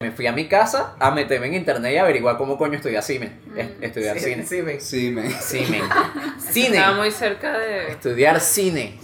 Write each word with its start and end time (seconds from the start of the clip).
Me 0.00 0.12
fui 0.12 0.28
a 0.28 0.32
mi 0.32 0.46
casa 0.46 0.94
a 1.00 1.10
meterme 1.10 1.48
en 1.48 1.54
internet 1.54 1.92
y 1.92 1.96
averiguar 1.96 2.36
cómo 2.36 2.56
coño 2.56 2.74
estudiar 2.76 3.02
cine. 3.02 3.40
Mm. 3.46 3.58
Es- 3.58 3.70
Estudiar 3.80 4.16
Sí, 4.16 4.30
cine. 4.44 4.46
Sí, 4.80 5.10
me. 5.10 5.28
Cine. 5.28 5.82
Cine. 6.38 6.76
Estaba 6.76 6.96
muy 6.96 7.10
cerca 7.10 7.58
de. 7.58 7.88
Estudiar 7.90 8.40
cine. 8.40 8.96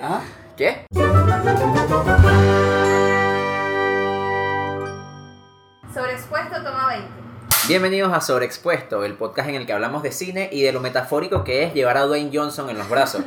¿Ah? 0.00 0.20
¿Qué? 0.56 0.84
Sobreexpuesto 5.94 6.56
toma 6.64 6.88
20. 6.88 7.08
Bienvenidos 7.68 8.12
a 8.12 8.20
Sobreexpuesto, 8.20 9.04
el 9.04 9.14
podcast 9.14 9.48
en 9.48 9.54
el 9.56 9.66
que 9.66 9.72
hablamos 9.72 10.02
de 10.02 10.10
cine 10.10 10.48
y 10.50 10.62
de 10.62 10.72
lo 10.72 10.80
metafórico 10.80 11.44
que 11.44 11.62
es 11.64 11.74
llevar 11.74 11.96
a 11.98 12.02
Dwayne 12.02 12.30
Johnson 12.32 12.68
en 12.70 12.78
los 12.78 12.88
brazos. 12.88 13.22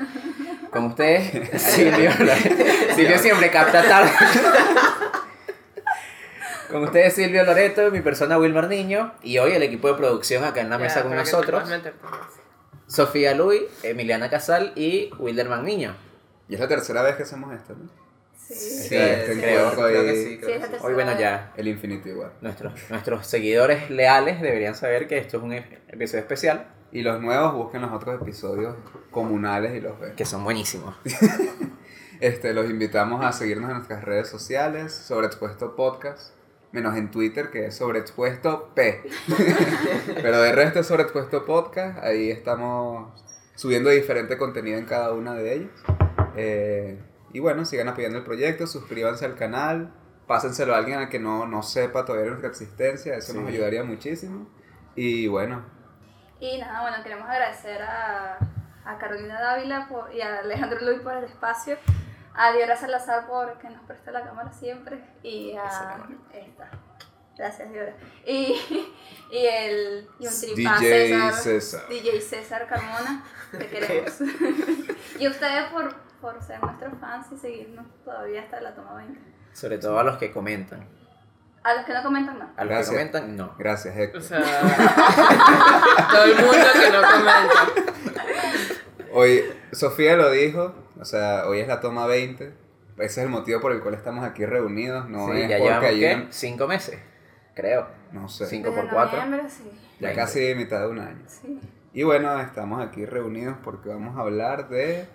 Con 0.71 0.86
ustedes, 0.86 1.61
Silvio. 1.61 2.11
Silvio 2.95 3.20
siempre 3.20 3.49
capta 3.52 3.83
tarde. 3.88 4.11
Con 6.75 6.83
ustedes, 6.83 7.13
Silvio 7.13 7.45
Loreto, 7.45 7.89
mi 7.89 8.01
persona 8.01 8.38
Wilmer 8.38 8.67
Niño, 8.67 9.13
y 9.23 9.38
hoy 9.38 9.53
el 9.53 9.63
equipo 9.63 9.88
de 9.88 9.93
producción 9.93 10.43
acá 10.43 10.59
en 10.59 10.70
la 10.70 10.77
mesa 10.77 11.03
con 11.03 11.16
nosotros, 11.16 11.63
Sofía 12.85 13.33
Luis, 13.33 13.61
Emiliana 13.81 14.29
Casal 14.29 14.73
y 14.75 15.09
Wilderman 15.17 15.63
Niño. 15.63 15.95
Y 16.49 16.55
es 16.55 16.59
la 16.59 16.67
tercera 16.67 17.02
vez 17.02 17.16
que 17.16 17.23
hacemos 17.23 17.53
esto, 17.55 17.75
¿no? 17.77 17.89
Sí. 18.35 18.53
Sí, 18.55 18.95
este 18.97 19.39
creo, 19.39 19.69
encuentro 19.69 19.85
creo 19.85 20.02
ahí, 20.02 20.05
que 20.07 20.16
sí, 20.16 20.23
Sí, 20.31 20.38
creo 20.38 20.47
que 20.49 20.53
es 20.55 20.59
la 20.59 20.66
sí. 20.66 20.71
tercera 20.73 20.85
Hoy, 20.89 20.93
bueno, 20.95 21.17
ya 21.17 21.53
El 21.55 21.67
infinito 21.69 22.09
igual. 22.09 22.33
nuestros, 22.41 22.73
nuestros 22.89 23.25
seguidores 23.25 23.89
leales 23.89 24.41
deberían 24.41 24.75
saber 24.75 25.07
que 25.07 25.17
esto 25.17 25.38
es 25.38 25.44
un 25.44 25.53
episodio 25.53 26.19
especial, 26.19 26.67
Y 26.91 27.03
los 27.03 27.21
nuevos 27.21 27.53
busquen 27.53 27.83
los 27.83 27.94
otros 27.94 28.21
episodios 28.21 28.75
comunales 29.11 29.73
y 29.75 29.80
los 29.80 29.97
ven. 29.97 30.13
que 30.17 30.25
son 30.25 30.44
buenísimos. 30.44 30.94
Este, 32.21 32.53
los 32.53 32.69
invitamos 32.69 33.23
a 33.25 33.33
seguirnos 33.33 33.69
en 33.69 33.75
nuestras 33.75 34.03
redes 34.05 34.30
sociales, 34.30 34.94
Sobreexpuesto 34.94 35.75
Podcast, 35.75 36.33
menos 36.75 36.95
en 36.95 37.09
Twitter 37.09 37.49
que 37.49 37.65
es 37.67 37.75
Sobreexpuesto 37.77 38.71
P. 38.75 39.02
Pero 40.21 40.41
de 40.41 40.52
resto 40.52 40.80
es 40.80 40.88
Sobreexpuesto 40.88 41.45
Podcast, 41.45 41.97
ahí 42.03 42.30
estamos 42.30 43.11
subiendo 43.55 43.89
diferente 43.89 44.38
contenido 44.38 44.77
en 44.77 44.85
cada 44.85 45.13
una 45.13 45.33
de 45.33 45.53
ellas. 45.53 45.72
Eh, 46.35 47.02
y 47.33 47.39
bueno, 47.39 47.66
sigan 47.66 47.88
apoyando 47.88 48.17
el 48.17 48.23
proyecto, 48.23 48.67
suscríbanse 48.67 49.25
al 49.25 49.35
canal, 49.35 49.94
pásenselo 50.27 50.75
a 50.75 50.77
alguien 50.77 51.00
a 51.00 51.09
que 51.09 51.19
no, 51.19 51.45
no 51.47 51.63
sepa 51.63 52.05
todavía 52.05 52.27
nuestra 52.30 52.50
existencia, 52.50 53.16
eso 53.16 53.33
nos 53.33 53.47
ayudaría 53.50 53.83
muchísimo. 53.83 54.47
Y 54.95 55.28
bueno, 55.28 55.63
Y 56.39 56.57
nada, 56.59 56.81
bueno, 56.81 56.97
queremos 57.03 57.30
agradecer 57.30 57.81
a, 57.81 58.38
a 58.85 58.97
Carolina 58.97 59.39
Dávila 59.41 59.88
por- 59.89 60.13
y 60.13 60.22
a 60.22 60.39
Alejandro 60.39 60.80
Luis 60.81 61.00
por 61.02 61.13
el 61.16 61.23
espacio, 61.25 61.78
a 62.38 62.52
Diora 62.52 62.75
Salazar 62.75 63.28
por 63.28 63.58
que 63.58 63.69
nos 63.69 63.81
presta 63.83 64.11
la 64.11 64.23
cámara 64.23 64.52
siempre 64.52 65.00
y 65.23 65.53
a 65.55 65.97
esta. 66.33 66.69
Gracias, 67.38 67.72
Diora. 67.72 67.94
Y, 68.25 68.55
y 69.31 69.45
el 69.45 70.08
y 70.19 70.28
un 70.28 70.39
tripá 70.41 70.78
DJ 70.80 71.08
César, 71.09 71.33
César. 71.33 71.88
DJ 71.89 72.22
César 72.22 72.67
Carmona, 72.67 73.23
te 73.52 73.67
queremos. 73.69 74.13
y 75.19 75.28
ustedes 75.28 75.66
por, 75.72 75.95
por 76.22 76.41
ser 76.41 76.61
nuestros 76.61 76.94
fans 77.00 77.28
y 77.31 77.38
seguirnos 77.38 77.86
todavía 78.03 78.41
hasta 78.41 78.61
la 78.61 78.73
toma 78.75 78.95
20. 78.95 79.19
Sobre 79.53 79.78
todo 79.78 80.00
a 80.00 80.03
los 80.03 80.17
que 80.17 80.31
comentan. 80.31 80.88
A 81.63 81.73
los 81.73 81.86
que 81.86 81.94
no 81.94 82.03
comentan, 82.03 82.38
no. 82.38 82.45
A 82.56 82.63
los 82.63 82.69
Gracias. 82.69 82.89
que 82.89 82.95
comentan, 82.95 83.36
no. 83.36 83.56
gracias 83.58 83.97
Héctor. 83.97 84.22
O 84.22 84.23
sea, 84.23 84.41
todo 86.11 86.23
el 86.25 86.36
mundo 86.36 86.67
que 86.73 86.89
no 86.91 87.02
comenta. 87.02 88.22
Hoy, 89.11 89.44
Sofía 89.72 90.16
lo 90.16 90.30
dijo, 90.30 90.75
o 90.99 91.05
sea, 91.05 91.45
hoy 91.47 91.59
es 91.59 91.67
la 91.67 91.79
toma 91.79 92.05
20. 92.05 92.45
Ese 92.97 93.05
es 93.05 93.17
el 93.17 93.29
motivo 93.29 93.59
por 93.59 93.71
el 93.73 93.81
cual 93.81 93.93
estamos 93.93 94.23
aquí 94.25 94.45
reunidos, 94.45 95.09
no 95.09 95.27
Sí, 95.33 95.41
es 95.41 95.49
ya 95.49 95.57
porque 95.57 95.97
llevamos, 95.97 96.25
hay 96.25 96.27
Cinco 96.31 96.67
meses, 96.67 96.97
creo. 97.53 97.88
no 98.13 98.29
sé, 98.29 98.45
Cinco 98.45 98.69
Desde 98.69 98.81
por 98.83 98.89
cuatro. 98.91 99.19
sí. 99.49 99.71
ya 99.99 100.13
casi 100.13 100.55
mitad 100.55 100.79
de 100.81 100.88
un 100.88 100.99
año. 100.99 101.23
sí. 101.27 101.59
Y 101.93 102.03
bueno, 102.03 102.39
estamos 102.41 102.85
aquí 102.85 103.05
reunidos 103.05 103.55
porque 103.63 103.88
vamos 103.88 104.17
a 104.17 104.21
hablar 104.21 104.67
de... 104.67 105.05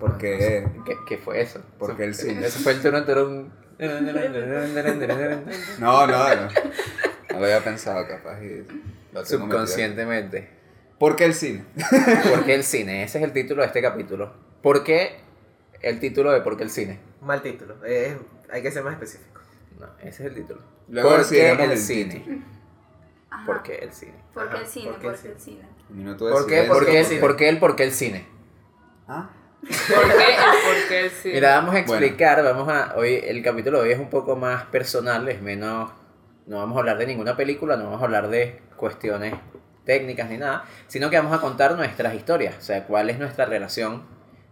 Porque, 0.00 0.66
¿Qué, 0.84 0.96
qué 1.06 1.18
fue 1.18 1.40
eso? 1.40 1.62
Porque 1.78 2.02
el 2.02 2.16
cine. 2.16 2.44
Eso 2.44 2.58
fue 2.58 2.72
el 2.72 2.82
turno 2.82 3.04
turun. 3.04 3.52
no, 5.78 6.06
no, 6.06 6.06
no, 6.08 6.48
no 7.30 7.38
lo 7.38 7.44
había 7.44 7.62
pensado 7.62 8.06
capaz 8.08 8.42
y 8.42 8.48
lo 8.58 8.64
tengo 8.64 8.74
metido. 9.12 9.24
Subconscientemente. 9.38 10.50
¿Por 11.00 11.16
qué 11.16 11.24
el 11.24 11.32
cine? 11.32 11.64
¿Por 12.28 12.44
qué 12.44 12.54
el 12.54 12.62
cine? 12.62 13.04
Ese 13.04 13.16
es 13.16 13.24
el 13.24 13.32
título 13.32 13.62
de 13.62 13.68
este 13.68 13.80
capítulo. 13.80 14.34
¿Por 14.62 14.84
qué 14.84 15.16
el 15.80 15.98
título 15.98 16.30
de 16.30 16.42
¿Por 16.42 16.58
qué 16.58 16.64
el 16.64 16.70
cine? 16.70 17.00
Mal 17.22 17.40
título. 17.40 17.76
eh, 17.86 18.18
hay 18.52 18.60
que 18.60 18.70
ser 18.70 18.84
más 18.84 18.92
específico. 18.92 19.40
No, 19.78 19.86
ese 20.00 20.08
es 20.08 20.20
el 20.20 20.34
título. 20.34 20.60
Luego 20.88 21.08
¿Por 21.08 21.26
qué 21.26 21.52
el 21.52 21.58
el 21.58 21.78
cine? 21.78 22.42
¿Por 23.46 23.62
qué 23.62 23.76
el 23.76 23.92
cine? 23.94 24.12
¿Por 24.34 24.50
qué 24.50 24.58
el 24.58 24.66
cine? 24.66 24.90
¿por 24.90 24.98
qué 24.98 25.06
¿Por 25.06 25.14
el 25.14 25.20
qué 25.20 25.28
el 25.28 25.40
cine? 25.40 25.68
Un 25.88 25.96
minuto 25.96 26.26
de 26.26 26.32
¿Por 26.32 26.46
qué? 26.46 26.62
¿Por 26.64 26.84
qué, 26.84 26.90
el 26.90 26.96
el, 26.98 27.06
cine? 27.06 27.20
¿Por 27.22 27.36
qué 27.36 27.48
el 27.48 27.58
por 27.58 27.76
qué 27.76 27.84
el 27.84 27.92
cine? 27.92 28.26
¿Ah? 29.08 29.30
¿Por 29.62 29.70
qué? 29.70 30.26
¿Por 30.66 30.88
qué 30.88 31.00
el 31.00 31.10
cine? 31.10 31.34
Mira, 31.34 31.54
vamos 31.54 31.74
a 31.76 31.78
explicar, 31.78 32.44
vamos 32.44 32.68
a 32.68 32.92
hoy 32.96 33.14
el 33.24 33.42
capítulo 33.42 33.78
de 33.78 33.84
hoy 33.84 33.92
es 33.94 33.98
un 33.98 34.10
poco 34.10 34.36
más 34.36 34.66
personal, 34.66 35.26
es 35.30 35.40
menos 35.40 35.92
no 36.44 36.58
vamos 36.58 36.76
a 36.76 36.80
hablar 36.80 36.98
de 36.98 37.06
ninguna 37.06 37.38
película, 37.38 37.78
no 37.78 37.84
vamos 37.84 38.02
a 38.02 38.04
hablar 38.04 38.28
de 38.28 38.60
cuestiones 38.76 39.32
técnicas 39.84 40.28
ni 40.30 40.36
nada, 40.36 40.64
sino 40.86 41.10
que 41.10 41.16
vamos 41.16 41.36
a 41.36 41.40
contar 41.40 41.76
nuestras 41.76 42.14
historias, 42.14 42.56
o 42.58 42.60
sea, 42.60 42.86
cuál 42.86 43.10
es 43.10 43.18
nuestra 43.18 43.44
relación 43.46 44.02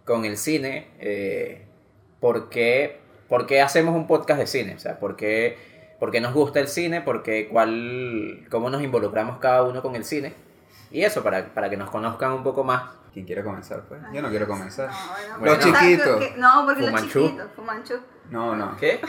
con 0.05 0.25
el 0.25 0.37
cine, 0.37 0.89
eh, 0.99 1.67
por, 2.21 2.49
qué, 2.49 3.01
por 3.29 3.47
qué 3.47 3.61
hacemos 3.61 3.95
un 3.95 4.07
podcast 4.07 4.41
de 4.41 4.47
cine, 4.47 4.75
o 4.75 4.79
sea, 4.79 4.99
por 4.99 5.17
qué, 5.17 5.59
por 5.99 6.11
qué 6.11 6.21
nos 6.21 6.33
gusta 6.33 6.61
el 6.61 6.69
cine, 6.69 7.01
por 7.01 7.23
qué, 7.23 7.49
cuál, 7.49 8.47
cómo 8.51 8.71
nos 8.71 8.83
involucramos 8.83 9.39
cada 9.39 9.63
uno 9.63 9.83
con 9.83 9.97
el 9.97 10.05
cine, 10.05 10.35
y 10.91 11.03
eso, 11.03 11.23
para, 11.23 11.53
para 11.53 11.69
que 11.69 11.77
nos 11.77 11.91
conozcan 11.91 12.33
un 12.33 12.43
poco 12.43 12.65
más. 12.65 12.83
¿Quién 13.13 13.27
quiere 13.27 13.43
comenzar, 13.43 13.83
pues? 13.89 14.01
Yo 14.13 14.23
no 14.23 14.31
quiero 14.31 14.47
comenzar. 14.47 14.91
No, 15.31 15.39
no, 15.39 15.45
Los 15.45 15.59
chiquitos. 15.59 16.37
No, 16.37 16.65
porque 16.65 16.83
los 16.83 17.03
chiquitos. 17.03 17.51
Fumanchu. 17.57 17.95
No, 18.31 18.55
no. 18.55 18.77
¿Qué? 18.77 19.01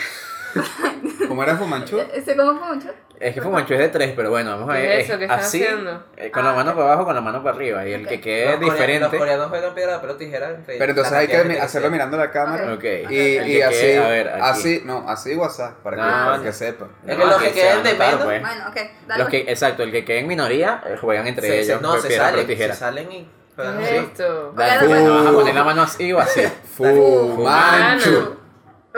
¿Cómo 1.28 1.44
era 1.44 1.56
Fumanchu? 1.56 2.00
¿Ese 2.14 2.36
cómo 2.36 2.54
Fumanchu? 2.60 2.90
Es 3.20 3.34
que 3.34 3.42
Fumanchu 3.42 3.74
es 3.74 3.80
de 3.80 3.90
tres, 3.90 4.14
pero 4.16 4.30
bueno, 4.30 4.52
vamos 4.52 4.70
a 4.74 4.78
¿Qué 4.78 4.82
ver. 4.88 5.00
es 5.00 5.04
eso 5.06 5.14
es 5.14 5.20
que 5.20 5.26
están 5.26 5.40
así, 5.40 5.62
haciendo? 5.64 6.04
eh, 6.16 6.32
con 6.32 6.46
la 6.46 6.54
mano 6.54 6.72
para 6.74 6.86
abajo, 6.86 7.04
con 7.06 7.14
la 7.16 7.20
mano 7.22 7.44
para 7.44 7.56
arriba. 7.58 7.86
Y 7.86 7.92
el 7.92 8.08
que 8.08 8.22
quede 8.22 8.46
Los 8.46 8.56
corea- 8.60 8.72
diferente. 8.72 9.00
Los 9.10 9.20
coreanos 9.20 9.50
juegan 9.50 9.76
piedra, 9.76 9.96
papel 9.96 10.10
o 10.12 10.16
tijera. 10.16 10.50
entre 10.52 10.78
Pero 10.78 10.92
entonces 10.92 11.14
hay 11.14 11.28
que 11.28 11.36
hacerlo 11.60 11.88
sea. 11.88 11.90
mirando 11.90 12.16
la 12.18 12.32
cámara. 12.32 12.74
Ok. 12.74 12.84
Y, 13.10 13.16
y 13.18 13.54
que 13.58 13.64
así, 13.66 13.76
quede, 13.82 13.98
a 13.98 14.08
ver, 14.08 14.30
aquí. 14.30 14.40
así, 14.42 14.82
no, 14.86 15.10
así 15.10 15.36
WhatsApp, 15.36 15.74
para 15.84 15.98
que, 15.98 16.02
No, 16.02 16.08
para 16.08 16.38
no. 16.38 16.44
que 16.44 16.54
sepan. 16.54 16.90
Es 17.06 17.18
que 17.18 17.26
los 17.26 17.36
que 17.42 17.48
se 17.50 17.54
queden 17.54 17.84
de 17.84 17.94
menos- 17.96 18.24
pues. 18.24 18.42
Bueno, 18.42 18.68
ok. 18.70 18.78
Dale. 19.08 19.20
Los 19.24 19.30
que, 19.30 19.40
exacto, 19.42 19.84
el 19.84 19.92
que 19.92 20.06
quede 20.06 20.20
en 20.20 20.28
minoría 20.28 20.82
eh, 20.86 20.96
juegan 21.02 21.28
entre 21.28 21.46
Se- 21.46 21.54
se- 21.66 21.72
ellos. 21.74 21.82
no, 21.82 22.00
se 22.00 22.16
salen, 22.16 22.48
tijera. 22.48 22.74
se 22.74 22.80
salen 22.80 23.12
y 23.12 23.28
juegan 23.56 23.78
¿Qué 23.80 23.84
así. 23.84 23.96
es 23.96 24.02
esto? 24.04 24.54
Dale, 24.56 24.88
pues. 24.88 25.10
vas 25.10 25.28
a 25.28 25.32
poner 25.34 25.56
la 25.56 25.64
mano 25.66 25.82
así 25.82 26.14
o 26.14 26.20
así. 26.20 26.42
Fumanchu. 26.78 28.39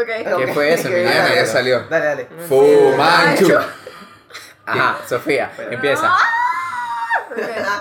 Ok. 0.02 0.38
¿Qué 0.46 0.54
fue 0.54 0.74
eso, 0.74 0.88
Ok, 0.88 0.94
mi 0.96 1.00
Ah, 1.02 1.24
niña? 1.24 1.36
ya 1.36 1.46
salió. 1.46 1.80
Dale, 1.90 2.06
dale. 2.06 2.28
Fumanchu. 2.48 3.54
Ajá, 4.66 4.98
Sofía, 5.08 5.52
empieza. 5.70 6.08
Ok. 6.08 6.18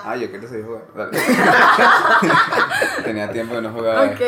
Ah, 0.04 0.16
yo 0.16 0.31
quiero 0.31 0.48
seguir 0.48 0.64
jugando. 0.66 0.92
Dale. 0.94 1.19
Tenía 3.04 3.31
tiempo 3.32 3.54
de 3.56 3.62
no 3.62 3.72
jugar. 3.72 4.12
Ok. 4.14 4.20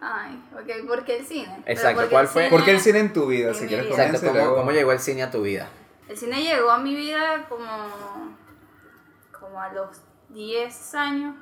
Ay, 0.00 0.42
ok. 0.54 0.86
¿Por 0.86 1.04
qué 1.04 1.18
el 1.18 1.26
cine? 1.26 1.62
Pero 1.64 1.72
Exacto, 1.78 1.96
¿por 2.00 2.04
qué 2.04 2.10
¿cuál 2.10 2.24
el 2.26 2.28
fue? 2.30 2.42
cine- 2.42 2.50
¿Por 2.50 2.64
qué 2.64 2.70
el 2.72 2.80
cine 2.80 2.98
en 3.00 3.12
tu 3.12 3.26
vida? 3.26 3.48
En 3.48 3.54
Si 3.54 3.66
quieres 3.66 3.86
vida. 3.86 4.04
Exacto, 4.04 4.26
¿cómo, 4.28 4.38
luego- 4.38 4.56
¿cómo 4.56 4.70
llegó 4.72 4.92
el 4.92 5.00
cine 5.00 5.22
a 5.22 5.30
tu 5.30 5.42
vida? 5.42 5.68
El 6.08 6.16
cine 6.16 6.42
llegó 6.42 6.70
a 6.70 6.78
mi 6.78 6.94
vida 6.94 7.46
como, 7.48 7.66
como 9.32 9.60
a 9.60 9.72
los 9.72 9.88
10 10.28 10.94
años, 10.94 11.34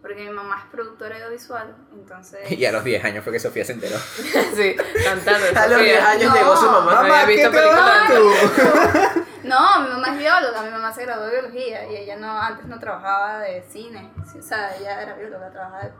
porque 0.00 0.14
mi 0.24 0.30
mamá 0.30 0.58
es 0.64 0.70
productora 0.70 1.16
audiovisual, 1.16 1.74
entonces... 1.92 2.50
Y 2.52 2.64
a 2.64 2.72
los 2.72 2.84
10 2.84 3.04
años 3.04 3.24
fue 3.24 3.32
que 3.32 3.40
Sofía 3.40 3.64
se 3.64 3.72
enteró. 3.72 3.96
Sí, 4.54 4.76
cantando. 5.04 5.46
A 5.60 5.66
los 5.66 5.80
10 5.80 5.96
Sofía. 5.98 6.10
años 6.10 6.30
No. 6.32 6.36
llegó 6.36 6.56
su 6.56 6.66
mamá. 6.70 6.92
No 6.92 6.98
había 7.00 7.24
visto 7.26 7.50
¿qué 7.50 7.58
te 7.58 7.64
vas 7.66 8.08
películas. 8.08 9.14
tú? 9.14 9.24
No, 9.44 9.80
mi 9.80 9.88
mamá 9.90 10.08
es 10.12 10.18
bióloga, 10.18 10.62
mi 10.62 10.70
mamá 10.70 10.92
se 10.92 11.04
graduó 11.04 11.24
de 11.26 11.32
biología 11.32 11.90
y 11.90 11.96
ella 11.96 12.16
no 12.16 12.38
antes 12.40 12.66
no 12.66 12.78
trabajaba 12.78 13.38
de 13.40 13.62
cine, 13.62 14.12
o 14.38 14.42
sea, 14.42 14.76
ella 14.76 15.00
era 15.02 15.14
bióloga, 15.14 15.50
trabajaba 15.50 15.90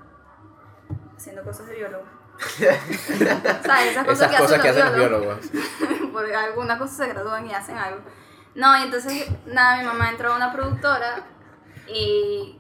haciendo 1.17 1.43
cosas 1.43 1.67
de 1.67 1.75
biólogo. 1.77 2.05
¿Sabes? 3.65 3.91
Esas 3.91 4.05
cosas, 4.07 4.31
Esas 4.31 4.41
cosas 4.43 4.61
que 4.63 4.69
hacen 4.69 4.85
los 4.87 4.95
biólogos. 4.95 5.51
biólogos. 5.51 6.11
por 6.13 6.27
alguna 6.33 6.79
cosa 6.79 6.95
se 7.05 7.09
gradúan 7.09 7.47
y 7.47 7.55
hacen 7.55 7.79
algo. 7.79 8.01
No, 8.55 8.77
y 8.79 8.83
entonces, 8.83 9.27
nada, 9.47 9.79
mi 9.79 9.85
mamá 9.85 10.11
entró 10.11 10.33
a 10.33 10.37
una 10.37 10.53
productora 10.53 11.23
y 11.87 12.58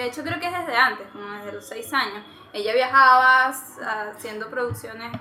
de 0.00 0.08
hecho 0.08 0.22
creo 0.22 0.40
que 0.40 0.46
es 0.46 0.52
desde 0.52 0.76
antes, 0.76 1.06
como 1.12 1.30
desde 1.32 1.52
los 1.52 1.66
seis 1.66 1.92
años. 1.92 2.24
Ella 2.52 2.72
viajaba 2.74 3.48
haciendo 3.48 4.48
producciones 4.48 5.12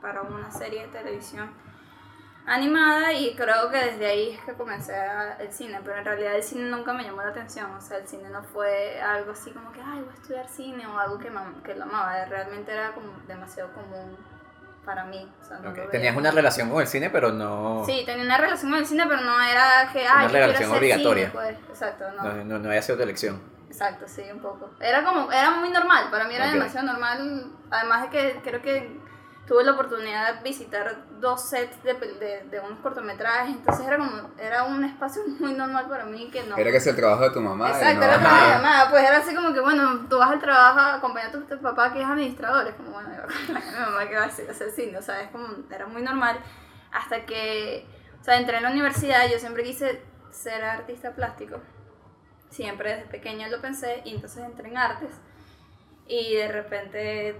para 0.00 0.22
una 0.22 0.50
serie 0.50 0.82
de 0.82 0.88
televisión 0.88 1.50
animada 2.46 3.12
y 3.12 3.34
creo 3.36 3.70
que 3.70 3.76
desde 3.76 4.06
ahí 4.06 4.30
es 4.30 4.40
que 4.40 4.54
comencé 4.54 4.94
el 5.38 5.52
cine, 5.52 5.80
pero 5.84 5.98
en 5.98 6.04
realidad 6.04 6.34
el 6.34 6.42
cine 6.42 6.70
nunca 6.70 6.94
me 6.94 7.04
llamó 7.04 7.20
la 7.22 7.28
atención, 7.28 7.70
o 7.72 7.80
sea, 7.80 7.98
el 7.98 8.08
cine 8.08 8.30
no 8.30 8.42
fue 8.42 9.00
algo 9.02 9.32
así 9.32 9.50
como 9.50 9.70
que, 9.70 9.82
ay, 9.82 10.00
voy 10.00 10.10
a 10.10 10.14
estudiar 10.14 10.48
cine 10.48 10.86
o 10.86 10.98
algo 10.98 11.18
que, 11.18 11.30
que 11.62 11.74
lo 11.74 11.82
amaba, 11.84 12.24
realmente 12.24 12.72
era 12.72 12.92
como 12.92 13.12
demasiado 13.26 13.70
común 13.74 14.16
para 14.86 15.04
mí. 15.04 15.30
O 15.42 15.44
sea, 15.44 15.58
no 15.58 15.68
Ok, 15.68 15.76
lo 15.76 15.82
veía 15.82 15.90
Tenías 15.90 16.16
una 16.16 16.30
relación 16.30 16.70
con 16.70 16.80
el 16.80 16.86
cine, 16.86 17.10
pero 17.10 17.32
no, 17.32 17.82
Sí, 17.84 18.02
tenía 18.06 18.24
una 18.24 18.38
relación 18.38 18.70
con 18.70 18.80
el 18.80 18.86
cine, 18.86 19.04
pero 19.06 19.20
no 19.20 19.42
era 19.42 19.90
que, 19.92 20.06
ay, 20.06 20.28
quiero 20.28 20.46
relación 20.46 20.72
obligatoria. 20.72 21.30
cine, 21.30 21.34
pues. 21.34 21.58
Exacto, 21.68 22.04
no. 22.12 22.22
no, 22.22 22.44
no, 22.44 22.58
no 22.60 22.68
había 22.70 22.80
sido 22.80 22.96
tu 22.96 23.02
elección. 23.04 23.57
Exacto, 23.68 24.06
sí, 24.08 24.22
un 24.32 24.40
poco. 24.40 24.70
Era 24.80 25.04
como, 25.04 25.30
era 25.30 25.52
muy 25.52 25.70
normal, 25.70 26.08
para 26.10 26.24
mí 26.26 26.34
era 26.34 26.50
demasiado 26.50 26.86
normal, 26.86 27.52
además 27.70 28.02
de 28.02 28.08
que 28.10 28.40
creo 28.42 28.60
que 28.62 28.98
tuve 29.46 29.64
la 29.64 29.72
oportunidad 29.72 30.34
de 30.34 30.42
visitar 30.42 31.04
dos 31.20 31.48
sets 31.48 31.82
de, 31.82 31.94
de, 31.94 32.48
de 32.50 32.60
unos 32.60 32.80
cortometrajes, 32.80 33.56
entonces 33.56 33.86
era 33.86 33.96
como, 33.96 34.30
era 34.38 34.64
un 34.64 34.84
espacio 34.84 35.22
muy 35.40 35.52
normal 35.54 35.86
para 35.88 36.04
mí 36.04 36.30
que 36.30 36.42
no... 36.44 36.56
Era 36.56 36.70
que 36.70 36.76
es 36.78 36.86
el 36.86 36.96
trabajo 36.96 37.22
de 37.24 37.30
tu 37.30 37.40
mamá. 37.40 37.68
Exacto, 37.70 38.00
no- 38.00 38.04
era 38.04 38.14
Ajá. 38.16 38.24
para 38.24 38.46
mi 38.58 38.62
mamá, 38.62 38.86
pues 38.90 39.04
era 39.08 39.18
así 39.18 39.34
como 39.34 39.52
que, 39.54 39.60
bueno, 39.60 40.06
tú 40.08 40.18
vas 40.18 40.30
al 40.30 40.40
trabajo 40.40 40.78
a 40.80 40.94
acompañar 40.96 41.28
a 41.28 41.32
tu, 41.32 41.40
tu 41.42 41.58
papá 41.60 41.92
que 41.92 42.00
es 42.02 42.06
administrador, 42.06 42.66
es 42.68 42.74
como, 42.74 42.90
bueno, 42.90 43.10
yo 43.16 43.22
acompaño 43.22 43.66
a 43.68 43.80
mi 43.80 43.86
mamá 43.92 44.08
que 44.08 44.16
va 44.16 44.22
a 44.24 44.26
hacer, 44.26 44.48
a 44.48 44.52
hacer 44.52 44.70
cine, 44.70 44.98
o 44.98 45.02
sea, 45.02 45.20
es 45.20 45.30
como, 45.30 45.46
era 45.70 45.86
muy 45.86 46.02
normal, 46.02 46.38
hasta 46.92 47.24
que, 47.26 47.86
o 48.20 48.24
sea, 48.24 48.36
entré 48.38 48.56
en 48.58 48.62
la 48.64 48.70
universidad, 48.70 49.28
yo 49.30 49.38
siempre 49.38 49.62
quise 49.62 50.02
ser 50.30 50.62
artista 50.64 51.12
plástico, 51.12 51.58
siempre 52.50 52.94
desde 52.96 53.08
pequeña 53.08 53.48
lo 53.48 53.60
pensé, 53.60 54.02
y 54.04 54.14
entonces 54.14 54.44
entré 54.44 54.68
en 54.68 54.76
artes, 54.78 55.10
y 56.06 56.34
de 56.34 56.48
repente, 56.48 57.36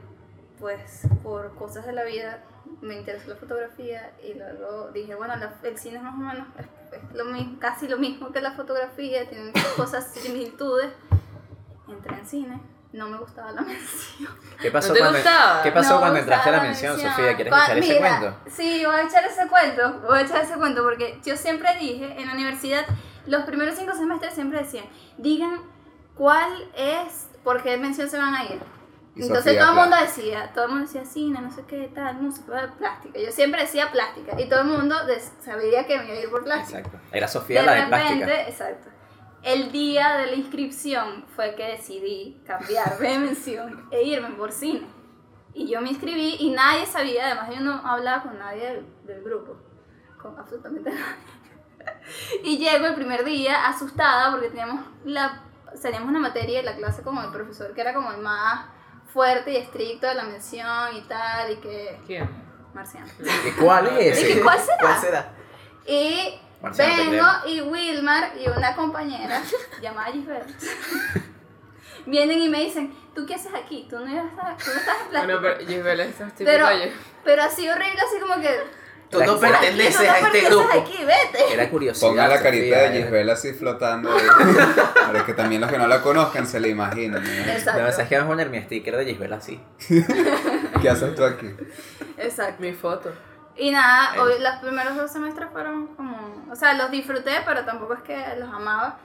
pues, 0.60 1.02
por 1.22 1.54
cosas 1.54 1.86
de 1.86 1.92
la 1.92 2.04
vida, 2.04 2.44
me 2.82 2.94
interesó 2.96 3.30
la 3.30 3.36
fotografía, 3.36 4.12
y 4.22 4.34
luego 4.34 4.90
dije, 4.92 5.14
bueno, 5.14 5.34
la- 5.36 5.54
el 5.62 5.78
cine 5.78 5.96
es 5.96 6.02
más 6.02 6.14
o 6.14 6.18
menos, 6.18 6.46
es, 6.58 6.66
es 6.92 7.14
lo 7.16 7.24
mismo, 7.26 7.58
casi 7.58 7.88
lo 7.88 7.96
mismo 7.98 8.30
que 8.30 8.40
la 8.40 8.52
fotografía, 8.52 9.28
tienen 9.28 9.52
cosas, 9.76 10.12
similitudes, 10.12 10.90
entré 11.88 12.14
en 12.16 12.26
cine, 12.26 12.60
no 12.92 13.08
me 13.08 13.16
gustaba 13.18 13.52
la 13.52 13.62
mención. 13.62 14.34
¿Qué 14.60 14.70
pasó, 14.70 14.88
¿No 14.88 14.94
te 14.94 15.00
cuando, 15.00 15.18
gustaba? 15.18 15.62
¿qué 15.62 15.72
pasó 15.72 15.94
No 15.94 16.00
cuando 16.00 16.18
entraste 16.18 16.48
a 16.48 16.52
la 16.52 16.62
mención, 16.62 16.92
mención. 16.92 17.12
Sofía? 17.14 17.34
¿Quieres 17.36 17.52
Cua- 17.52 17.64
echar 17.64 17.78
ese 17.78 17.94
mira, 17.94 18.18
cuento? 18.20 18.38
Sí, 18.50 18.82
voy 18.84 18.94
a 18.94 19.02
echar 19.02 19.24
ese 19.24 19.48
cuento, 19.48 20.00
voy 20.06 20.18
a 20.18 20.22
echar 20.22 20.42
ese 20.44 20.54
cuento 20.54 20.82
porque 20.82 21.18
yo 21.24 21.36
siempre 21.36 21.74
dije, 21.78 22.14
en 22.20 22.26
la 22.26 22.34
universidad, 22.34 22.84
los 23.28 23.44
primeros 23.44 23.76
cinco 23.76 23.94
semestres 23.94 24.34
siempre 24.34 24.58
decían, 24.60 24.86
digan 25.16 25.60
cuál 26.14 26.70
es, 26.76 27.28
por 27.44 27.62
qué 27.62 27.76
mención 27.76 28.08
se 28.08 28.18
van 28.18 28.34
a 28.34 28.44
ir. 28.44 28.60
Y 29.14 29.22
Entonces 29.22 29.44
Sofía 29.44 29.60
todo 29.60 29.70
el 29.70 29.76
mundo 29.80 29.96
decía, 30.00 30.52
todo 30.54 30.64
el 30.66 30.70
mundo 30.70 30.86
decía 30.86 31.04
cine, 31.04 31.40
no 31.40 31.50
sé 31.50 31.64
qué, 31.66 31.90
tal, 31.92 32.20
música, 32.20 32.74
plástica. 32.78 33.18
Yo 33.18 33.32
siempre 33.32 33.62
decía 33.62 33.90
plástica 33.90 34.40
y 34.40 34.48
todo 34.48 34.60
el 34.60 34.66
mundo 34.68 34.94
sabía 35.40 35.86
que 35.86 35.98
me 35.98 36.04
iba 36.04 36.14
a 36.14 36.20
ir 36.20 36.30
por 36.30 36.44
plástica. 36.44 36.78
Exacto. 36.78 37.00
Era 37.10 37.26
Sofía 37.26 37.60
De 37.60 37.66
la 37.66 37.74
de 37.74 37.86
plástica. 37.86 38.42
exacto. 38.48 38.88
El 39.42 39.72
día 39.72 40.16
de 40.18 40.26
la 40.26 40.34
inscripción 40.34 41.24
fue 41.34 41.54
que 41.54 41.64
decidí 41.64 42.40
cambiarme 42.46 43.08
de 43.08 43.18
mención 43.18 43.88
e 43.90 44.02
irme 44.02 44.30
por 44.30 44.52
cine. 44.52 44.86
Y 45.54 45.68
yo 45.68 45.80
me 45.80 45.88
inscribí 45.88 46.36
y 46.38 46.50
nadie 46.50 46.86
sabía, 46.86 47.26
además 47.26 47.50
yo 47.50 47.60
no 47.60 47.72
hablaba 47.84 48.22
con 48.22 48.38
nadie 48.38 48.66
del, 48.66 48.86
del 49.04 49.22
grupo, 49.24 49.56
con 50.20 50.38
absolutamente 50.38 50.90
nadie. 50.92 51.02
Y 52.42 52.58
llego 52.58 52.86
el 52.86 52.94
primer 52.94 53.24
día 53.24 53.66
asustada 53.66 54.30
porque 54.30 54.48
teníamos, 54.48 54.84
la, 55.04 55.42
teníamos 55.80 56.08
una 56.08 56.20
materia 56.20 56.60
en 56.60 56.66
la 56.66 56.76
clase 56.76 57.02
como 57.02 57.22
el 57.22 57.30
profesor 57.30 57.74
que 57.74 57.80
era 57.80 57.92
como 57.94 58.10
el 58.12 58.18
más 58.18 58.66
fuerte 59.12 59.52
y 59.52 59.56
estricto 59.56 60.06
de 60.06 60.14
la 60.14 60.24
mención 60.24 60.94
y 60.96 61.00
tal, 61.02 61.50
y 61.52 61.56
que... 61.56 62.00
¿Quién? 62.06 62.28
Marciano. 62.74 63.06
¿Y 63.46 63.50
¿Cuál 63.52 63.86
es 63.98 64.16
Dije, 64.18 64.32
ese? 64.32 64.40
¿cuál 64.42 64.58
será? 64.60 64.78
¿Cuál 64.80 65.00
será? 65.00 65.32
Y 65.86 66.40
Marciano, 66.60 67.10
vengo 67.10 67.26
y 67.46 67.60
Wilmar 67.62 68.32
y 68.38 68.48
una 68.48 68.74
compañera 68.76 69.40
llamada 69.80 70.12
Gisbert 70.12 70.48
vienen 72.06 72.40
y 72.40 72.48
me 72.48 72.60
dicen, 72.64 72.94
¿tú 73.14 73.26
qué 73.26 73.34
haces 73.34 73.52
aquí? 73.54 73.86
Tú 73.88 73.98
no, 73.98 74.08
ibas 74.10 74.32
a, 74.38 74.56
tú 74.56 74.70
no 74.70 74.80
estás 74.80 74.96
en 75.02 75.08
plástico. 75.08 75.40
Bueno, 75.40 75.40
pero 75.42 75.66
Gisbela 75.66 76.04
es 76.04 76.14
pero, 76.38 76.68
de- 76.68 76.92
pero 77.24 77.42
así 77.42 77.68
horrible, 77.68 78.00
así 78.00 78.20
como 78.20 78.40
que... 78.40 78.87
Tú 79.10 79.18
no 79.20 79.24
Tú 79.38 79.44
"Aquí, 79.44 79.52
perteneces 79.52 80.00
a 80.08 80.18
este 80.18 80.40
grupo. 80.42 80.68
aquí, 80.72 80.98
vete. 81.04 81.52
Era 81.54 81.70
curiosidad. 81.70 82.08
Ponga 82.08 82.28
la 82.28 82.42
carita 82.42 82.76
Sofía, 82.76 82.90
de 82.90 83.02
Gisbel 83.02 83.30
así 83.30 83.52
flotando. 83.54 84.10
Para 85.06 85.24
que 85.24 85.32
también 85.34 85.60
los 85.62 85.70
que 85.70 85.78
no 85.78 85.86
la 85.86 86.02
conozcan 86.02 86.46
se 86.46 86.60
la 86.60 86.68
imaginen. 86.68 87.22
¿no? 87.22 87.52
Exacto. 87.52 87.82
No, 87.82 87.90
¿sabes 87.90 88.08
qué? 88.08 88.16
Vamos 88.16 88.28
a 88.28 88.32
poner 88.34 88.50
mi 88.50 88.60
sticker 88.62 88.96
de 88.96 89.04
Gisbel 89.06 89.32
así. 89.32 89.60
¿Qué 90.82 90.90
haces 90.90 91.14
tú 91.14 91.24
aquí? 91.24 91.54
Exacto. 92.18 92.62
Mi 92.62 92.72
foto. 92.72 93.10
Y 93.56 93.70
nada, 93.70 94.14
Eh. 94.14 94.20
hoy, 94.20 94.34
los 94.40 94.54
primeros 94.60 94.94
dos 94.96 95.10
semestres 95.10 95.48
fueron 95.52 95.88
como... 95.96 96.44
O 96.50 96.54
sea, 96.54 96.74
los 96.74 96.90
disfruté, 96.90 97.32
pero 97.44 97.64
tampoco 97.64 97.94
es 97.94 98.02
que 98.02 98.16
los 98.38 98.48
amaba. 98.52 98.98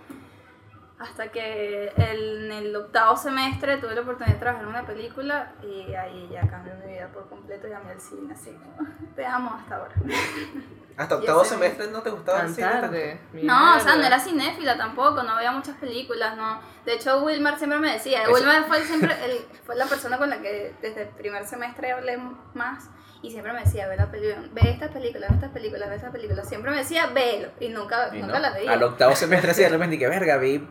Hasta 1.03 1.27
que 1.31 1.89
el- 1.97 2.45
en 2.45 2.51
el 2.51 2.75
octavo 2.75 3.15
semestre 3.17 3.77
tuve 3.77 3.93
la 3.93 4.01
oportunidad 4.01 4.33
de 4.35 4.39
trabajar 4.39 4.63
en 4.63 4.69
una 4.69 4.85
película 4.85 5.51
y 5.61 5.93
ahí 5.93 6.29
ya 6.31 6.47
cambió 6.49 6.73
mi 6.75 6.93
vida 6.93 7.07
por 7.13 7.27
completo 7.29 7.67
y 7.67 7.73
amé 7.73 7.91
el 7.93 7.99
cine, 8.01 8.33
así 8.33 8.51
como, 8.51 8.87
te 9.15 9.25
amo 9.25 9.53
hasta 9.59 9.75
ahora. 9.77 9.93
Hasta 10.95 11.15
octavo 11.15 11.43
semestre 11.43 11.87
no 11.87 12.01
te 12.03 12.11
gustaba 12.11 12.41
el 12.41 12.53
cine 12.53 12.67
tanto? 12.67 12.97
No, 13.33 13.77
o 13.77 13.79
sea, 13.79 13.95
no 13.95 14.03
era 14.03 14.19
cinéfila 14.19 14.77
tampoco, 14.77 15.23
no 15.23 15.35
veía 15.37 15.51
muchas 15.51 15.75
películas, 15.77 16.37
no. 16.37 16.59
De 16.85 16.93
hecho, 16.93 17.23
Wilmar 17.23 17.57
siempre 17.57 17.79
me 17.79 17.93
decía, 17.93 18.21
Eso- 18.23 18.31
Wilmar 18.31 18.65
fue 18.65 18.79
siempre 18.83 19.11
el, 19.25 19.39
fue 19.65 19.75
la 19.75 19.85
persona 19.87 20.19
con 20.19 20.29
la 20.29 20.39
que 20.39 20.75
desde 20.83 21.01
el 21.03 21.07
primer 21.09 21.45
semestre 21.47 21.91
hablé 21.93 22.19
más 22.53 22.89
y 23.23 23.31
siempre 23.31 23.53
me 23.53 23.61
decía, 23.61 23.87
ve 23.87 23.97
la 23.97 24.11
película, 24.11 24.47
ve 24.51 24.69
esta 24.69 24.89
película, 24.89 25.27
ve 25.29 25.33
estas 25.35 25.49
películas, 25.51 25.89
ve 25.89 25.95
esta 25.95 26.11
película. 26.11 26.43
Siempre 26.43 26.69
me 26.69 26.77
decía, 26.77 27.07
velo 27.07 27.49
y 27.59 27.69
nunca, 27.69 28.09
Y 28.15 28.19
nunca 28.21 28.33
no, 28.35 28.39
la 28.39 28.51
veía. 28.51 28.73
Al 28.73 28.83
octavo 28.83 29.15
semestre 29.15 29.49
así 29.49 29.63
de 29.63 29.69
repente 29.69 29.97
que 29.97 30.07
verga, 30.07 30.37
vi 30.37 30.67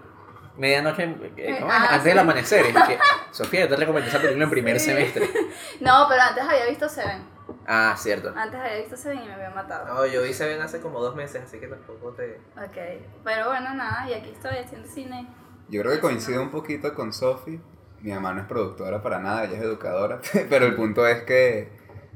medianoche, 0.56 1.02
eh, 1.36 1.56
¿cómo 1.60 1.70
es? 1.72 1.78
Ah, 1.78 1.82
antes 1.88 2.02
sí. 2.02 2.08
del 2.08 2.18
amanecer. 2.18 2.66
Y 2.66 2.72
que, 2.72 2.98
Sofía, 3.30 3.60
yo 3.60 3.68
te 3.68 3.76
recomendé 3.76 4.08
esa 4.08 4.18
película 4.20 4.44
en 4.44 4.50
primer 4.50 4.78
Sí. 4.80 4.86
semestre. 4.86 5.28
No, 5.80 6.06
pero 6.08 6.22
antes 6.22 6.44
había 6.44 6.66
visto 6.66 6.88
Seven. 6.88 7.24
Ah, 7.66 7.94
cierto. 7.98 8.32
Antes 8.36 8.60
había 8.60 8.78
visto 8.78 8.96
Seven 8.96 9.22
y 9.22 9.26
me 9.26 9.34
había 9.34 9.50
matado. 9.50 9.86
No, 9.94 10.06
yo 10.06 10.24
hice 10.26 10.46
bien 10.48 10.60
hace 10.60 10.80
como 10.80 11.00
dos 11.00 11.14
meses, 11.16 11.42
así 11.44 11.58
que 11.58 11.66
tampoco 11.68 12.10
te... 12.12 12.40
Ok, 12.56 13.02
pero 13.24 13.48
bueno, 13.48 13.74
nada, 13.74 14.08
y 14.08 14.14
aquí 14.14 14.30
estoy 14.30 14.56
haciendo 14.58 14.88
cine. 14.88 15.26
Yo 15.68 15.80
creo 15.82 15.92
que 15.92 16.00
coincido 16.00 16.42
un 16.42 16.50
poquito 16.50 16.94
con 16.94 17.12
Sophie. 17.12 17.60
Mi 18.00 18.12
mamá 18.12 18.32
no 18.34 18.40
es 18.42 18.46
productora 18.46 19.00
para 19.02 19.18
nada, 19.20 19.44
ella 19.44 19.56
es 19.56 19.62
educadora. 19.62 20.20
Pero 20.50 20.66
el 20.66 20.74
punto 20.74 21.06
es 21.06 21.22
que 21.22 21.70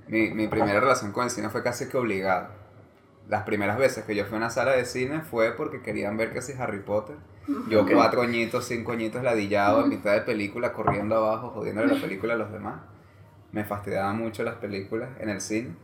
mi, 0.09 0.31
mi 0.31 0.49
primera 0.49 0.81
relación 0.81 1.12
con 1.12 1.25
el 1.25 1.31
cine 1.31 1.49
fue 1.49 1.62
casi 1.62 1.89
que 1.89 1.97
obligada. 1.97 2.50
Las 3.28 3.43
primeras 3.43 3.76
veces 3.78 4.05
que 4.05 4.14
yo 4.14 4.25
fui 4.25 4.34
a 4.34 4.38
una 4.38 4.50
sala 4.50 4.73
de 4.73 4.84
cine 4.84 5.20
fue 5.23 5.52
porque 5.52 5.82
querían 5.82 6.17
ver 6.17 6.32
que 6.32 6.40
si 6.43 6.52
Harry 6.52 6.81
Potter. 6.81 7.17
Yo 7.69 7.82
Ok. 7.82 7.93
cuatro 7.93 8.23
añitos, 8.23 8.64
cinco 8.67 8.93
añitos 8.93 9.23
ladillado 9.23 9.82
en 9.82 9.88
mitad 9.88 10.12
de 10.14 10.20
película, 10.20 10.73
corriendo 10.73 11.17
abajo, 11.17 11.50
jodiéndole 11.50 11.94
la 11.94 12.00
película 12.00 12.34
a 12.34 12.37
los 12.37 12.52
demás. 12.52 12.81
Me 13.52 13.64
fastidiaban 13.64 14.17
mucho 14.19 14.43
las 14.44 14.56
películas 14.56 15.11
en 15.19 15.28
el 15.28 15.40
cine. 15.40 15.75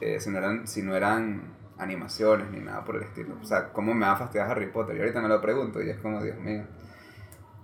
Eh, 0.00 0.18
si, 0.20 0.30
no 0.30 0.38
eran, 0.38 0.66
si 0.66 0.82
no 0.82 0.96
eran 0.96 1.54
animaciones 1.78 2.50
ni 2.50 2.58
nada 2.60 2.84
por 2.84 2.96
el 2.96 3.02
estilo. 3.02 3.36
O 3.40 3.44
sea, 3.44 3.72
¿cómo 3.72 3.94
me 3.94 4.06
va 4.06 4.12
a 4.12 4.16
fastidiar 4.16 4.50
Harry 4.50 4.66
Potter? 4.66 4.96
Yo 4.96 5.02
ahorita 5.02 5.20
me 5.20 5.28
lo 5.28 5.40
pregunto 5.40 5.80
y 5.82 5.90
es 5.90 5.98
como, 5.98 6.22
Dios 6.22 6.38
mío. 6.38 6.64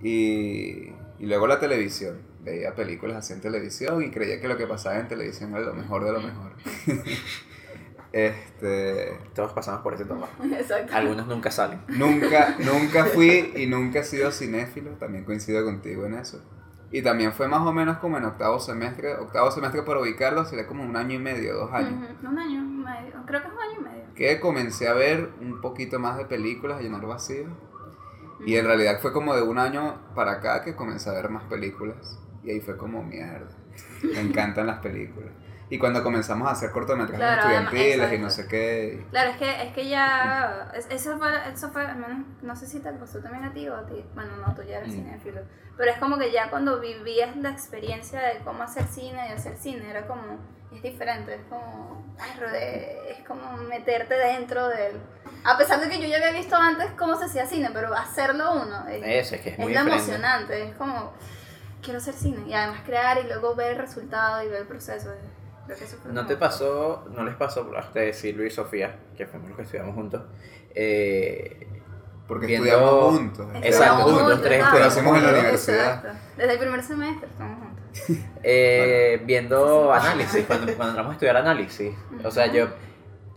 Y, 0.01 0.93
y 1.19 1.27
luego 1.27 1.47
la 1.47 1.59
televisión. 1.59 2.19
Veía 2.43 2.75
películas 2.75 3.17
así 3.17 3.33
en 3.33 3.41
televisión 3.41 4.03
y 4.03 4.11
creía 4.11 4.41
que 4.41 4.47
lo 4.49 4.57
que 4.57 4.67
pasaba 4.67 4.99
en 4.99 5.09
televisión 5.09 5.51
era 5.51 5.61
lo 5.61 5.75
mejor 5.75 6.05
de 6.05 6.13
lo 6.13 6.21
mejor. 6.21 6.53
este, 8.13 9.19
Todos 9.35 9.53
pasamos 9.53 9.81
por 9.83 9.95
ese 9.95 10.05
trabajo. 10.05 10.33
Exacto. 10.45 10.95
Algunos 10.95 11.27
nunca 11.27 11.51
salen. 11.51 11.81
nunca, 11.89 12.57
nunca 12.61 13.05
fui 13.07 13.53
y 13.57 13.67
nunca 13.67 14.01
he 14.01 14.05
sido 14.05 14.31
cinéfilo, 14.33 14.91
también 14.93 15.25
coincido 15.25 15.65
contigo 15.65 16.07
en 16.07 16.15
eso. 16.15 16.43
Y 16.91 17.03
también 17.03 17.33
fue 17.35 17.49
más 17.49 17.61
o 17.67 17.73
menos 17.73 17.99
como 17.99 18.17
en 18.17 18.25
octavo 18.25 18.59
semestre, 18.61 19.15
octavo 19.17 19.51
semestre 19.51 19.83
para 19.83 20.01
ubicarlo 20.01 20.47
sería 20.47 20.67
como 20.67 20.83
un 20.85 20.97
año 20.97 21.17
y 21.17 21.19
medio, 21.19 21.55
dos 21.55 21.71
años. 21.73 21.93
Ujú, 22.23 22.29
Un 22.29 22.39
año 22.39 22.61
y 22.61 22.63
medio, 22.63 23.13
creo 23.27 23.43
que 23.43 23.49
es 23.49 23.53
un 23.53 23.61
año 23.61 23.81
y 23.81 23.83
medio. 23.85 24.15
que 24.15 24.41
comencé 24.41 24.89
a 24.89 24.95
ver 24.95 25.29
un 25.43 25.61
poquito 25.61 25.99
más 25.99 26.17
de 26.17 26.25
películas, 26.25 26.79
a 26.79 26.81
llenar 26.83 27.05
vacíos. 27.07 27.49
Y 28.47 28.57
en 28.57 28.65
realidad 28.65 29.01
fue 29.03 29.13
como 29.13 29.35
de 29.35 29.43
un 29.43 29.59
año 29.59 29.97
para 30.15 30.33
acá 30.33 30.63
que 30.63 30.75
comencé 30.75 31.11
a 31.11 31.13
ver 31.13 31.29
más 31.29 31.43
películas. 31.45 32.19
Y 32.43 32.51
ahí 32.53 32.61
fue 32.61 32.79
como 32.79 33.03
mierda. 33.03 33.49
Me 34.03 34.21
encantan 34.23 34.67
las 34.69 34.79
películas. 34.79 35.33
Y 35.71 35.79
cuando 35.79 36.03
comenzamos 36.03 36.49
a 36.49 36.53
hacer 36.53 36.71
cortometrajes 36.71 37.19
Claro, 37.19 37.43
además, 37.43 37.73
estudiantiles 37.75 38.13
y 38.19 38.23
no 38.23 38.31
sé 38.31 38.49
qué. 38.49 39.07
Claro, 39.11 39.31
es 39.31 39.37
que, 39.37 39.63
es 39.65 39.73
que 39.75 39.89
ya. 39.89 40.71
es- 40.75 40.87
Eso 40.91 41.19
fue, 41.19 41.31
eso 41.53 41.71
fue, 41.71 41.85
al 41.87 41.97
menos, 41.97 42.27
no 42.43 42.57
sé 42.57 42.67
si 42.67 42.81
te 42.81 42.91
pasó 42.93 43.19
también 43.21 43.45
a 43.45 43.53
ti 43.53 43.69
o 43.69 43.77
a 43.77 43.87
ti. 43.87 44.03
Bueno, 44.15 44.37
no, 44.37 44.55
tú 44.55 44.63
ya 44.63 44.79
eres 44.79 44.89
Mm. 44.89 44.93
cinéfilo. 44.93 45.41
Pero 45.77 45.91
es 45.93 45.99
como 45.99 46.19
que 46.19 46.33
ya 46.33 46.49
cuando 46.51 46.81
vivías 46.81 47.37
la 47.37 47.51
experiencia 47.51 48.21
de 48.21 48.39
cómo 48.45 48.63
hacer 48.63 48.85
cine 48.85 49.29
y 49.29 49.33
hacer 49.33 49.57
cine, 49.57 49.91
era 49.91 50.07
como. 50.07 50.39
Es 50.75 50.83
diferente, 50.83 51.35
es 51.35 51.41
como. 51.49 52.03
ay, 52.19 52.31
es 53.11 53.27
como 53.27 53.57
meterte 53.59 54.15
dentro 54.15 54.69
del. 54.69 54.97
A 55.45 55.57
pesar 55.57 55.81
de 55.81 55.89
que 55.89 56.01
yo 56.01 56.09
ya 56.09 56.17
había 56.17 56.33
visto 56.33 56.57
antes 56.57 56.91
cómo 56.99 57.17
se 57.17 57.27
hacía 57.27 57.47
cine, 57.47 57.71
pero 57.73 57.95
hacerlo 57.95 58.53
uno. 58.55 58.87
Es, 58.89 59.27
Eso, 59.27 59.35
es 59.37 59.41
que 59.43 59.49
es 59.51 59.59
es 59.59 59.59
muy 59.65 59.73
lo 59.75 59.81
diferente. 59.81 60.05
emocionante, 60.13 60.69
es 60.71 60.75
como. 60.77 61.13
Quiero 61.81 61.99
hacer 61.99 62.15
cine 62.15 62.43
y 62.49 62.53
además 62.55 62.81
crear 62.85 63.19
y 63.19 63.29
luego 63.29 63.55
ver 63.55 63.73
el 63.73 63.79
resultado 63.79 64.43
y 64.43 64.49
ver 64.49 64.63
el 64.63 64.67
proceso. 64.67 65.11
Creo 65.69 65.79
que 65.79 65.85
eso 65.85 65.97
fue 66.03 66.13
¿No 66.13 66.27
te 66.27 66.37
pasó, 66.37 67.07
no 67.15 67.25
les 67.25 67.35
pasó 67.37 67.71
a 67.77 67.81
ustedes, 67.81 68.17
Silvia 68.19 68.47
y 68.47 68.51
Sofía, 68.51 68.97
que 69.17 69.27
fuimos 69.27 69.49
los 69.51 69.57
que 69.57 69.63
estudiamos 69.65 69.95
juntos, 69.95 70.23
eh, 70.75 71.67
Porque 72.27 72.47
Viendo- 72.47 72.67
estudiamos 72.69 73.15
juntos. 73.17 73.47
Exacto, 73.55 73.69
estudiamos 73.69 74.03
juntos, 74.05 74.23
juntos. 74.23 74.43
tres 74.43 74.59
¿sabes? 74.61 74.73
Pero 74.75 74.85
hacemos 74.87 75.17
en 75.17 75.23
la 75.23 75.29
Exacto. 75.29 75.41
universidad. 75.41 76.13
Desde 76.37 76.53
el 76.53 76.59
primer 76.59 76.83
semestre 76.83 77.29
estamos 77.29 77.59
juntos. 77.59 77.79
Eh, 78.43 79.23
viendo 79.25 79.93
análisis, 79.93 80.45
cuando, 80.47 80.67
cuando 80.75 80.89
entramos 80.91 81.11
a 81.11 81.13
estudiar 81.15 81.37
análisis. 81.39 81.95
O 82.25 82.31
sea, 82.31 82.47
yo, 82.53 82.67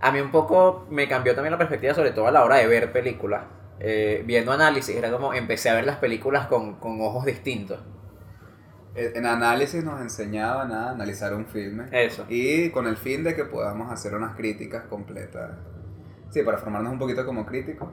a 0.02 0.12
mí 0.12 0.20
un 0.20 0.30
poco 0.32 0.86
me 0.90 1.08
cambió 1.08 1.34
también 1.36 1.52
la 1.52 1.58
perspectiva, 1.58 1.94
sobre 1.94 2.12
todo 2.12 2.28
a 2.28 2.32
la 2.32 2.44
hora 2.44 2.58
de 2.58 2.68
ver 2.68 2.92
películas. 2.92 3.44
Eh, 3.80 4.24
viendo 4.26 4.52
análisis, 4.52 4.96
era 4.96 5.10
como 5.10 5.34
empecé 5.34 5.70
a 5.70 5.74
ver 5.76 5.86
las 5.86 5.98
películas 5.98 6.48
con, 6.48 6.76
con 6.76 7.02
ojos 7.02 7.26
distintos. 7.26 7.80
Eh, 8.96 9.14
En 9.16 9.26
análisis 9.26 9.84
nos 9.84 10.02
enseñaban 10.02 10.72
a 10.72 10.92
analizar 10.92 11.34
un 11.34 11.46
filme. 11.46 11.86
Eso. 11.92 12.26
Y 12.30 12.70
con 12.72 12.88
el 12.88 12.98
fin 12.98 13.24
de 13.24 13.36
que 13.36 13.46
podamos 13.46 13.92
hacer 13.92 14.14
unas 14.16 14.36
críticas 14.36 14.84
completas. 14.86 15.52
Sí, 16.30 16.42
para 16.44 16.58
formarnos 16.58 16.94
un 16.94 17.00
poquito 17.00 17.26
como 17.26 17.46
críticos. 17.46 17.90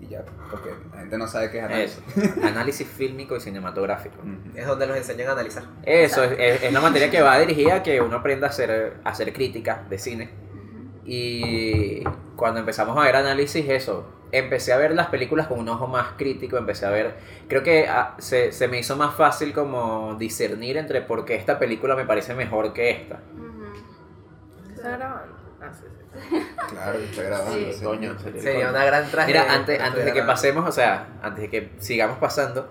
Y 0.00 0.08
ya, 0.08 0.24
porque 0.50 0.70
la 0.92 1.00
gente 1.00 1.16
no 1.16 1.26
sabe 1.28 1.50
qué 1.50 1.58
es 1.58 1.64
análisis. 1.64 2.02
Eso. 2.16 2.46
Análisis 2.46 2.86
fílmico 2.86 3.36
y 3.36 3.40
cinematográfico. 3.40 4.16
Es 4.54 4.66
donde 4.66 4.86
los 4.86 4.96
enseñan 4.96 5.28
a 5.28 5.32
analizar. 5.32 5.64
Eso, 5.84 6.24
es, 6.24 6.32
es, 6.38 6.62
es 6.64 6.72
la 6.72 6.80
materia 6.80 7.10
que 7.10 7.22
va 7.22 7.38
dirigida 7.38 7.76
a 7.76 7.82
que 7.82 8.00
uno 8.00 8.16
aprenda 8.16 8.48
a 8.48 8.50
hacer, 8.50 8.96
a 9.04 9.08
hacer 9.08 9.32
crítica 9.32 9.84
de 9.88 9.98
cine. 9.98 10.30
Y 11.06 12.02
cuando 12.36 12.60
empezamos 12.60 12.96
a 12.98 13.02
ver 13.02 13.16
análisis, 13.16 13.68
eso, 13.68 14.06
empecé 14.38 14.72
a 14.72 14.76
ver 14.76 14.92
las 14.94 15.08
películas 15.08 15.46
con 15.46 15.58
un 15.58 15.68
ojo 15.68 15.86
más 15.86 16.08
crítico, 16.16 16.56
empecé 16.56 16.86
a 16.86 16.90
ver, 16.90 17.14
creo 17.48 17.62
que 17.62 17.88
ah, 17.88 18.14
se, 18.18 18.52
se 18.52 18.68
me 18.68 18.78
hizo 18.78 18.96
más 18.96 19.14
fácil 19.14 19.52
como 19.52 20.14
discernir 20.18 20.76
entre 20.76 21.00
por 21.02 21.24
qué 21.24 21.34
esta 21.34 21.58
película 21.58 21.96
me 21.96 22.04
parece 22.04 22.34
mejor 22.34 22.72
que 22.72 22.90
esta. 22.90 23.20
¿Está 24.74 24.90
grabando? 24.96 25.34
Ah, 25.60 25.70
sí, 25.72 25.84
sí. 25.88 26.46
Claro, 26.70 26.98
está 26.98 27.22
grabando. 27.22 27.52
Sí. 27.54 27.72
sí. 27.72 27.84
Coño, 27.84 28.18
sería- 28.18 28.42
Sería 28.42 28.70
una 28.70 28.84
gran 28.84 29.10
tragedia. 29.10 29.42
Mira, 29.42 29.54
antes, 29.54 29.78
que 29.78 29.82
antes 29.84 30.04
de 30.04 30.12
que 30.12 30.22
pasemos, 30.22 30.68
o 30.68 30.72
sea, 30.72 31.08
antes 31.22 31.42
de 31.42 31.50
que 31.50 31.70
sigamos 31.78 32.18
pasando, 32.18 32.68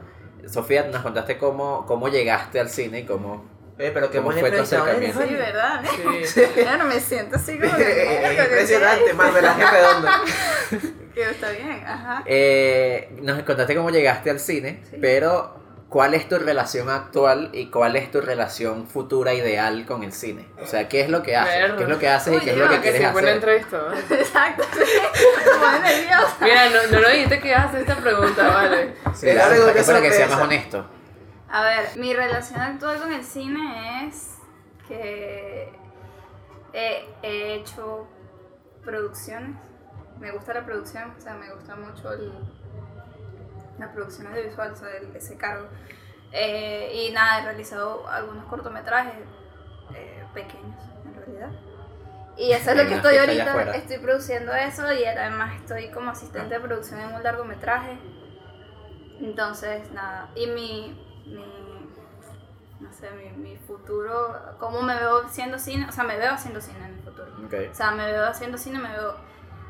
Sofía, 0.48 0.84
nos 0.92 1.02
contaste 1.02 1.38
cómo, 1.38 1.86
cómo 1.86 2.10
llegaste 2.10 2.60
al 2.60 2.70
cine 2.70 3.00
y 3.00 3.06
cómo... 3.06 3.46
Eh, 3.80 3.90
pero 3.94 4.12
qué 4.12 4.18
¿Cómo 4.18 4.30
buen 4.30 4.40
fue 4.40 4.52
tu 4.52 4.62
acercamiento? 4.62 5.22
Sí. 5.22 5.34
¿verdad? 5.34 5.84
Sí. 6.26 6.42
Claro, 6.56 6.86
me 6.86 7.00
siento 7.00 7.38
así 7.38 7.58
como 7.58 7.76
que... 7.76 8.26
Es 8.34 8.40
Impresionante, 8.40 9.14
Marmelaje 9.14 9.64
redondo. 9.72 10.10
Que 11.14 11.30
está 11.30 11.50
bien, 11.52 11.84
ajá. 11.86 12.24
Eh, 12.26 13.16
nos 13.22 13.42
contaste 13.44 13.76
cómo 13.76 13.90
llegaste 13.92 14.30
al 14.30 14.40
cine, 14.40 14.84
Sí. 14.90 14.98
pero 15.00 15.62
¿cuál 15.90 16.16
es 16.16 16.28
tu 16.28 16.40
relación 16.40 16.90
actual 16.90 17.52
y 17.54 17.70
cuál 17.70 17.96
es 17.96 18.10
tu 18.10 18.20
relación 18.20 18.88
futura 18.88 19.34
ideal 19.36 19.86
con 19.86 20.04
el 20.04 20.12
cine? 20.12 20.48
O 20.62 20.66
sea, 20.66 20.90
¿qué 20.90 21.02
es 21.02 21.10
lo 21.10 21.22
que 21.22 21.36
haces? 21.36 21.74
¿Qué 21.78 21.84
es 21.84 21.90
lo 21.90 22.00
que 22.00 22.10
haces 22.10 22.36
y 22.36 22.40
qué 22.40 22.52
es 22.52 22.58
lo 22.58 22.68
que 22.70 22.76
Que 22.78 22.82
quieres 22.82 23.02
sí, 23.02 23.08
buena 23.14 23.28
hacer? 23.32 23.36
entrevista. 23.36 23.78
¿vale? 23.84 24.00
Exacto, 24.22 24.64
nerviosa. 25.84 26.38
Mira, 26.42 26.70
no, 26.70 26.92
no 26.92 27.00
lo 27.02 27.10
dijiste 27.10 27.40
que 27.40 27.48
ibas 27.50 27.62
a 27.66 27.70
hacer 27.70 27.82
esta 27.82 27.96
pregunta, 27.98 28.48
¿vale? 28.48 28.94
Sí, 29.14 29.30
Era 29.30 29.44
para, 29.44 29.56
que, 29.56 29.62
de 29.80 29.84
para 29.84 30.02
que 30.02 30.12
sea 30.12 30.28
más 30.28 30.42
honesto. 30.42 30.86
A 31.50 31.64
ver, 31.64 31.86
mi 31.98 32.14
relación 32.16 32.60
actual 32.60 32.98
con 33.00 33.14
el 33.14 33.24
cine 33.24 34.08
es 34.08 34.30
que 34.88 35.70
he, 36.74 37.06
he 37.22 37.54
hecho 37.56 38.08
producciones. 38.84 39.56
Me 40.24 40.32
gusta 40.32 40.54
la 40.54 40.66
producción, 40.66 41.14
o 41.18 41.22
sea, 41.22 41.34
me 41.34 41.50
gusta 41.54 41.76
mucho 41.76 42.12
el- 42.14 42.32
la 43.78 43.92
producción 43.92 44.28
audiovisual, 44.28 44.72
o 44.72 44.76
sea, 44.76 44.90
el- 44.98 45.16
ese 45.16 45.36
cargo. 45.38 45.68
Eh, 46.32 46.92
y 47.10 47.12
nada, 47.12 47.40
he 47.42 47.44
realizado 47.44 48.08
algunos 48.10 48.46
cortometrajes 48.46 49.14
eh, 49.96 50.24
pequeños, 50.34 50.82
en 51.06 51.14
realidad. 51.14 51.52
Y 52.38 52.52
eso 52.54 52.72
es 52.72 52.78
lo 52.78 52.84
que 52.88 52.96
estoy 52.96 53.18
ahorita, 53.18 53.44
estoy 53.76 53.98
produciendo 54.00 54.54
eso 54.56 54.92
y 54.92 55.06
además 55.06 55.54
estoy 55.62 55.90
como 55.92 56.10
asistente 56.12 56.56
de 56.56 56.60
producción 56.62 57.00
en 57.02 57.14
un 57.14 57.22
largometraje. 57.22 58.00
Entonces, 59.22 59.92
nada, 59.92 60.30
y 60.36 60.48
mi, 60.48 61.00
mi 61.28 61.46
no 62.80 62.92
sé, 62.92 63.10
mi, 63.12 63.30
mi 63.38 63.58
futuro, 63.58 64.36
cómo 64.60 64.82
me 64.82 64.96
veo 64.96 65.26
haciendo 65.26 65.60
cine, 65.60 65.86
o 65.88 65.92
sea, 65.92 66.04
me 66.06 66.18
veo 66.18 66.32
haciendo 66.32 66.60
cine 66.60 66.80
en 66.86 66.94
el 66.96 67.00
futuro. 67.02 67.28
Ok. 67.46 67.54
O 67.72 67.76
sea, 67.76 67.92
me 67.92 68.06
veo 68.12 68.26
haciendo 68.26 68.58
cine, 68.58 68.80
me 68.80 68.90
veo, 68.92 69.16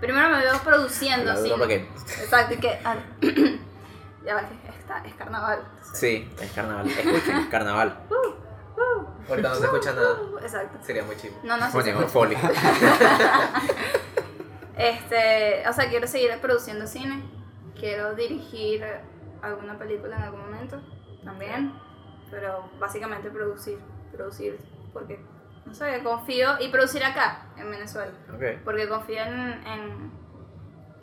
primero 0.04 0.30
me 0.30 0.40
veo 0.40 0.58
produciendo 0.60 1.32
duda 1.34 1.44
cine. 1.44 1.56
porque- 1.58 1.90
Exacto, 2.22 2.54
y 2.54 2.58
que, 2.58 2.80
ah, 2.84 2.96
ya 4.26 4.36
va, 4.36 4.42
que 4.50 4.70
está, 4.80 5.04
es 5.06 5.14
carnaval. 5.16 5.64
Sí, 5.94 6.30
es 6.42 6.52
carnaval. 6.52 6.88
Escuchen, 6.88 7.48
carnaval. 7.52 7.98
Ahorita 9.30 9.50
no 9.50 9.56
se 9.56 9.64
escucha 9.66 9.94
nada. 9.94 10.18
Exacto. 10.42 10.78
Sería 10.84 11.04
muy 11.04 11.16
chivo. 11.16 11.40
No, 11.44 11.56
no 11.58 11.66
sé. 11.68 11.72
Ponemos 11.72 12.12
folio. 12.12 12.38
Este, 14.78 15.64
o 15.68 15.74
sea, 15.74 15.88
quiero 15.90 16.08
seguir 16.08 16.32
produciendo 16.42 16.88
cine. 16.88 17.24
Quiero 17.80 18.16
dirigir 18.16 18.84
alguna 19.42 19.78
película 19.78 20.16
en 20.18 20.24
algún 20.24 20.42
momento 20.42 20.82
también. 21.24 21.74
Pero 22.32 22.70
básicamente 22.80 23.30
producir, 23.30 23.80
producir, 24.12 24.60
porque, 24.92 25.24
no 25.65 25.74
sé, 25.74 26.01
confío 26.03 26.60
y 26.60 26.70
producir 26.70 27.03
acá, 27.03 27.48
en 27.58 27.72
Venezuela. 27.72 28.12
Ok. 28.34 28.62
Porque 28.63 28.88
confío 28.88 29.24
en, 29.24 29.63
en, 29.65 30.12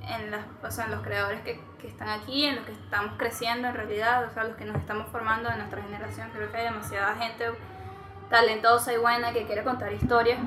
en, 0.09 0.31
las, 0.31 0.45
o 0.63 0.71
sea, 0.71 0.85
en 0.85 0.91
los 0.93 1.03
creadores 1.03 1.41
que, 1.43 1.61
que 1.81 1.89
están 1.89 2.09
aquí, 2.09 2.45
en 2.45 2.57
los 2.57 2.67
que 2.67 2.73
estamos 2.73 3.15
creciendo 3.17 3.69
en 3.69 3.75
realidad, 3.75 4.27
o 4.27 4.31
sea, 4.31 4.45
los 4.45 4.57
que 4.57 4.65
nos 4.65 4.77
estamos 4.77 5.09
formando 5.11 5.49
de 5.49 5.57
nuestra 5.57 5.83
generación. 5.83 6.31
Creo 6.33 6.51
que 6.51 6.59
hay 6.59 6.65
demasiada 6.65 7.15
gente 7.17 7.47
talentosa 8.29 8.93
y 8.93 8.97
buena 8.97 9.33
que 9.33 9.45
quiere 9.45 9.65
contar 9.65 9.93
historias 9.93 10.39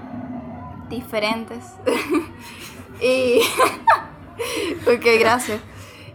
diferentes. 0.89 1.73
y. 3.01 3.41
ok, 4.87 5.05
gracias. 5.19 5.61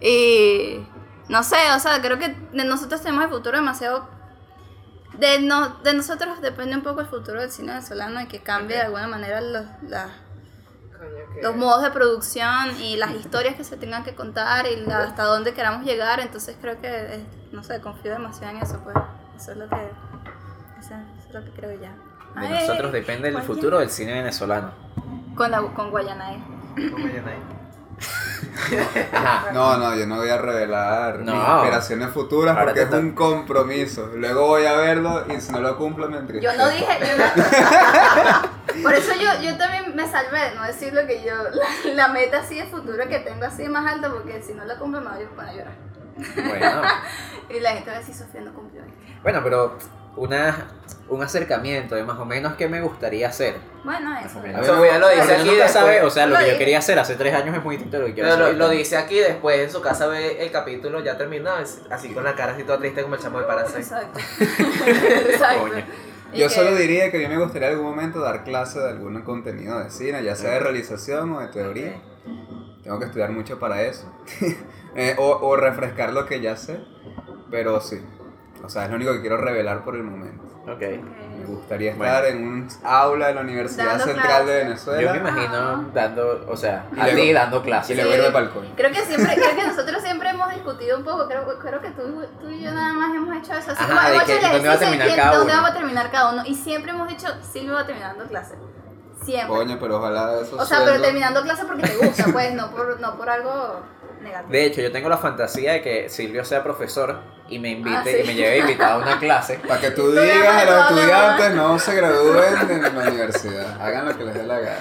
Y. 0.00 0.80
No 1.28 1.42
sé, 1.42 1.56
o 1.76 1.78
sea, 1.78 2.00
creo 2.00 2.18
que 2.18 2.34
nosotros 2.52 3.02
tenemos 3.02 3.24
el 3.24 3.30
futuro 3.30 3.58
demasiado. 3.58 4.08
De, 5.18 5.40
no, 5.40 5.78
de 5.82 5.94
nosotros 5.94 6.40
depende 6.40 6.76
un 6.76 6.82
poco 6.82 7.00
el 7.00 7.06
futuro 7.06 7.40
del 7.40 7.50
cine 7.50 7.72
venezolano 7.72 8.20
y 8.20 8.26
que 8.28 8.40
cambie 8.40 8.76
de 8.76 8.82
alguna 8.82 9.08
manera 9.08 9.40
los, 9.40 9.64
las- 9.82 10.10
los 11.42 11.54
modos 11.56 11.82
de 11.82 11.90
producción 11.90 12.80
y 12.80 12.96
las 12.96 13.12
historias 13.12 13.54
que 13.54 13.64
se 13.64 13.76
tengan 13.76 14.04
que 14.04 14.14
contar 14.14 14.66
y 14.66 14.76
la- 14.76 15.04
hasta 15.04 15.24
dónde 15.24 15.54
queramos 15.54 15.84
llegar. 15.84 16.20
Entonces 16.20 16.56
creo 16.60 16.80
que, 16.80 17.24
no 17.52 17.62
sé, 17.62 17.80
confío 17.80 18.12
demasiado 18.12 18.56
en 18.56 18.62
eso, 18.62 18.80
pues. 18.84 18.96
Eso 19.36 19.52
es 19.52 19.56
lo 19.58 19.68
que, 19.68 19.90
eso, 20.80 20.94
es 21.26 21.34
lo 21.34 21.44
que 21.44 21.50
creo 21.52 21.72
ya. 21.80 21.92
De 22.40 22.46
Ay, 22.46 22.66
nosotros 22.66 22.92
depende 22.92 23.28
el 23.28 23.34
Guayana. 23.34 23.54
futuro 23.54 23.78
del 23.78 23.90
cine 23.90 24.12
venezolano. 24.14 24.72
Con, 25.36 25.50
la, 25.50 25.62
con 25.62 25.90
Guayanae. 25.90 26.42
¿Cómo 26.92 27.06
llena 27.06 27.30
ahí? 27.30 27.38
Ajá. 27.38 27.57
No, 29.52 29.76
no, 29.78 29.94
yo 29.96 30.06
no 30.06 30.16
voy 30.16 30.28
a 30.28 30.38
revelar 30.38 31.20
No. 31.20 31.34
mis 31.34 31.42
aspiraciones 31.42 32.10
futuras 32.10 32.56
Ahora 32.56 32.66
porque 32.72 32.82
es 32.82 32.90
un 32.92 33.12
compromiso. 33.12 34.10
Luego 34.14 34.46
voy 34.46 34.66
a 34.66 34.76
verlo 34.76 35.24
y 35.28 35.40
si 35.40 35.52
no 35.52 35.60
lo 35.60 35.76
cumplo 35.76 36.06
me 36.08 36.14
Yo 36.14 36.20
entristezco. 36.20 36.56
no 36.62 36.68
dije, 36.70 36.98
yo 37.00 37.16
no- 37.16 38.82
Por 38.82 38.94
eso 38.94 39.12
yo, 39.14 39.40
yo 39.42 39.56
también 39.56 39.96
me 39.96 40.06
salvé 40.06 40.38
de 40.50 40.54
no 40.54 40.62
decir 40.64 40.92
lo 40.92 41.06
que 41.06 41.24
yo, 41.24 41.34
la, 41.34 41.92
la 41.94 42.08
meta 42.08 42.38
así 42.40 42.56
de 42.56 42.66
futuro 42.66 43.08
que 43.08 43.18
tengo 43.20 43.44
así 43.44 43.68
más 43.68 43.90
alta, 43.92 44.10
porque 44.10 44.42
si 44.42 44.52
no 44.54 44.64
la 44.64 44.76
cumplo 44.76 45.00
me 45.00 45.08
voy 45.10 45.24
a 45.24 45.28
poner 45.30 45.50
a 45.50 45.54
llorar. 45.54 45.76
Bueno. 46.48 46.82
Y 47.50 47.60
la 47.60 47.70
gente 47.70 47.88
va 47.90 47.96
a 47.96 48.00
decir, 48.00 48.14
Sofía 48.14 48.42
no 48.42 48.52
cumplió. 48.52 48.82
Bueno, 49.22 49.40
pero 49.42 49.78
una, 50.16 50.68
un 51.08 51.22
acercamiento 51.22 51.94
de 51.94 52.02
más 52.04 52.18
o 52.18 52.24
menos 52.24 52.54
qué 52.54 52.68
me 52.68 52.80
gustaría 52.80 53.28
hacer. 53.28 53.56
Bueno, 53.84 54.10
Más 54.10 54.26
eso. 54.26 54.38
o 54.38 54.42
menos. 54.42 54.66
Sofía 54.66 54.98
lo 54.98 55.08
dice 55.08 55.34
aquí 55.34 55.48
después. 55.48 55.72
sabe, 55.72 56.02
o 56.02 56.10
sea, 56.10 56.26
lo 56.26 56.34
Lo 56.38 56.44
que 56.44 56.52
yo 56.52 56.58
quería 56.58 56.78
hacer 56.78 56.98
hace 56.98 57.14
tres 57.14 57.34
años 57.34 57.56
es 57.56 57.64
muy 57.64 57.76
distinto 57.76 57.96
de 57.96 58.02
lo 58.02 58.06
que 58.08 58.14
quiero 58.14 58.28
Lo, 58.28 58.34
hacer. 58.34 58.46
lo, 58.52 58.58
lo 58.58 58.64
ahorita. 58.66 58.78
dice 58.78 58.96
aquí, 58.96 59.18
después 59.18 59.58
en 59.60 59.70
su 59.70 59.80
casa 59.80 60.06
ve 60.06 60.42
el 60.42 60.50
capítulo 60.50 61.02
ya 61.02 61.16
terminado, 61.16 61.58
así 61.90 62.08
con 62.12 62.24
la 62.24 62.34
cara 62.34 62.52
así 62.52 62.64
toda 62.64 62.78
triste 62.78 63.02
como 63.02 63.14
el 63.14 63.20
chamo 63.20 63.38
de 63.40 63.46
Parasite. 63.46 63.78
Exacto. 63.80 64.20
Exacto. 64.86 65.74
Yo 66.34 66.48
solo 66.50 66.74
diría 66.76 67.10
que 67.10 67.24
a 67.24 67.28
mí 67.28 67.34
me 67.34 67.42
gustaría 67.42 67.68
en 67.68 67.74
algún 67.76 67.90
momento 67.90 68.20
dar 68.20 68.44
clase 68.44 68.78
de 68.80 68.90
algún 68.90 69.22
contenido 69.22 69.78
de 69.82 69.90
cine, 69.90 70.22
ya 70.22 70.34
sea 70.36 70.50
de 70.50 70.60
realización 70.60 71.32
o 71.32 71.40
de 71.40 71.48
teoría. 71.48 71.94
Tengo 72.84 72.98
que 72.98 73.06
estudiar 73.06 73.30
mucho 73.32 73.58
para 73.58 73.82
eso. 73.82 74.12
Eh, 74.96 75.14
o, 75.16 75.28
o 75.30 75.54
refrescar 75.54 76.12
lo 76.12 76.26
que 76.26 76.40
ya 76.40 76.56
sé. 76.56 76.80
Pero 77.52 77.80
sí. 77.80 78.00
O 78.64 78.68
sea, 78.68 78.84
es 78.84 78.90
lo 78.90 78.96
único 78.96 79.12
que 79.12 79.20
quiero 79.20 79.36
revelar 79.36 79.84
por 79.84 79.94
el 79.94 80.02
momento. 80.02 80.42
Ok. 80.70 80.80
Me 80.80 81.44
gustaría 81.46 81.94
Bueno. 81.94 82.12
estar 82.12 82.26
en 82.30 82.46
un 82.46 82.68
aula 82.84 83.28
de 83.28 83.34
la 83.34 83.40
Universidad 83.40 83.86
Dando 83.86 84.04
Central 84.04 84.46
de 84.46 84.52
clases. 84.52 84.64
Venezuela. 84.64 85.02
Yo 85.02 85.10
me 85.22 85.30
imagino 85.30 85.90
dando, 85.94 86.44
o 86.48 86.56
sea, 86.56 86.86
Y 86.96 87.00
a 87.00 87.14
ti 87.14 87.32
dando 87.32 87.58
Y 87.58 87.62
clases. 87.62 87.96
luego 87.96 88.10
Sí. 88.12 88.18
irme 88.18 88.30
para 88.30 88.44
el 88.44 88.50
coño. 88.50 88.70
Creo 88.76 88.90
que 88.92 89.00
siempre, 89.06 89.34
creo 89.34 89.56
que 89.56 89.66
nosotros 89.66 90.02
siempre 90.02 90.28
hemos 90.30 90.50
discutido 90.50 90.98
un 90.98 91.04
poco, 91.04 91.26
creo, 91.26 91.58
creo 91.58 91.80
que 91.80 91.90
tú, 91.90 92.22
tú 92.40 92.50
y 92.50 92.62
yo 92.62 92.70
nada 92.72 92.92
más 92.92 93.14
hemos 93.14 93.36
hecho 93.36 93.52
eso. 93.54 93.70
Así 93.72 93.82
Ajá, 93.82 93.88
como 93.88 94.18
de 94.20 94.24
que 94.26 94.40
dónde 94.48 94.68
va 94.68 94.74
a 94.74 94.76
de 94.76 94.84
terminar 94.86 95.16
cada 95.16 95.36
dónde 95.36 95.52
uno. 95.52 95.62
vamos 95.62 95.70
a 95.70 95.74
terminar 95.74 96.10
cada 96.10 96.32
uno. 96.32 96.42
Y 96.44 96.54
siempre 96.54 96.90
hemos 96.92 97.08
dicho, 97.08 97.28
Silvia 97.52 97.72
va 97.74 97.86
terminando 97.86 98.24
clase. 98.26 98.54
Siempre. 99.24 99.48
Coño, 99.48 99.78
pero 99.80 99.96
ojalá 99.98 100.40
eso 100.40 100.56
o 100.56 100.64
sea, 100.64 100.78
pero 100.84 101.02
terminando 101.02 101.42
clase 101.42 101.64
porque 101.64 101.82
te 101.82 101.96
gusta, 101.96 102.26
pues, 102.32 102.54
no 102.54 102.70
por, 102.70 103.00
no 103.00 103.16
por 103.16 103.28
algo 103.28 103.80
negativo. 104.22 104.52
De 104.52 104.64
hecho, 104.64 104.80
yo 104.80 104.92
tengo 104.92 105.08
la 105.08 105.18
fantasía 105.18 105.72
de 105.74 105.82
que 105.82 106.08
Silvio 106.08 106.44
sea 106.44 106.62
profesor 106.62 107.20
y 107.48 107.58
me 107.58 107.70
invite 107.70 107.96
Ah, 107.96 108.02
sí. 108.04 108.16
y 108.22 108.26
me 108.26 108.34
lleve 108.34 108.58
invitado 108.58 109.00
a 109.00 109.02
una 109.02 109.18
clase. 109.18 109.58
Para 109.68 109.80
que 109.80 109.90
tú 109.92 110.10
digas 110.12 110.46
a 110.48 110.60
de 110.64 110.66
los 110.70 110.90
estudiantes 110.90 111.54
no 111.54 111.78
se 111.78 111.94
gradúen 111.94 112.70
en 112.70 112.82
la 112.82 112.88
universidad. 113.10 113.80
Hagan 113.80 114.06
lo 114.06 114.16
que 114.18 114.24
les 114.24 114.34
dé 114.34 114.42
la 114.44 114.58
gana. 114.60 114.80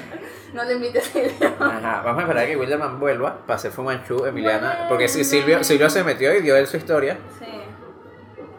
No 0.53 0.63
le 0.63 0.73
invites 0.73 1.07
a 1.07 1.11
Silvio. 1.11 1.53
Ajá, 1.59 2.01
vamos 2.03 2.19
a 2.19 2.21
esperar 2.23 2.43
a 2.43 2.47
que 2.47 2.55
Wilderman 2.57 2.99
vuelva 2.99 3.37
para 3.45 3.55
hacer 3.55 3.71
Fumanchu, 3.71 4.25
Emiliana. 4.25 4.85
Porque 4.89 5.07
si 5.07 5.23
Silvio, 5.23 5.63
Silvio 5.63 5.89
se 5.89 6.03
metió 6.03 6.33
y 6.33 6.41
dio 6.41 6.55
él 6.55 6.67
su 6.67 6.77
historia. 6.77 7.17
Sí. 7.37 7.45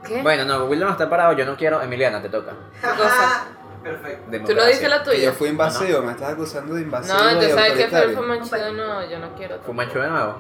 ¿Qué? 0.07 0.23
Bueno, 0.23 0.45
no, 0.45 0.65
Wilderman 0.67 0.93
está 0.93 1.09
parado, 1.11 1.33
yo 1.35 1.45
no 1.45 1.57
quiero. 1.57 1.83
Emiliana, 1.83 2.21
te 2.23 2.29
toca. 2.29 2.53
¿Qué 2.81 2.87
cosa? 2.89 3.47
Perfecto. 3.83 4.23
¿Tú 4.25 4.31
Democracia. 4.31 4.57
no 4.65 4.67
dices 4.67 4.91
la 4.91 4.99
Que 5.03 5.11
tuya? 5.11 5.25
yo 5.25 5.33
fui 5.33 5.49
invasivo, 5.49 6.03
me 6.03 6.13
estás 6.13 6.33
acusando 6.33 6.75
de 6.75 6.83
invasivo. 6.83 7.17
No, 7.17 7.29
entonces 7.31 7.55
sabes 7.55 7.73
que 7.73 7.87
fue 7.89 7.99
el 7.99 8.05
autoritario. 8.11 8.17
fumanchido, 8.19 8.73
no, 8.73 9.09
yo 9.11 9.19
no 9.19 9.35
quiero. 9.35 9.59
¿Fumanchu 9.65 9.99
de 9.99 10.09
nuevo? 10.09 10.39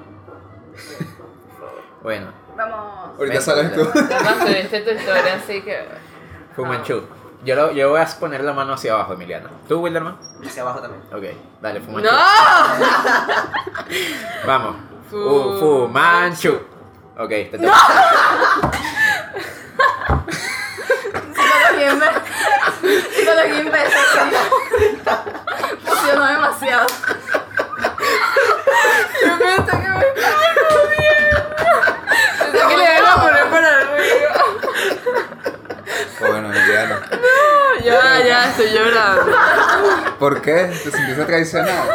Bueno, 2.03 2.33
Vamos. 2.57 3.11
Ahorita 3.19 3.35
Ven, 3.35 3.43
sales 3.43 3.75
tú. 3.75 3.89
Además, 3.95 4.39
tuviste 4.41 4.81
tu 4.81 4.91
historia, 4.91 5.35
así 5.35 5.63
que... 5.63 5.87
Fumanchu. 6.57 7.03
Yo, 7.45 7.55
lo, 7.55 7.71
yo 7.73 7.91
voy 7.91 8.01
a 8.01 8.07
poner 8.07 8.43
la 8.43 8.53
mano 8.53 8.73
hacia 8.73 8.95
abajo, 8.95 9.13
Emiliana. 9.13 9.49
¿Tú, 9.69 9.79
Wilderman? 9.81 10.17
Hacia 10.45 10.63
abajo 10.63 10.81
también. 10.81 11.03
Ok, 11.13 11.23
dale, 11.61 11.81
Fumanchu. 11.81 12.11
¡No! 12.11 12.17
Vamos. 14.47 14.77
Fu- 15.09 15.17
Uh, 15.17 15.59
Fumanchu. 15.87 16.61
Ok, 17.17 17.29
te 17.29 17.59
toca. 17.59 17.73
Psicología 21.35 21.89
inversa. 21.93 22.23
Psicología 23.15 23.61
inversa. 23.61 23.99
Funcionó 25.85 26.25
demasiado. 26.27 26.87
Yo 29.27 29.39
pensé 29.39 29.71
que 29.71 29.89
me 29.89 30.07
estaba 30.07 30.39
Pensé 32.39 32.59
que 32.69 32.77
le 32.77 32.85
iban 32.99 33.07
a 33.07 33.09
poner 33.23 33.45
para 33.51 33.69
arriba. 33.81 34.35
Bueno, 36.21 36.47
Emiliano. 36.53 36.97
Ya, 37.85 38.01
ya, 38.25 38.39
estoy 38.51 38.71
llorando. 38.71 39.23
¿Por 40.29 40.43
qué? 40.43 40.53
¿Te 40.85 40.91
sentiste 40.91 41.25
traicionado? 41.25 41.91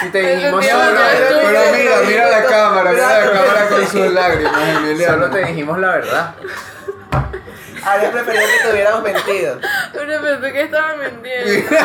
Si 0.00 0.08
te 0.08 0.20
dijimos 0.36 0.64
solo, 0.64 1.00
Pero 1.28 1.72
mira, 1.76 1.96
mira 2.06 2.30
la 2.30 2.44
cámara, 2.44 2.92
mira 2.92 3.20
la 3.26 3.30
cámara 3.30 3.68
con 3.68 3.86
sus 3.86 4.10
lágrimas, 4.12 4.76
Emiliano. 4.78 5.12
solo 5.14 5.30
te 5.30 5.44
dijimos 5.44 5.78
la 5.78 5.88
verdad. 5.88 6.34
Habría 7.84 8.10
preferido 8.12 8.42
que 8.46 8.62
te 8.66 8.72
hubiéramos 8.72 9.02
mentido. 9.02 9.58
Pero 9.92 10.22
pensé 10.22 10.52
que 10.54 10.62
estaba 10.62 10.94
mintiendo. 10.96 11.76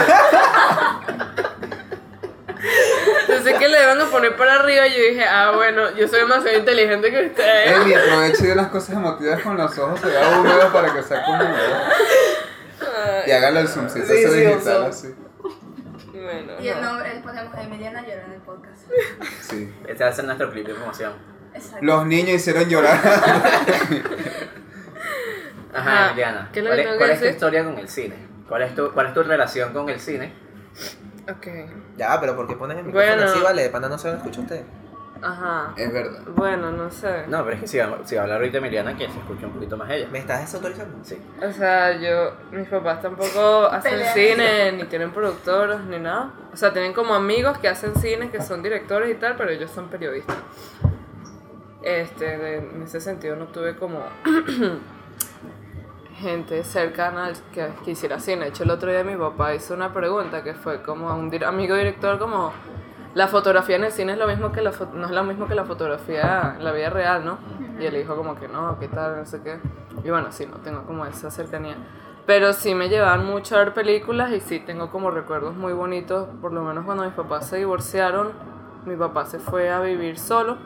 Pensé 3.28 3.54
que 3.56 3.68
le 3.68 3.84
iban 3.84 4.00
a 4.00 4.06
poner 4.06 4.36
para 4.38 4.56
arriba 4.56 4.88
y 4.88 4.94
yo 4.94 5.04
dije, 5.10 5.26
ah, 5.26 5.52
bueno, 5.54 5.92
yo 5.98 6.08
soy 6.08 6.20
demasiado 6.20 6.58
inteligente 6.58 7.12
que 7.12 7.26
ustedes. 7.28 7.86
Ey, 7.86 7.94
aproveche 7.94 8.48
de 8.48 8.56
las 8.56 8.68
cosas 8.68 8.96
emotivas 8.96 9.42
con 9.42 9.58
los 9.58 9.78
ojos, 9.78 10.00
se 10.00 10.18
haga 10.18 10.40
húmedo 10.40 10.72
para 10.72 10.94
que 10.94 11.04
sea 11.04 11.24
como 11.26 11.44
Y 13.28 13.32
hágale 13.32 13.62
el 13.62 13.68
zoomcito 13.68 14.06
Sí, 14.06 14.14
ese 14.14 14.30
sí, 14.30 14.38
digital 14.42 14.58
un 14.58 14.64
zoom. 14.64 14.86
así. 14.90 15.16
Y 16.62 16.68
el 16.70 16.82
nombre, 16.82 17.12
él 17.16 17.22
ponemos 17.24 17.58
Emiliana 17.58 18.02
llora 18.02 18.26
en 18.26 18.32
el 18.34 18.42
podcast. 18.42 18.82
Sí. 19.42 19.74
Este 19.88 20.04
va 20.04 20.10
a 20.10 20.14
ser 20.14 20.26
nuestro 20.26 20.52
clip 20.52 20.68
de 20.68 20.74
promoción. 20.76 21.14
Exacto. 21.54 21.80
Los 21.86 22.06
niños 22.06 22.30
hicieron 22.36 22.70
llorar. 22.70 22.98
Ajá, 25.74 25.92
Ajá. 26.04 26.08
Emiliana. 26.08 26.50
¿Qué 26.52 26.60
es 26.60 26.66
lo 26.66 26.70
¿Cuál, 26.72 26.78
que 26.78 26.82
es, 26.82 26.88
tengo 26.88 26.98
cuál 26.98 27.10
que 27.10 27.14
es 27.14 27.20
tu 27.20 27.26
decir? 27.26 27.36
historia 27.36 27.64
con 27.64 27.78
el 27.78 27.88
cine? 27.90 28.16
¿Cuál 28.48 28.62
es, 28.64 28.76
tu, 28.76 28.92
¿Cuál 28.94 29.08
es 29.08 29.14
tu 29.14 29.24
relación 29.24 29.74
con 29.74 29.90
el 29.90 30.00
cine? 30.00 30.34
Ok. 31.30 31.48
Ya, 31.98 32.20
pero 32.20 32.36
¿por 32.36 32.48
qué 32.48 32.56
pones 32.56 32.78
el 32.78 32.86
micrófono 32.86 33.16
Bueno. 33.16 33.32
así, 33.32 33.40
vale? 33.42 33.64
De 33.64 33.70
pana 33.70 33.88
no 33.90 33.98
se 33.98 34.10
lo 34.10 34.18
escucha 34.18 34.42
usted. 34.42 34.64
Ajá. 35.22 35.74
Es 35.78 35.94
verdad. 35.94 36.22
Bueno, 36.36 36.72
no 36.72 36.90
sé. 36.90 37.26
No, 37.28 37.44
pero 37.44 37.56
es 37.56 37.62
que 37.62 37.68
si 37.68 37.78
va, 37.78 38.00
si 38.04 38.16
va 38.16 38.22
a 38.22 38.24
hablar 38.24 38.38
ahorita 38.40 38.58
Emiliana, 38.58 38.98
que 38.98 39.08
se 39.08 39.20
escuche 39.20 39.46
un 39.46 39.52
poquito 39.54 39.78
más 39.78 39.90
ella. 39.92 40.08
¿Me 40.12 40.20
estás 40.20 40.42
desautorizando? 40.42 40.98
Sí. 41.04 41.18
O 41.48 41.52
sea, 41.52 41.92
yo, 42.00 42.34
mis 42.52 42.68
papás 42.68 43.02
tampoco 43.02 43.66
hacen 43.72 44.00
cine, 44.14 44.72
ni 44.72 44.84
tienen 44.86 45.12
productores, 45.12 45.80
ni 45.82 46.00
nada. 46.00 46.32
O 46.54 46.58
sea, 46.58 46.74
tienen 46.74 46.94
como 46.94 47.14
amigos 47.14 47.58
que 47.60 47.68
hacen 47.68 47.94
cine, 47.96 48.30
que 48.32 48.42
son 48.42 48.64
directores 48.64 49.12
y 49.12 49.16
tal, 49.16 49.36
pero 49.36 49.52
ellos 49.52 49.70
son 49.70 49.90
periodistas. 49.90 50.38
Este, 51.84 52.38
de- 52.38 52.58
en 52.58 52.82
ese 52.84 53.00
sentido 53.02 53.36
no 53.36 53.46
tuve 53.48 53.76
como 53.76 54.00
gente 56.20 56.64
cercana 56.64 57.26
al 57.28 57.34
que, 57.54 57.68
que 57.84 57.92
hiciera 57.92 58.20
cine. 58.20 58.44
De 58.46 58.50
hecho, 58.50 58.64
el 58.64 58.70
otro 58.72 58.92
día 58.92 59.04
mi 59.04 59.16
papá 59.16 59.56
hizo 59.56 59.74
una 59.74 59.92
pregunta 59.94 60.44
que 60.44 60.54
fue 60.54 60.82
como 60.82 61.10
a 61.10 61.16
un 61.16 61.32
amigo 61.44 61.76
director 61.76 62.20
como... 62.20 62.54
La 63.14 63.28
fotografía 63.28 63.76
en 63.76 63.84
el 63.84 63.92
cine 63.92 64.14
es 64.14 64.18
lo 64.18 64.28
mismo 64.28 64.52
que 64.52 64.62
la 64.62 64.72
no 64.94 65.06
es 65.06 65.12
lo 65.12 65.24
mismo 65.24 65.48
que 65.48 65.56
la 65.56 65.66
fotografía 65.66 66.56
en 66.58 66.64
la 66.64 66.72
vida 66.72 66.90
real, 66.90 67.26
¿no? 67.26 67.38
Y 67.80 67.86
él 67.86 67.94
dijo 67.96 68.16
como 68.16 68.36
que 68.36 68.48
no, 68.48 68.80
qué 68.80 68.88
tal, 68.88 69.18
no 69.18 69.26
sé 69.26 69.42
qué. 69.42 69.60
Y 70.04 70.10
bueno, 70.10 70.32
sí, 70.32 70.46
no 70.46 70.58
tengo 70.58 70.84
como 70.84 71.06
esa 71.06 71.30
cercanía. 71.30 71.76
Pero 72.26 72.54
sí 72.54 72.74
me 72.76 72.88
llevaban 72.88 73.26
mucho 73.26 73.56
a 73.56 73.60
ver 73.60 73.74
películas 73.74 74.32
y 74.32 74.40
sí 74.40 74.60
tengo 74.60 74.90
como 74.92 75.12
recuerdos 75.12 75.56
muy 75.56 75.74
bonitos, 75.74 76.30
por 76.42 76.54
lo 76.54 76.62
menos 76.62 76.86
cuando 76.86 77.04
mis 77.04 77.14
papás 77.14 77.48
se 77.48 77.58
divorciaron, 77.58 78.32
mi 78.86 78.96
papá 78.96 79.26
se 79.26 79.40
fue 79.40 79.70
a 79.70 79.82
vivir 79.82 80.18
solo 80.18 80.58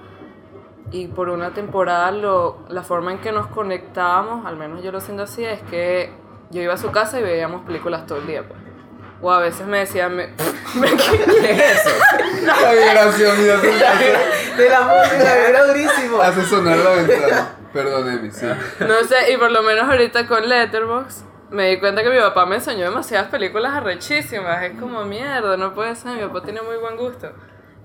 y 0.92 1.08
por 1.08 1.30
una 1.30 1.52
temporada 1.52 2.12
lo, 2.12 2.60
la 2.70 2.84
forma 2.84 3.12
en 3.12 3.20
que 3.20 3.32
nos 3.32 3.48
conectábamos, 3.48 4.46
al 4.46 4.56
menos 4.56 4.84
yo 4.84 4.92
lo 4.92 5.02
siento 5.02 5.24
así, 5.24 5.44
es 5.44 5.62
que 5.64 6.12
yo 6.52 6.62
iba 6.62 6.74
a 6.74 6.78
su 6.78 6.92
casa 6.92 7.20
y 7.20 7.24
veíamos 7.24 7.64
películas 7.64 8.06
todo 8.06 8.20
el 8.20 8.28
día. 8.28 8.48
Pues. 8.48 8.65
O 9.22 9.32
a 9.32 9.40
veces 9.40 9.66
me 9.66 9.80
decían, 9.80 10.16
me, 10.16 10.28
¿Qué 10.28 11.52
es 11.52 11.80
eso? 11.80 11.90
La 12.46 12.72
vibración, 12.72 13.42
mira, 13.42 13.58
De 13.58 14.70
la 14.70 14.82
música, 14.82 15.48
era 15.50 15.66
durísimo. 15.66 16.22
hace 16.22 16.44
sonar 16.46 16.78
la 16.78 16.90
ventana. 16.92 17.56
Perdón, 17.74 18.10
Emi, 18.10 18.32
sí. 18.32 18.46
No 18.80 19.04
sé, 19.04 19.32
y 19.34 19.38
por 19.38 19.52
lo 19.52 19.64
menos 19.64 19.90
ahorita 19.90 20.28
con 20.28 20.48
Letterboxd 20.48 21.24
me 21.52 21.70
di 21.70 21.80
cuenta 21.80 22.04
que 22.04 22.10
mi 22.10 22.20
papá 22.20 22.46
me 22.46 22.56
enseñó 22.56 22.86
demasiadas 22.86 23.30
películas 23.30 23.74
arrechísimas. 23.74 24.64
Es 24.64 24.80
como 24.80 25.04
mierda, 25.06 25.58
no 25.58 25.74
puede 25.74 25.96
ser. 25.96 26.18
Mi 26.18 26.22
papá 26.22 26.42
tiene 26.44 26.62
muy 26.62 26.78
buen 26.78 26.98
gusto. 26.98 27.32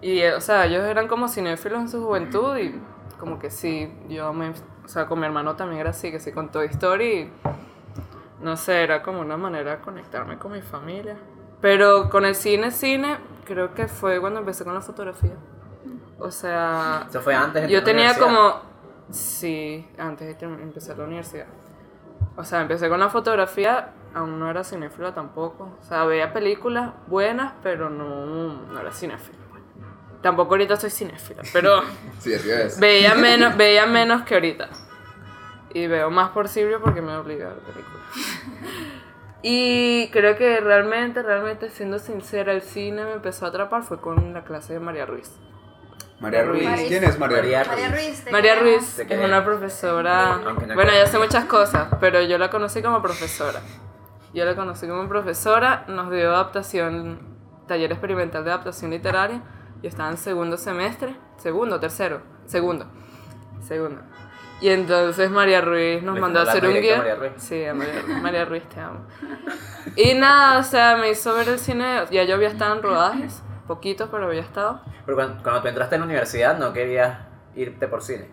Y, 0.00 0.20
eh, 0.20 0.34
o 0.34 0.40
sea, 0.40 0.66
ellos 0.66 0.84
eran 0.84 1.08
como 1.08 1.28
cinéfilos 1.28 1.80
en 1.80 1.88
su 1.88 2.04
juventud 2.04 2.56
y 2.56 2.74
como 3.18 3.38
que 3.38 3.50
sí, 3.50 3.92
yo 4.08 4.32
me. 4.32 4.50
O 4.50 4.88
sea, 4.88 5.06
con 5.06 5.20
mi 5.20 5.26
hermano 5.26 5.56
también 5.56 5.80
era 5.80 5.90
así, 5.90 6.10
que 6.10 6.18
sí, 6.18 6.32
con 6.32 6.50
Toy 6.50 6.66
Story. 6.66 7.06
y, 7.10 7.30
no 8.40 8.56
sé, 8.56 8.82
era 8.82 9.02
como 9.02 9.20
una 9.20 9.36
manera 9.36 9.76
de 9.76 9.82
conectarme 9.82 10.38
con 10.38 10.52
mi 10.52 10.62
familia. 10.62 11.16
Pero 11.60 12.08
con 12.08 12.24
el 12.24 12.34
cine, 12.34 12.70
cine, 12.70 13.18
creo 13.44 13.74
que 13.74 13.86
fue 13.86 14.20
cuando 14.20 14.40
empecé 14.40 14.64
con 14.64 14.74
la 14.74 14.80
fotografía. 14.80 15.34
O 16.18 16.30
sea, 16.30 17.06
Eso 17.08 17.20
fue 17.20 17.34
antes 17.34 17.62
de 17.62 17.68
yo 17.68 17.78
la 17.78 17.84
tenía 17.84 18.18
como. 18.18 18.60
Sí, 19.10 19.88
antes 19.98 20.38
de 20.38 20.46
empezar 20.46 20.98
la 20.98 21.04
universidad. 21.04 21.46
O 22.36 22.44
sea, 22.44 22.60
empecé 22.62 22.88
con 22.88 23.00
la 23.00 23.08
fotografía, 23.08 23.92
aún 24.14 24.38
no 24.38 24.48
era 24.50 24.62
cinéfila 24.64 25.12
tampoco. 25.14 25.76
O 25.80 25.84
sea, 25.84 26.04
veía 26.04 26.32
películas 26.32 26.92
buenas, 27.08 27.54
pero 27.62 27.90
no, 27.90 28.26
no 28.26 28.80
era 28.80 28.92
cinéfila. 28.92 29.38
Tampoco 30.22 30.54
ahorita 30.54 30.76
soy 30.76 30.90
cinéfila, 30.90 31.42
pero 31.52 31.80
Sí, 32.18 32.34
así 32.34 32.50
es. 32.50 32.78
veía 32.78 33.14
menos, 33.14 33.56
veía 33.56 33.86
menos 33.86 34.22
que 34.22 34.34
ahorita. 34.34 34.68
Y 35.72 35.86
veo 35.86 36.10
más 36.10 36.30
por 36.30 36.48
Silvio 36.48 36.80
porque 36.80 37.00
me 37.02 37.14
obliga 37.16 37.46
a 37.46 37.50
ver 37.50 37.58
películas. 37.60 38.02
Y 39.42 40.08
creo 40.10 40.36
que 40.36 40.60
realmente, 40.60 41.22
realmente, 41.22 41.70
siendo 41.70 41.98
sincera, 41.98 42.52
el 42.52 42.60
cine 42.62 43.04
me 43.04 43.12
empezó 43.14 43.46
a 43.46 43.48
atrapar 43.48 43.82
fue 43.82 44.00
con 44.00 44.34
la 44.34 44.44
clase 44.44 44.74
de 44.74 44.80
María 44.80 45.06
Ruiz. 45.06 45.30
María 46.20 46.42
Ruiz. 46.42 46.64
María- 46.68 46.88
¿Quién 46.88 47.04
es 47.04 47.18
María 47.18 47.36
María 47.38 47.64
Ruiz? 47.64 47.74
María 47.76 47.88
Ruiz. 47.90 48.32
María. 48.32 48.54
Ruiz 48.60 48.98
es 48.98 49.24
una 49.24 49.42
profesora. 49.44 50.36
No 50.44 50.54
Bueno, 50.74 50.90
ella 50.92 51.04
hace 51.04 51.18
muchas 51.18 51.46
cosas, 51.46 51.88
pero 52.00 52.20
yo 52.20 52.36
la 52.36 52.50
conocí 52.50 52.82
como 52.82 53.00
profesora. 53.00 53.60
Yo 54.34 54.44
la 54.44 54.54
conocí 54.54 54.86
como 54.86 55.08
profesora, 55.08 55.84
nos 55.88 56.10
dio 56.10 56.28
adaptación, 56.34 57.20
taller 57.66 57.90
experimental 57.92 58.44
de 58.44 58.50
adaptación 58.50 58.90
literaria. 58.90 59.42
Yo 59.82 59.88
estaba 59.88 60.10
en 60.10 60.18
segundo 60.18 60.58
semestre, 60.58 61.16
segundo, 61.38 61.80
tercero, 61.80 62.20
segundo, 62.44 62.84
segundo. 63.62 64.02
Y 64.60 64.68
entonces 64.68 65.30
María 65.30 65.60
Ruiz 65.62 66.02
nos 66.02 66.16
Le 66.16 66.20
mandó 66.20 66.40
a 66.40 66.42
hacer 66.42 66.66
un 66.66 66.74
guion. 66.80 66.98
María 66.98 67.14
Ruiz. 67.14 67.32
Sí, 67.38 67.64
a 67.64 67.72
María, 67.74 68.02
Ruiz. 68.02 68.22
María 68.22 68.44
Ruiz, 68.44 68.62
te 68.68 68.80
amo. 68.80 69.06
Y 69.96 70.14
nada, 70.14 70.58
o 70.58 70.62
sea, 70.62 70.96
me 70.96 71.10
hizo 71.10 71.34
ver 71.34 71.48
el 71.48 71.58
cine. 71.58 72.04
Ya 72.10 72.24
yo 72.24 72.34
había 72.34 72.48
estado 72.48 72.76
en 72.76 72.82
rodajes, 72.82 73.42
poquitos, 73.66 74.08
pero 74.10 74.26
había 74.26 74.42
estado. 74.42 74.82
Pero 75.06 75.16
cuando, 75.16 75.42
cuando 75.42 75.62
tú 75.62 75.68
entraste 75.68 75.94
en 75.94 76.02
la 76.02 76.04
universidad 76.06 76.58
no 76.58 76.72
querías 76.74 77.18
irte 77.56 77.88
por 77.88 78.02
cine. 78.02 78.28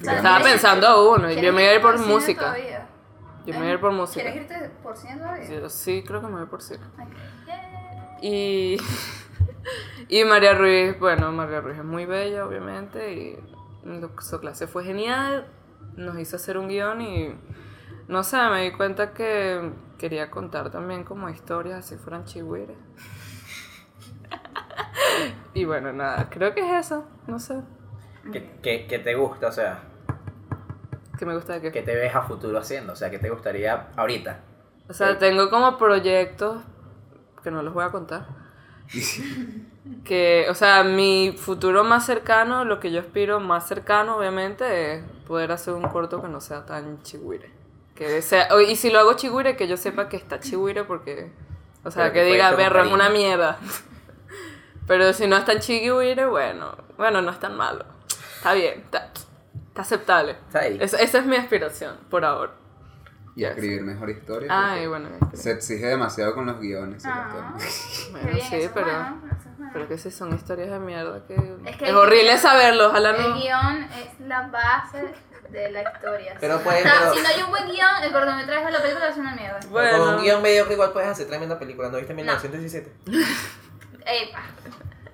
O 0.00 0.04
sea, 0.04 0.16
Estaba 0.16 0.36
¿quieres- 0.38 0.52
pensando 0.52 1.10
uno, 1.14 1.30
y 1.30 1.34
¿quieres 1.34 1.44
yo 1.44 1.52
me 1.54 1.62
iba 1.62 1.72
a 1.72 1.74
ir 1.76 1.80
por 1.80 1.98
música. 1.98 2.40
todavía? 2.40 2.86
Yo 3.46 3.52
me 3.54 3.60
voy 3.60 3.68
a 3.68 3.72
ir 3.72 3.80
por 3.80 3.92
música. 3.92 4.22
¿Quieres 4.30 4.42
irte 4.42 4.70
por 4.82 4.96
cine 4.96 5.16
todavía? 5.16 5.48
Yo 5.48 5.68
sí 5.70 6.04
creo 6.06 6.20
que 6.20 6.26
me 6.26 6.34
voy 6.36 6.46
por 6.46 6.60
cine. 6.60 6.84
Ok. 7.00 7.08
Yeah. 7.46 8.18
Y, 8.20 8.76
y 10.08 10.24
María 10.24 10.52
Ruiz, 10.54 10.98
bueno, 10.98 11.32
María 11.32 11.60
Ruiz 11.62 11.78
es 11.78 11.84
muy 11.84 12.04
bella, 12.04 12.44
obviamente, 12.44 13.12
y 13.14 13.38
su 14.20 14.40
clase 14.40 14.66
fue 14.66 14.84
genial. 14.84 15.46
Nos 15.96 16.18
hizo 16.18 16.36
hacer 16.36 16.58
un 16.58 16.68
guion 16.68 17.00
y, 17.00 17.34
no 18.08 18.22
sé, 18.22 18.36
me 18.50 18.62
di 18.62 18.72
cuenta 18.72 19.12
que 19.12 19.72
quería 19.98 20.30
contar 20.30 20.70
también 20.70 21.04
como 21.04 21.28
historias 21.28 21.78
así 21.78 21.96
fueran 21.96 22.24
chihuires. 22.24 22.76
y 25.54 25.64
bueno, 25.64 25.92
nada, 25.92 26.28
creo 26.30 26.54
que 26.54 26.60
es 26.60 26.86
eso, 26.86 27.06
no 27.26 27.38
sé. 27.38 27.60
¿Qué, 28.32 28.58
qué, 28.62 28.86
qué 28.88 28.98
te 28.98 29.14
gusta? 29.14 29.48
O 29.48 29.52
sea, 29.52 29.82
Que 31.18 31.24
me 31.24 31.34
gusta 31.34 31.54
de 31.54 31.60
que... 31.62 31.72
¿qué 31.72 31.82
te 31.82 31.94
ves 31.94 32.14
a 32.14 32.22
futuro 32.22 32.58
haciendo? 32.58 32.92
O 32.92 32.96
sea, 32.96 33.10
¿qué 33.10 33.18
te 33.18 33.30
gustaría 33.30 33.88
ahorita? 33.96 34.40
O 34.88 34.92
sea, 34.92 35.18
tengo 35.18 35.48
como 35.50 35.78
proyectos 35.78 36.62
que 37.42 37.50
no 37.50 37.62
los 37.62 37.72
voy 37.72 37.84
a 37.84 37.90
contar. 37.90 38.26
que, 40.04 40.46
o 40.50 40.54
sea, 40.54 40.82
mi 40.84 41.34
futuro 41.38 41.84
más 41.84 42.06
cercano, 42.06 42.64
lo 42.64 42.80
que 42.80 42.90
yo 42.92 43.00
aspiro 43.00 43.40
más 43.40 43.66
cercano, 43.66 44.16
obviamente, 44.16 44.94
es 44.94 45.04
poder 45.26 45.52
hacer 45.52 45.74
un 45.74 45.82
corto 45.88 46.20
que 46.22 46.28
no 46.28 46.40
sea 46.40 46.64
tan 46.66 47.02
chigüire. 47.02 47.50
Que 47.94 48.20
sea, 48.22 48.48
y 48.62 48.76
si 48.76 48.90
lo 48.90 48.98
hago 49.00 49.14
chigüire, 49.14 49.56
que 49.56 49.66
yo 49.68 49.76
sepa 49.76 50.08
que 50.08 50.16
está 50.16 50.38
chigüire 50.40 50.84
porque, 50.84 51.32
o 51.82 51.90
sea, 51.90 52.04
Pero 52.04 52.14
que 52.14 52.20
que 52.20 52.32
diga, 52.32 52.50
es 52.50 52.54
una 52.58 52.68
cariño". 52.70 53.10
mierda. 53.10 53.58
Pero 54.86 55.12
si 55.12 55.26
no 55.26 55.36
es 55.36 55.44
tan 55.44 55.58
chigüire, 55.58 56.26
bueno, 56.26 56.76
bueno, 56.96 57.20
no 57.22 57.30
es 57.30 57.40
tan 57.40 57.56
malo. 57.56 57.84
Está 58.36 58.52
bien, 58.54 58.80
está, 58.84 59.10
está 59.68 59.82
aceptable. 59.82 60.32
Está 60.32 60.60
ahí. 60.60 60.78
Es- 60.80 60.94
esa 60.94 61.18
es 61.18 61.26
mi 61.26 61.36
aspiración, 61.36 61.96
por 62.10 62.24
ahora. 62.24 62.52
Y 63.34 63.44
escribir 63.44 63.82
mejor 63.82 64.08
historia. 64.10 64.48
Ay, 64.50 64.86
porque 64.86 65.08
bueno, 65.08 65.08
Se 65.34 65.50
exige 65.52 65.86
demasiado 65.86 66.34
con 66.34 66.46
los 66.46 66.58
guiones. 66.58 67.04
Ah, 67.04 67.54
bueno, 68.12 68.28
sí, 68.40 68.68
pero... 68.72 68.86
bueno. 68.86 69.35
Pero 69.76 69.88
que 69.88 69.98
si 69.98 70.10
son 70.10 70.34
historias 70.34 70.70
de 70.70 70.78
mierda 70.78 71.20
que... 71.26 71.34
Es 71.66 71.76
que 71.76 71.88
el- 71.90 71.96
horrible 71.96 72.38
saberlo, 72.38 72.88
ojalá 72.88 73.10
El 73.10 73.22
no... 73.22 73.34
guion 73.36 73.82
es 73.84 74.20
la 74.26 74.42
base 74.48 75.12
de 75.50 75.70
la 75.70 75.82
historia. 75.82 76.34
Pero 76.40 76.58
Si- 76.58 76.64
puede- 76.64 76.80
o 76.80 76.82
sea, 76.82 76.92
pero- 77.00 77.14
si 77.14 77.20
no 77.22 77.28
hay 77.28 77.42
un 77.42 77.50
buen 77.50 77.66
guion, 77.66 78.02
el 78.02 78.12
cortometraje 78.12 78.64
de 78.64 78.70
la 78.72 78.80
película 78.82 79.08
es 79.08 79.16
una 79.18 79.34
mierda. 79.34 79.58
Pero 79.60 79.70
Bueno. 79.72 79.98
Con 79.98 80.14
un 80.14 80.22
guion 80.22 80.42
mediocre 80.42 80.72
igual 80.74 80.92
puedes 80.92 81.08
hacer 81.10 81.26
tremenda 81.26 81.58
película. 81.58 81.88
¿No 81.90 81.98
viste 81.98 82.14
1917? 82.14 82.92
Epa. 84.06 84.40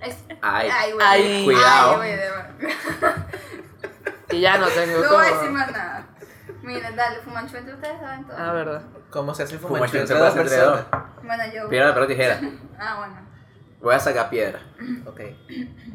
Es... 0.00 0.16
Ay. 0.40 0.92
güey. 0.92 1.06
Ay. 1.06 1.44
Cuidado. 1.44 1.96
güey, 1.96 2.10
de 2.10 2.16
verdad. 2.16 2.50
Y 4.30 4.40
ya 4.40 4.58
no 4.58 4.66
tengo 4.68 5.00
No 5.02 5.10
voy 5.12 5.26
a 5.26 5.30
decir 5.34 5.50
más 5.50 5.70
nada. 5.72 6.06
Miren, 6.62 6.94
dale, 6.96 7.18
fumancho 7.20 7.56
entre 7.56 7.74
ustedes 7.74 7.98
saben 8.00 8.24
todo. 8.26 8.36
Ah, 8.38 8.52
verdad. 8.52 8.82
¿Cómo 9.10 9.34
se 9.34 9.42
hace 9.42 9.54
el 9.54 9.60
Fumacho 9.60 9.76
fumacho 9.76 9.92
se 9.92 9.98
entre 10.00 10.16
puede 10.16 10.30
dos 10.30 10.52
hacer? 10.52 10.84
Bueno, 11.24 11.44
yo. 11.52 11.68
Piedra, 11.68 11.88
papel 11.88 12.02
o 12.04 12.06
tijera. 12.06 12.40
Ah, 12.78 12.96
bueno. 12.98 13.31
Voy 13.82 13.94
a 13.94 13.98
sacar 14.00 14.30
piedra. 14.30 14.60
Ok. 15.06 15.20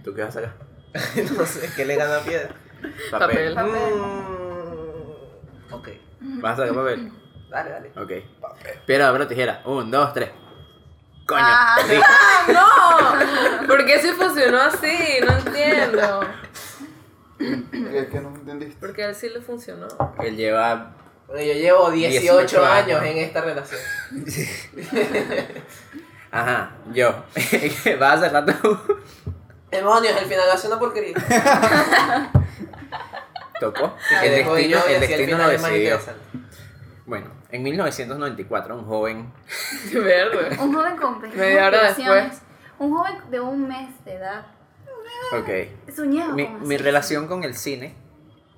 ¿Tú 0.03 0.13
qué 0.13 0.21
vas 0.23 0.35
a 0.35 0.41
sacar? 0.41 0.55
no 1.37 1.45
sé, 1.45 1.69
¿qué 1.75 1.85
le 1.85 1.95
gana 1.95 2.17
a 2.17 2.21
piedra? 2.21 2.49
Papel. 3.11 3.53
Papel. 3.55 3.73
Mm, 3.95 5.73
ok. 5.73 5.89
¿Vas 6.41 6.53
a 6.53 6.55
sacar 6.63 6.75
papel? 6.75 7.11
Dale, 7.49 7.69
dale. 7.69 7.91
Ok. 7.95 8.11
Piedra, 8.85 9.07
papel 9.07 9.21
o 9.21 9.27
tijera. 9.27 9.61
Un, 9.65 9.89
dos, 9.89 10.13
tres. 10.13 10.29
Coño. 11.25 11.41
Ah. 11.43 11.77
Sí. 11.87 11.95
¡No! 12.53 13.67
¿Por 13.67 13.85
qué 13.85 13.99
si 13.99 14.09
funcionó 14.09 14.59
así? 14.61 15.19
No 15.25 15.37
entiendo. 15.37 16.21
Es 17.93 18.07
que 18.07 18.19
no 18.19 18.29
entendiste. 18.29 18.77
Porque 18.79 19.03
a 19.03 19.09
él 19.09 19.15
sí 19.15 19.29
le 19.29 19.41
funcionó. 19.41 19.87
Él 20.23 20.35
lleva. 20.35 20.95
Bueno, 21.27 21.41
Yo 21.43 21.53
llevo 21.53 21.91
18, 21.91 22.19
18 22.21 22.65
años 22.65 22.99
años. 22.99 23.03
en 23.11 23.17
esta 23.17 23.41
relación. 23.41 23.79
Ajá, 26.31 26.71
yo. 26.93 27.23
¿Vas 27.99 28.21
a 28.21 28.25
sacar 28.29 28.45
tú? 28.45 28.77
Demonios, 29.71 30.15
el 30.21 30.27
final 30.27 30.49
hace 30.51 30.67
una 30.67 30.79
porquería. 30.79 31.15
Tocó. 33.59 33.95
Te 34.21 34.27
El 34.27 34.45
destino, 34.45 34.79
el 34.87 34.99
destino 34.99 35.37
lo 35.37 35.49
decidió. 35.49 35.99
Bueno, 37.05 37.27
en 37.51 37.63
1994, 37.63 38.75
un 38.75 38.85
joven. 38.85 39.33
Verde. 39.93 40.57
Un 40.59 40.73
joven 40.73 40.97
con 40.97 41.21
Media 41.21 41.67
hora 41.67 41.79
preocupaciones. 41.79 42.41
Un 42.79 42.95
joven 42.95 43.15
de 43.31 43.39
un 43.39 43.67
mes 43.67 44.05
de 44.05 44.13
edad. 44.15 44.45
Ok. 45.33 45.93
Soñaba 45.95 46.33
Mi, 46.33 46.47
mi 46.47 46.77
relación 46.77 47.27
con 47.27 47.43
el 47.43 47.55
cine. 47.55 47.95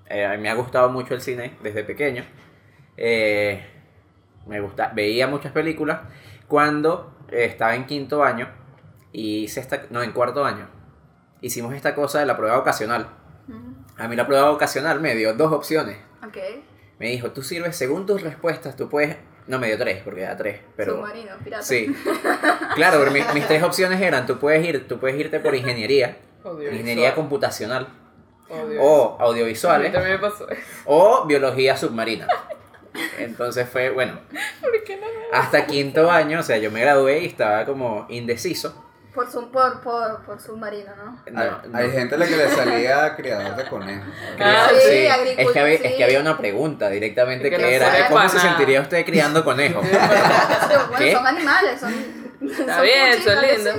eh, 0.10 0.38
me 0.40 0.50
ha 0.50 0.56
gustado 0.56 0.90
mucho 0.90 1.14
el 1.14 1.22
cine 1.22 1.58
desde 1.64 1.84
pequeño. 1.84 2.26
Eh, 2.98 3.66
me 4.48 4.60
gusta, 4.60 4.92
veía 4.94 5.28
muchas 5.28 5.52
películas. 5.54 6.02
Cuando 6.48 7.16
estaba 7.32 7.76
en 7.76 7.86
quinto 7.86 8.24
año, 8.24 8.48
y 9.12 9.44
hice 9.44 9.60
esta, 9.60 9.84
no, 9.90 10.02
en 10.04 10.12
cuarto 10.12 10.46
año, 10.46 10.68
hicimos 11.42 11.74
esta 11.74 11.96
cosa 11.96 12.20
de 12.20 12.26
la 12.26 12.38
prueba 12.38 12.58
ocasional. 12.60 13.08
A 13.98 14.08
mí 14.08 14.16
la 14.16 14.26
prueba 14.28 14.52
ocasional 14.52 15.02
me 15.02 15.16
dio 15.16 15.34
dos 15.34 15.52
opciones. 15.52 15.98
Ok. 16.26 16.38
Me 17.00 17.08
dijo, 17.10 17.32
tú 17.32 17.42
sirves 17.42 17.76
según 17.76 18.06
tus 18.06 18.22
respuestas, 18.22 18.76
tú 18.76 18.88
puedes... 18.90 19.18
No, 19.48 19.58
me 19.58 19.68
dio 19.68 19.78
tres, 19.80 20.02
porque 20.04 20.22
era 20.22 20.38
tres, 20.38 20.60
pero... 20.76 20.98
Submarino, 20.98 21.32
pirata. 21.44 21.64
Sí. 21.64 21.94
Claro, 22.76 23.00
pero 23.00 23.10
mi- 23.12 23.24
mis 23.34 23.48
tres 23.48 23.64
opciones 23.64 24.00
eran, 24.00 24.28
tú 24.28 24.38
puedes, 24.38 24.64
ir, 24.68 24.88
tú 24.88 25.00
puedes 25.00 25.20
irte 25.20 25.40
por 25.40 25.56
ingeniería, 25.56 26.18
ingeniería 26.72 27.16
computacional, 27.16 27.88
o 28.50 28.56
A 28.60 28.66
mí 28.66 28.76
audiovisuales, 29.28 29.92
también 29.92 30.16
me 30.16 30.20
pasó 30.30 30.48
eso. 30.50 30.62
o 30.86 31.26
biología 31.26 31.76
submarina. 31.76 32.28
Entonces 33.18 33.68
fue, 33.70 33.90
bueno, 33.90 34.20
¿Por 34.62 34.84
qué 34.84 34.98
no? 34.98 35.06
hasta 35.34 35.66
quinto 35.66 36.10
año, 36.12 36.40
o 36.40 36.44
sea, 36.44 36.58
yo 36.58 36.72
me 36.72 36.82
gradué 36.82 37.20
y 37.20 37.26
estaba 37.28 37.66
como 37.66 38.06
indeciso. 38.10 38.86
Por, 39.14 39.30
su, 39.30 39.50
por, 39.52 39.82
por, 39.82 40.22
por 40.24 40.40
submarino, 40.40 40.92
¿no? 40.96 41.20
No, 41.32 41.42
hay, 41.42 41.50
no. 41.68 41.78
hay 41.78 41.92
gente 41.92 42.16
a 42.16 42.18
la 42.20 42.28
que 42.28 42.38
le 42.38 42.48
salía 42.50 43.16
criador 43.16 43.56
de 43.56 43.66
conejos. 43.66 44.08
Ah, 44.40 44.68
Sí, 44.70 44.76
sí, 44.82 45.08
es, 45.36 45.52
que 45.52 45.60
había, 45.60 45.78
sí. 45.78 45.84
es 45.88 45.94
que 45.96 46.04
había 46.04 46.20
una 46.22 46.38
pregunta 46.38 46.90
directamente 46.90 47.50
Que 47.50 47.56
que, 47.58 47.62
no 47.62 47.68
era, 47.68 48.08
¿cómo 48.08 48.30
se 48.30 48.38
nada. 48.38 48.50
sentiría 48.50 48.82
usted 48.82 49.04
criando 49.06 49.44
conejos? 49.44 49.86
Pero 49.90 50.00
bueno, 50.90 50.98
¿Qué? 50.98 51.14
son 51.14 51.28
animales, 51.28 51.80
son. 51.80 51.94
Está 52.50 52.82
bien, 52.82 53.22
son 53.24 53.42
lindos. 53.42 53.76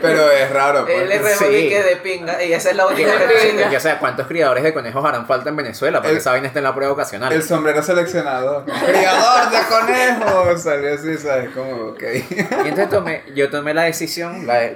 Pero 0.00 0.30
es 0.30 0.50
raro, 0.50 0.86
Él 0.86 1.08
le 1.08 1.18
pues. 1.20 1.36
Sí. 1.36 1.44
remonique 1.44 1.82
de 1.82 1.96
pinga 1.96 2.42
y 2.44 2.52
esa 2.52 2.70
es 2.70 2.76
la 2.76 2.86
única 2.86 3.12
relación. 3.12 3.56
pinga. 3.56 3.70
Que, 3.70 3.76
o 3.76 3.80
sea, 3.80 3.98
¿cuántos 3.98 4.26
criadores 4.26 4.62
de 4.64 4.74
conejos 4.74 5.04
harán 5.04 5.26
falta 5.26 5.48
en 5.50 5.56
Venezuela? 5.56 5.98
Porque 6.00 6.12
El- 6.12 6.18
esa 6.18 6.30
vaina 6.32 6.46
está 6.48 6.58
en 6.60 6.64
la 6.64 6.74
prueba 6.74 6.92
ocasional. 6.92 7.32
El 7.32 7.42
sombrero 7.42 7.82
seleccionador. 7.82 8.64
Criador 8.64 9.50
de 9.50 9.58
conejos. 9.68 10.62
Salió 10.62 10.94
así, 10.94 11.16
¿sabes? 11.18 11.50
Como, 11.50 11.72
ok. 11.90 12.02
Y 12.02 12.68
entonces 12.68 12.88
tomé, 12.90 13.22
yo 13.34 13.50
tomé 13.50 13.74
la 13.74 13.82
decisión, 13.84 14.46
la 14.46 14.70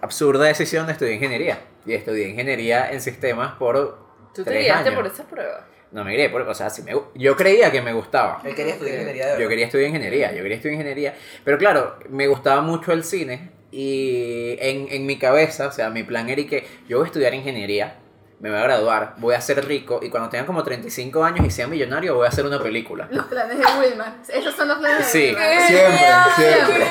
absurda 0.00 0.44
decisión 0.44 0.86
de 0.86 0.92
estudiar 0.92 1.14
ingeniería. 1.14 1.58
Y 1.86 1.94
estudié 1.94 2.28
ingeniería 2.28 2.90
en 2.92 3.00
sistemas 3.00 3.54
por 3.54 3.98
¿Tú 4.34 4.44
te 4.44 4.58
guiaste 4.60 4.92
por 4.92 5.06
esa 5.06 5.24
prueba? 5.24 5.66
No 5.92 6.04
me 6.04 6.12
guié, 6.16 6.30
por, 6.30 6.40
o 6.42 6.54
sea, 6.54 6.70
sí 6.70 6.82
me 6.82 6.92
yo 7.14 7.36
creía 7.36 7.70
que 7.70 7.82
me 7.82 7.92
gustaba. 7.92 8.40
Él 8.44 8.54
quería 8.54 8.72
estudiar 8.72 8.94
ingeniería 8.96 9.34
de 9.34 9.42
Yo 9.42 9.48
quería 9.48 9.66
estudiar 9.66 9.88
ingeniería, 9.88 10.32
yo 10.32 10.42
quería 10.42 10.56
estudiar 10.56 10.74
ingeniería. 10.74 11.14
Pero 11.44 11.58
claro, 11.58 11.98
me 12.08 12.26
gustaba 12.28 12.62
mucho 12.62 12.92
el 12.92 13.04
cine 13.04 13.50
y 13.70 14.56
en, 14.60 14.88
en 14.90 15.04
mi 15.06 15.18
cabeza, 15.18 15.66
o 15.68 15.72
sea, 15.72 15.90
mi 15.90 16.02
plan 16.02 16.28
era 16.30 16.40
y 16.40 16.46
que 16.46 16.66
yo 16.88 16.98
voy 16.98 17.04
a 17.04 17.08
estudiar 17.08 17.34
ingeniería, 17.34 17.96
me 18.40 18.48
voy 18.50 18.58
a 18.58 18.62
graduar, 18.62 19.14
voy 19.18 19.34
a 19.34 19.40
ser 19.40 19.64
rico 19.66 20.00
y 20.02 20.08
cuando 20.08 20.28
tenga 20.30 20.46
como 20.46 20.62
35 20.64 21.22
años 21.24 21.46
y 21.46 21.50
sea 21.50 21.66
millonario 21.68 22.14
voy 22.16 22.26
a 22.26 22.30
hacer 22.30 22.44
una 22.46 22.60
película. 22.62 23.06
Los 23.10 23.26
planes 23.26 23.58
de 23.58 23.64
Wilmar. 23.78 24.14
Esos 24.32 24.54
son 24.56 24.68
los 24.68 24.78
planes 24.78 24.98
de 24.98 25.04
Sí. 25.04 25.26
Wilmar. 25.26 25.66
Siempre, 25.68 26.54
siempre. 26.54 26.86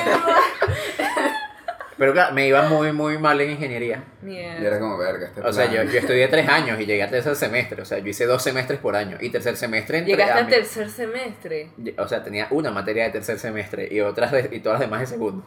Pero 1.98 2.12
claro, 2.14 2.34
me 2.34 2.46
iba 2.46 2.62
muy, 2.68 2.90
muy 2.92 3.18
mal 3.18 3.40
en 3.40 3.50
ingeniería. 3.50 4.02
Y 4.26 4.34
era 4.36 4.78
como, 4.80 4.96
verga, 4.96 5.26
este 5.26 5.40
O 5.42 5.52
sea, 5.52 5.70
yo, 5.70 5.82
yo 5.84 5.98
estudié 5.98 6.26
tres 6.28 6.48
años 6.48 6.80
y 6.80 6.86
llegué 6.86 7.02
a 7.02 7.10
tercer 7.10 7.36
semestre. 7.36 7.82
O 7.82 7.84
sea, 7.84 7.98
yo 7.98 8.08
hice 8.08 8.24
dos 8.24 8.42
semestres 8.42 8.78
por 8.80 8.96
año. 8.96 9.18
Y 9.20 9.28
tercer 9.30 9.56
semestre 9.56 9.98
entré 9.98 10.12
Llegaste 10.12 10.32
a 10.32 10.36
al 10.38 10.44
mi- 10.46 10.50
tercer 10.52 10.88
semestre. 10.90 11.68
O 11.98 12.08
sea, 12.08 12.22
tenía 12.24 12.48
una 12.50 12.70
materia 12.70 13.04
de 13.04 13.10
tercer 13.10 13.38
semestre 13.38 13.88
y 13.90 14.00
otras 14.00 14.32
de- 14.32 14.48
y 14.52 14.60
todas 14.60 14.80
las 14.80 14.88
demás 14.88 15.00
de 15.00 15.06
segundo. 15.06 15.44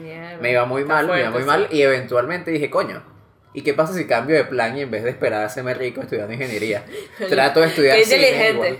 Mierda. 0.00 0.38
Me 0.40 0.52
iba 0.52 0.64
muy 0.66 0.82
Está 0.82 0.94
mal, 0.94 1.06
me 1.08 1.20
iba 1.20 1.30
muy 1.30 1.40
sí. 1.40 1.46
mal 1.46 1.66
y 1.70 1.82
eventualmente 1.82 2.50
dije, 2.50 2.70
coño, 2.70 3.02
¿y 3.52 3.62
qué 3.62 3.74
pasa 3.74 3.92
si 3.92 4.06
cambio 4.06 4.36
de 4.36 4.44
plan 4.44 4.76
y 4.76 4.82
en 4.82 4.90
vez 4.90 5.02
de 5.02 5.10
esperar 5.10 5.42
a 5.42 5.46
hacerme 5.46 5.74
rico 5.74 6.00
estudiando 6.00 6.32
ingeniería, 6.32 6.84
trato 7.28 7.60
de 7.60 7.66
estudiar 7.66 7.96
Qué 7.96 8.04
cine 8.04 8.16
inteligente. 8.28 8.52
igual? 8.68 8.78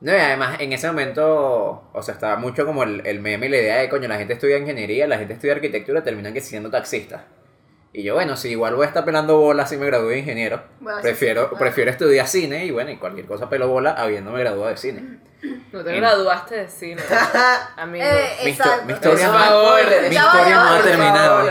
No, 0.00 0.12
y 0.12 0.16
además 0.16 0.60
en 0.60 0.72
ese 0.72 0.86
momento, 0.88 1.88
o 1.92 2.02
sea, 2.02 2.14
estaba 2.14 2.36
mucho 2.36 2.66
como 2.66 2.82
el, 2.82 3.06
el 3.06 3.20
meme 3.20 3.46
y 3.46 3.48
la 3.48 3.56
idea 3.56 3.76
de, 3.78 3.88
coño, 3.88 4.08
la 4.08 4.18
gente 4.18 4.34
estudia 4.34 4.58
ingeniería, 4.58 5.06
la 5.06 5.16
gente 5.18 5.32
estudia 5.34 5.54
arquitectura, 5.54 6.02
terminan 6.04 6.34
que 6.34 6.40
siendo 6.42 6.70
taxistas. 6.70 7.22
Y 7.94 8.02
yo, 8.02 8.12
bueno, 8.12 8.36
si 8.36 8.50
igual 8.50 8.74
voy 8.74 8.84
a 8.84 8.88
estar 8.88 9.06
pelando 9.06 9.38
bolas 9.38 9.70
si 9.70 9.78
me 9.78 9.86
gradúo 9.86 10.10
de 10.10 10.18
ingeniero, 10.18 10.62
Bueno, 10.80 10.98
sí, 10.98 11.02
prefiero, 11.02 11.48
sí, 11.48 11.56
prefiero 11.58 11.90
estudiar 11.90 12.26
cine 12.28 12.66
y 12.66 12.70
bueno, 12.70 12.90
y 12.90 12.98
cualquier 12.98 13.24
cosa 13.26 13.48
pelo 13.48 13.68
bola 13.68 13.92
habiéndome 13.92 14.40
graduado 14.40 14.68
de 14.70 14.76
cine. 14.76 15.02
No 15.72 15.82
te 15.84 15.90
En- 15.90 15.96
graduaste 16.00 16.56
de 16.56 16.68
cine, 16.68 17.00
amigo. 17.76 18.04
Eh, 18.04 18.28
Mi, 18.44 18.50
histo- 18.50 18.64
exacto. 18.64 18.84
mi 18.86 18.92
historia, 18.92 19.28
mi 19.28 20.14
historia 20.16 20.54
no 20.54 20.68
ha 20.74 20.82
terminado. 20.82 21.50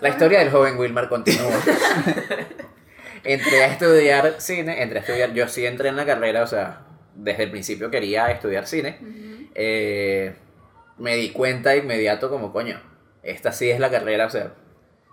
La 0.00 0.08
historia 0.08 0.38
del 0.38 0.50
joven 0.50 0.78
Wilmar 0.78 1.08
continúa. 1.08 1.50
entré 3.24 3.64
a 3.64 3.66
estudiar 3.66 4.34
cine, 4.38 4.82
entré 4.82 4.98
a 4.98 5.02
estudiar, 5.02 5.32
yo 5.32 5.48
sí 5.48 5.66
entré 5.66 5.88
en 5.88 5.96
la 5.96 6.06
carrera, 6.06 6.42
o 6.42 6.46
sea, 6.46 6.80
desde 7.18 7.44
el 7.44 7.50
principio 7.50 7.90
quería 7.90 8.30
estudiar 8.30 8.66
cine. 8.66 8.98
Eh, 9.54 10.34
me 10.98 11.16
di 11.16 11.30
cuenta 11.30 11.70
de 11.70 11.78
inmediato 11.78 12.30
como, 12.30 12.52
coño, 12.52 12.80
esta 13.22 13.52
sí 13.52 13.70
es 13.70 13.80
la 13.80 13.90
carrera, 13.90 14.26
o 14.26 14.30
sea, 14.30 14.52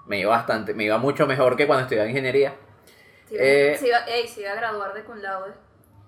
me 0.08 0.20
iba 0.20 0.30
bastante, 0.32 0.74
me 0.74 0.84
iba 0.86 0.98
mucho 0.98 1.26
mejor 1.28 1.56
que 1.58 1.68
cuando 1.68 1.84
estudiaba 1.84 2.08
ingeniería. 2.08 2.54
Se 3.28 3.36
iba, 3.36 3.44
Eh, 3.44 3.78
se 3.80 3.88
iba- 3.88 4.06
ey, 4.08 4.28
se 4.28 4.42
iba 4.42 4.52
a 4.52 4.56
graduar 4.56 4.94
de 4.94 5.04
cum 5.04 5.18
laude. 5.18 5.52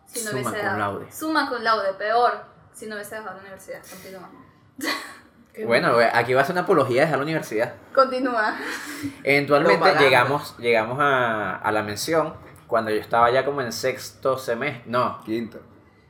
Si 0.05 0.23
no 0.23 0.31
cum 0.43 0.51
dado- 0.51 0.77
laude. 0.79 1.11
Summa 1.11 1.49
cum 1.49 1.61
laude, 1.63 1.93
peor. 1.97 2.31
Si 2.73 2.85
no 2.87 2.95
hubiese 2.95 3.15
dejado 3.15 3.35
la 3.35 3.41
universidad. 3.41 3.79
Continúa. 3.89 4.29
Bueno, 5.65 5.97
aquí 6.13 6.35
va 6.35 6.41
a 6.41 6.45
ser 6.45 6.53
una 6.53 6.61
apología 6.61 6.97
de 7.01 7.05
dejar 7.07 7.17
la 7.17 7.23
universidad. 7.23 7.73
Continúa. 7.91 8.55
Eventualmente 9.23 9.95
llegamos, 9.97 10.55
llegamos 10.59 10.99
a, 11.01 11.55
a 11.55 11.71
la 11.71 11.81
mención 11.81 12.35
cuando 12.67 12.91
yo 12.91 12.97
estaba 12.97 13.31
ya 13.31 13.43
como 13.43 13.61
en 13.61 13.71
sexto 13.71 14.37
semestre, 14.37 14.83
no, 14.85 15.19
Quinto. 15.25 15.59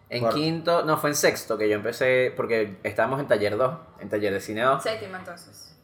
En 0.09 0.21
Cuarto. 0.21 0.37
quinto, 0.37 0.85
no, 0.85 0.97
fue 0.97 1.09
en 1.09 1.15
sexto 1.15 1.57
que 1.57 1.67
yo 1.67 1.75
empecé, 1.75 2.33
porque 2.35 2.77
estábamos 2.83 3.19
en 3.19 3.27
taller 3.27 3.57
2, 3.57 3.77
en 3.99 4.09
taller 4.09 4.33
de 4.33 4.39
cine 4.39 4.61
2. 4.61 4.81
Séptima 4.81 5.19
entonces. 5.19 5.77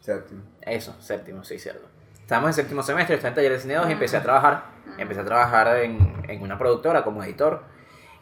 Séptimo. 0.00 0.42
Eso, 0.62 0.94
séptimo, 1.00 1.42
sí, 1.42 1.58
cierto. 1.58 1.86
Estábamos 2.20 2.50
en 2.50 2.54
séptimo 2.54 2.82
semestre, 2.82 3.16
estaba 3.16 3.30
en 3.30 3.34
taller 3.34 3.52
de 3.52 3.60
cine 3.60 3.74
2 3.74 3.88
y 3.88 3.92
empecé 3.92 4.16
a 4.16 4.22
trabajar. 4.22 4.64
Empecé 4.98 5.20
a 5.20 5.24
trabajar 5.24 5.76
en, 5.78 6.24
en 6.28 6.42
una 6.42 6.56
productora 6.56 7.02
como 7.02 7.22
editor. 7.24 7.64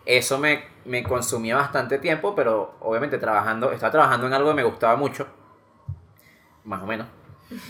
Eso 0.06 0.38
me, 0.38 0.64
me 0.84 1.02
consumía 1.02 1.56
bastante 1.56 1.98
tiempo, 1.98 2.34
pero 2.34 2.76
obviamente 2.80 3.18
trabajando, 3.18 3.72
estaba 3.72 3.92
trabajando 3.92 4.26
en 4.26 4.32
algo 4.32 4.50
que 4.50 4.56
me 4.56 4.64
gustaba 4.64 4.96
mucho. 4.96 5.26
Más 6.64 6.82
o 6.82 6.86
menos. 6.86 7.06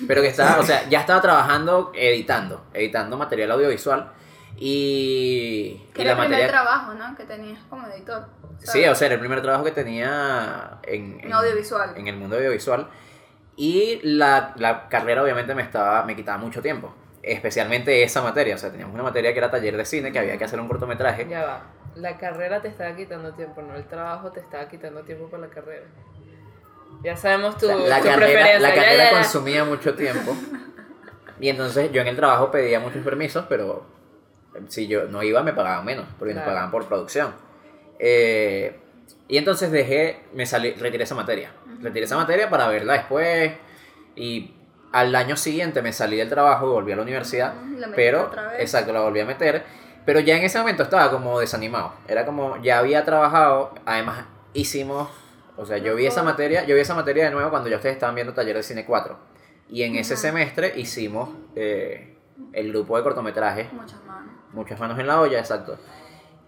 Pero 0.06 0.22
que 0.22 0.28
estaba, 0.28 0.60
o 0.60 0.62
sea, 0.62 0.88
ya 0.88 1.00
estaba 1.00 1.20
trabajando 1.20 1.92
editando, 1.94 2.64
editando 2.72 3.16
material 3.16 3.52
audiovisual. 3.52 4.12
Y, 4.56 5.82
Que 5.94 6.02
y 6.02 6.04
era 6.04 6.12
el 6.12 6.18
primer 6.18 6.30
materia... 6.30 6.48
trabajo, 6.48 6.94
¿no? 6.94 7.16
Que 7.16 7.24
tenías 7.24 7.58
como 7.68 7.86
editor. 7.88 8.26
Sí, 8.60 8.66
¿sabes? 8.66 8.88
o 8.90 8.94
sea, 8.94 9.06
era 9.06 9.14
el 9.14 9.20
primer 9.20 9.42
trabajo 9.42 9.64
que 9.64 9.72
tenía 9.72 10.78
en, 10.84 11.20
En 11.22 11.32
audiovisual. 11.32 11.92
en 11.96 12.06
el 12.08 12.16
mundo 12.16 12.36
audiovisual. 12.36 12.88
Y 13.56 14.00
la, 14.02 14.52
la 14.56 14.88
carrera 14.88 15.22
obviamente 15.22 15.54
me, 15.54 15.62
estaba, 15.62 16.04
me 16.04 16.16
quitaba 16.16 16.38
mucho 16.38 16.62
tiempo. 16.62 16.94
Especialmente 17.22 18.02
esa 18.02 18.22
materia. 18.22 18.54
O 18.54 18.58
sea, 18.58 18.70
teníamos 18.70 18.94
una 18.94 19.02
materia 19.04 19.32
que 19.32 19.38
era 19.38 19.50
taller 19.50 19.76
de 19.76 19.84
cine, 19.84 20.12
que 20.12 20.18
había 20.18 20.36
que 20.38 20.44
hacer 20.44 20.60
un 20.60 20.68
cortometraje. 20.68 21.26
Ya 21.28 21.44
va. 21.44 21.62
La 21.96 22.16
carrera 22.18 22.60
te 22.60 22.68
estaba 22.68 22.94
quitando 22.96 23.32
tiempo, 23.34 23.62
no 23.62 23.76
el 23.76 23.86
trabajo 23.86 24.30
te 24.32 24.40
estaba 24.40 24.68
quitando 24.68 25.02
tiempo 25.02 25.28
para 25.28 25.42
la 25.46 25.48
carrera. 25.48 25.84
Ya 27.04 27.16
sabemos 27.16 27.56
tu, 27.56 27.66
la 27.68 27.98
tu 27.98 28.04
carrera, 28.04 28.16
preferencia. 28.16 28.58
la 28.60 28.68
ya, 28.70 28.74
carrera 28.74 29.04
ya, 29.04 29.10
ya. 29.10 29.16
consumía 29.18 29.64
mucho 29.64 29.94
tiempo. 29.94 30.36
Y 31.40 31.48
entonces 31.48 31.90
yo 31.90 32.00
en 32.00 32.06
el 32.06 32.14
trabajo 32.14 32.50
pedía 32.52 32.78
muchos 32.78 33.02
permisos, 33.04 33.44
pero 33.48 33.84
si 34.68 34.86
yo 34.86 35.04
no 35.04 35.22
iba 35.22 35.42
me 35.42 35.52
pagaban 35.52 35.84
menos, 35.84 36.06
porque 36.18 36.34
me 36.34 36.40
Claro. 36.40 36.50
pagaban 36.50 36.70
por 36.70 36.86
producción. 36.86 37.32
Eh, 37.98 38.78
y 39.28 39.38
entonces 39.38 39.70
dejé, 39.70 40.20
me 40.34 40.46
salí, 40.46 40.72
retiré 40.72 41.04
esa 41.04 41.14
materia. 41.14 41.52
Retiré 41.80 42.04
esa 42.06 42.16
materia 42.16 42.50
para 42.50 42.68
verla 42.68 42.94
después. 42.94 43.52
Y 44.16 44.54
al 44.92 45.14
año 45.14 45.36
siguiente 45.36 45.82
me 45.82 45.92
salí 45.92 46.16
del 46.16 46.28
trabajo 46.28 46.66
y 46.66 46.70
volví 46.70 46.92
a 46.92 46.96
la 46.96 47.02
universidad. 47.02 47.54
La 47.76 47.88
pero, 47.94 48.30
exacto, 48.58 48.92
la 48.92 49.00
volví 49.00 49.20
a 49.20 49.24
meter. 49.26 49.64
Pero 50.04 50.20
ya 50.20 50.36
en 50.36 50.42
ese 50.44 50.58
momento 50.58 50.82
estaba 50.82 51.10
como 51.10 51.40
desanimado. 51.40 51.94
Era 52.06 52.26
como, 52.26 52.60
ya 52.62 52.78
había 52.78 53.04
trabajado, 53.04 53.72
además 53.86 54.26
hicimos, 54.52 55.08
o 55.56 55.64
sea, 55.64 55.78
yo 55.78 55.96
vi 55.96 56.06
esa 56.06 56.22
materia, 56.22 56.64
yo 56.64 56.74
vi 56.74 56.82
esa 56.82 56.94
materia 56.94 57.24
de 57.24 57.30
nuevo 57.30 57.48
cuando 57.50 57.70
ya 57.70 57.76
ustedes 57.76 57.94
estaban 57.94 58.14
viendo 58.14 58.34
Taller 58.34 58.56
de 58.56 58.62
Cine 58.62 58.84
4. 58.84 59.16
Y 59.70 59.82
en 59.82 59.96
ese 59.96 60.16
semestre 60.16 60.74
hicimos 60.76 61.30
eh, 61.56 62.18
el 62.52 62.68
grupo 62.70 62.98
de 62.98 63.02
cortometrajes, 63.02 63.72
Muchas. 63.72 63.98
Muchas 64.54 64.78
manos 64.80 64.98
en 64.98 65.06
la 65.06 65.20
olla, 65.20 65.38
exacto. 65.38 65.76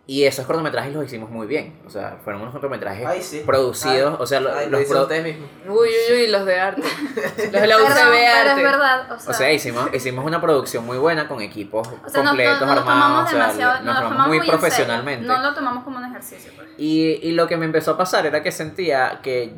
Y 0.08 0.22
esos 0.22 0.46
cortometrajes 0.46 0.94
los 0.94 1.04
hicimos 1.04 1.30
muy 1.30 1.48
bien. 1.48 1.80
O 1.84 1.90
sea, 1.90 2.18
fueron 2.22 2.40
unos 2.42 2.52
cortometrajes 2.52 3.04
Ay, 3.04 3.20
sí. 3.20 3.42
producidos. 3.44 4.12
Ay, 4.12 4.16
o 4.20 4.26
sea, 4.26 4.38
lo- 4.38 4.54
Ay, 4.54 4.66
lo 4.66 4.70
los 4.78 4.82
hizo 4.82 4.92
pro- 4.92 5.02
usted 5.02 5.24
mismo. 5.24 5.48
Uy, 5.66 5.88
uy, 6.10 6.14
uy, 6.14 6.26
los 6.28 6.46
de 6.46 6.60
arte. 6.60 6.82
Los 7.16 7.36
de 7.36 7.50
la 7.66 7.76
Perdón, 7.76 7.82
UCB 7.82 8.12
pero 8.12 8.50
arte. 8.50 8.50
es 8.50 8.62
verdad. 8.62 9.12
O 9.12 9.18
sea, 9.18 9.30
O 9.30 9.34
sea, 9.34 9.52
hicimos, 9.52 9.92
hicimos 9.92 10.24
una 10.24 10.40
producción 10.40 10.86
muy 10.86 10.96
buena 10.98 11.26
con 11.26 11.40
equipos 11.40 11.88
o 11.88 12.08
sea, 12.08 12.22
completos, 12.22 12.60
no, 12.60 12.66
no 12.66 12.74
lo 12.74 12.80
armados. 12.82 12.84
tomamos 12.84 13.24
o 13.24 13.28
sea, 13.30 13.38
demasiado, 13.40 13.74
nos 13.74 13.84
no 13.84 13.92
lo 13.94 14.00
tomamos 14.08 14.28
muy 14.28 14.46
profesionalmente. 14.46 15.26
No 15.26 15.38
lo 15.42 15.54
tomamos 15.54 15.82
como 15.82 15.98
un 15.98 16.04
ejercicio. 16.04 16.52
Pues. 16.54 16.68
Y, 16.78 17.18
y 17.22 17.32
lo 17.32 17.48
que 17.48 17.56
me 17.56 17.64
empezó 17.64 17.90
a 17.92 17.96
pasar 17.96 18.26
era 18.26 18.44
que 18.44 18.52
sentía 18.52 19.18
que, 19.24 19.56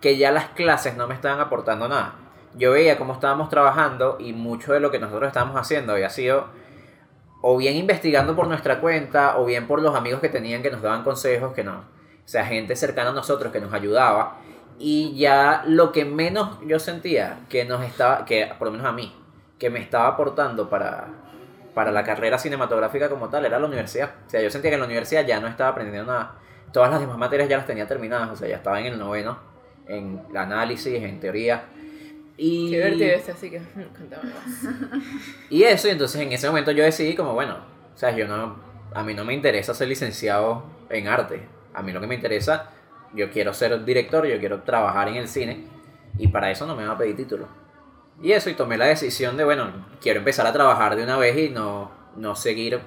que 0.00 0.16
ya 0.16 0.30
las 0.30 0.44
clases 0.50 0.96
no 0.96 1.08
me 1.08 1.14
estaban 1.14 1.40
aportando 1.40 1.88
nada. 1.88 2.14
Yo 2.54 2.70
veía 2.70 2.98
cómo 2.98 3.14
estábamos 3.14 3.48
trabajando 3.48 4.16
y 4.20 4.32
mucho 4.32 4.72
de 4.72 4.78
lo 4.78 4.92
que 4.92 5.00
nosotros 5.00 5.26
estábamos 5.26 5.56
haciendo 5.60 5.94
había 5.94 6.08
sido 6.10 6.46
o 7.40 7.56
bien 7.56 7.76
investigando 7.76 8.34
por 8.34 8.48
nuestra 8.48 8.80
cuenta 8.80 9.38
o 9.38 9.44
bien 9.44 9.66
por 9.66 9.80
los 9.80 9.94
amigos 9.94 10.20
que 10.20 10.28
tenían 10.28 10.62
que 10.62 10.70
nos 10.70 10.82
daban 10.82 11.04
consejos, 11.04 11.52
que 11.52 11.64
no, 11.64 11.78
o 12.28 12.30
sea, 12.30 12.44
gente 12.44 12.76
cercana 12.76 13.10
a 13.10 13.12
nosotros 13.12 13.52
que 13.52 13.60
nos 13.60 13.72
ayudaba. 13.72 14.36
Y 14.78 15.16
ya 15.16 15.64
lo 15.66 15.92
que 15.92 16.04
menos 16.04 16.58
yo 16.66 16.78
sentía 16.78 17.40
que 17.48 17.64
nos 17.64 17.82
estaba, 17.82 18.24
que 18.24 18.52
por 18.58 18.68
lo 18.68 18.72
menos 18.72 18.86
a 18.86 18.92
mí, 18.92 19.12
que 19.58 19.70
me 19.70 19.80
estaba 19.80 20.08
aportando 20.08 20.68
para, 20.68 21.08
para 21.74 21.90
la 21.90 22.04
carrera 22.04 22.38
cinematográfica 22.38 23.08
como 23.08 23.28
tal 23.28 23.44
era 23.44 23.58
la 23.58 23.66
universidad. 23.66 24.10
O 24.26 24.30
sea, 24.30 24.40
yo 24.40 24.50
sentía 24.50 24.70
que 24.70 24.74
en 24.74 24.80
la 24.80 24.86
universidad 24.86 25.26
ya 25.26 25.40
no 25.40 25.48
estaba 25.48 25.70
aprendiendo 25.70 26.12
nada. 26.12 26.34
Todas 26.72 26.90
las 26.90 27.00
demás 27.00 27.18
materias 27.18 27.48
ya 27.48 27.56
las 27.56 27.66
tenía 27.66 27.86
terminadas, 27.86 28.30
o 28.30 28.36
sea, 28.36 28.48
ya 28.48 28.56
estaba 28.56 28.78
en 28.78 28.86
el 28.86 28.98
noveno, 28.98 29.38
en 29.86 30.20
análisis, 30.36 31.02
en 31.02 31.18
teoría. 31.18 31.64
Y, 32.40 32.70
Qué 32.70 32.76
divertido 32.76 33.10
este, 33.10 33.32
así 33.32 33.50
que 33.50 33.58
cuéntame 33.96 34.30
más. 34.32 35.02
y 35.50 35.64
eso, 35.64 35.88
y 35.88 35.90
entonces 35.90 36.20
en 36.20 36.32
ese 36.32 36.46
momento 36.46 36.70
yo 36.70 36.84
decidí 36.84 37.16
como, 37.16 37.34
bueno, 37.34 37.56
o 37.94 37.98
sea, 37.98 38.12
yo 38.12 38.28
no, 38.28 38.56
a 38.94 39.02
mí 39.02 39.12
no 39.12 39.24
me 39.24 39.34
interesa 39.34 39.74
ser 39.74 39.88
licenciado 39.88 40.62
en 40.88 41.08
arte. 41.08 41.46
A 41.74 41.82
mí 41.82 41.92
lo 41.92 42.00
que 42.00 42.06
me 42.06 42.14
interesa, 42.14 42.70
yo 43.12 43.30
quiero 43.30 43.52
ser 43.52 43.84
director, 43.84 44.24
yo 44.24 44.38
quiero 44.38 44.62
trabajar 44.62 45.08
en 45.08 45.16
el 45.16 45.26
cine, 45.28 45.66
y 46.16 46.28
para 46.28 46.50
eso 46.50 46.64
no 46.64 46.76
me 46.76 46.86
va 46.86 46.94
a 46.94 46.98
pedir 46.98 47.16
título. 47.16 47.48
Y 48.22 48.32
eso, 48.32 48.50
y 48.50 48.54
tomé 48.54 48.78
la 48.78 48.86
decisión 48.86 49.36
de, 49.36 49.44
bueno, 49.44 49.70
quiero 50.00 50.20
empezar 50.20 50.46
a 50.46 50.52
trabajar 50.52 50.94
de 50.94 51.02
una 51.02 51.16
vez 51.16 51.36
y 51.36 51.48
no, 51.50 51.90
no 52.16 52.36
seguir, 52.36 52.80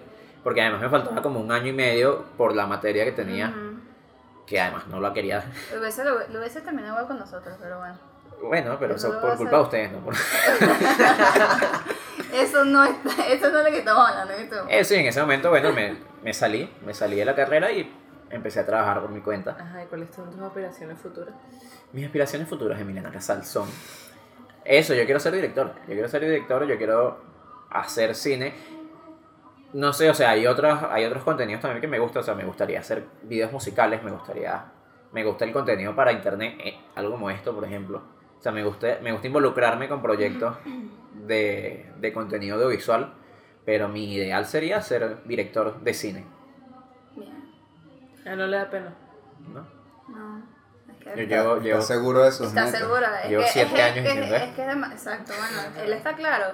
porque 0.45 0.61
además 0.61 0.81
me 0.81 0.89
faltaba 0.89 1.21
como 1.21 1.41
un 1.41 1.51
año 1.51 1.67
y 1.67 1.73
medio 1.73 2.23
por 2.37 2.55
la 2.55 2.67
materia 2.67 3.03
que 3.03 3.11
tenía, 3.11 3.49
Ujú. 3.49 3.79
que 4.47 4.61
además 4.61 4.87
no 4.87 5.01
la 5.01 5.11
quería. 5.13 5.43
Lo 5.73 5.81
hubiese, 5.81 6.05
lo, 6.05 6.19
lo 6.29 6.39
hubiese 6.39 6.61
terminado 6.61 6.93
igual 6.93 7.07
con 7.07 7.19
nosotros, 7.19 7.57
pero 7.61 7.79
bueno. 7.79 8.10
Bueno, 8.41 8.77
pero 8.79 8.95
Eso 8.95 9.19
por 9.21 9.37
culpa 9.37 9.57
de 9.57 9.61
ustedes, 9.63 9.91
¿no? 9.91 9.99
Por- 9.99 10.15
Eso 12.33 12.63
no, 12.63 12.83
está, 12.85 13.27
eso 13.27 13.49
no 13.51 13.59
es 13.59 13.65
lo 13.65 13.71
que 13.71 13.79
estamos 13.79 14.07
hablando. 14.09 14.33
¿viste? 14.37 14.55
Eso, 14.69 14.93
y 14.95 14.99
en 14.99 15.07
ese 15.07 15.19
momento, 15.21 15.49
bueno, 15.49 15.73
me, 15.73 15.97
me 16.23 16.33
salí, 16.33 16.71
me 16.85 16.93
salí 16.93 17.17
de 17.17 17.25
la 17.25 17.35
carrera 17.35 17.71
y 17.71 17.93
empecé 18.29 18.61
a 18.61 18.65
trabajar 18.65 19.01
por 19.01 19.09
mi 19.09 19.19
cuenta. 19.21 19.57
Ajá, 19.59 19.83
¿y 19.83 19.87
cuáles 19.87 20.13
son 20.15 20.31
tus 20.31 20.41
operaciones 20.41 20.97
futuras? 20.99 21.35
Mis 21.91 22.05
aspiraciones 22.05 22.47
futuras, 22.47 22.79
Emiliana 22.79 23.11
Casal, 23.11 23.43
son 23.43 23.67
eso, 24.63 24.93
yo 24.93 25.03
quiero 25.05 25.19
ser 25.19 25.33
director. 25.33 25.73
Yo 25.87 25.93
quiero 25.93 26.07
ser 26.07 26.21
director, 26.21 26.65
yo 26.65 26.77
quiero 26.77 27.19
hacer 27.69 28.15
cine. 28.15 28.53
No 29.73 29.91
sé, 29.91 30.09
o 30.09 30.13
sea, 30.13 30.29
hay 30.31 30.47
otros, 30.47 30.79
hay 30.89 31.03
otros 31.05 31.23
contenidos 31.23 31.61
también 31.61 31.81
que 31.81 31.87
me 31.87 31.99
gustan. 31.99 32.21
O 32.21 32.23
sea, 32.23 32.35
me 32.35 32.45
gustaría 32.45 32.79
hacer 32.79 33.05
videos 33.23 33.51
musicales, 33.51 34.03
me 34.03 34.11
gustaría. 34.11 34.65
Me 35.11 35.25
gusta 35.25 35.43
el 35.43 35.51
contenido 35.51 35.93
para 35.95 36.13
internet, 36.13 36.55
eh, 36.63 36.79
algo 36.95 37.11
como 37.13 37.29
esto, 37.29 37.53
por 37.53 37.65
ejemplo. 37.65 38.01
O 38.41 38.43
sea, 38.43 38.51
me 38.51 38.63
gusta, 38.63 38.97
me 39.03 39.11
gusta 39.11 39.27
involucrarme 39.27 39.87
con 39.87 40.01
proyectos 40.01 40.57
de, 41.27 41.91
de 41.99 42.11
contenido 42.11 42.55
audiovisual, 42.55 43.13
pero 43.65 43.87
mi 43.87 44.11
ideal 44.15 44.47
sería 44.47 44.81
ser 44.81 45.23
director 45.25 45.79
de 45.81 45.93
cine. 45.93 46.25
Bien. 47.15 47.53
Ah, 48.25 48.35
no 48.35 48.47
le 48.47 48.57
da 48.57 48.67
pena. 48.71 48.95
¿no? 49.53 49.67
No. 50.07 50.43
Es 50.89 50.97
que 50.97 51.09
Yo 51.09 51.23
llevo, 51.27 51.57
llevo, 51.59 51.79
¿Estás 51.79 51.87
seguro 51.87 52.23
de 52.23 52.31
sus 52.31 52.47
¿Estás 52.47 52.65
metas? 52.65 52.81
segura? 52.81 53.21
Es 53.21 53.29
Llevo 53.29 53.43
que, 53.43 53.49
siete 53.49 53.67
es, 53.69 53.73
que- 53.75 53.81
años 53.83 54.05
es, 54.07 54.13
que- 54.13 54.19
es 54.23 54.31
esto. 54.41 54.55
que 54.55 54.61
es 54.67 54.91
Exacto, 54.91 55.33
bueno, 55.37 55.83
él 55.85 55.93
está 55.93 56.15
claro. 56.15 56.45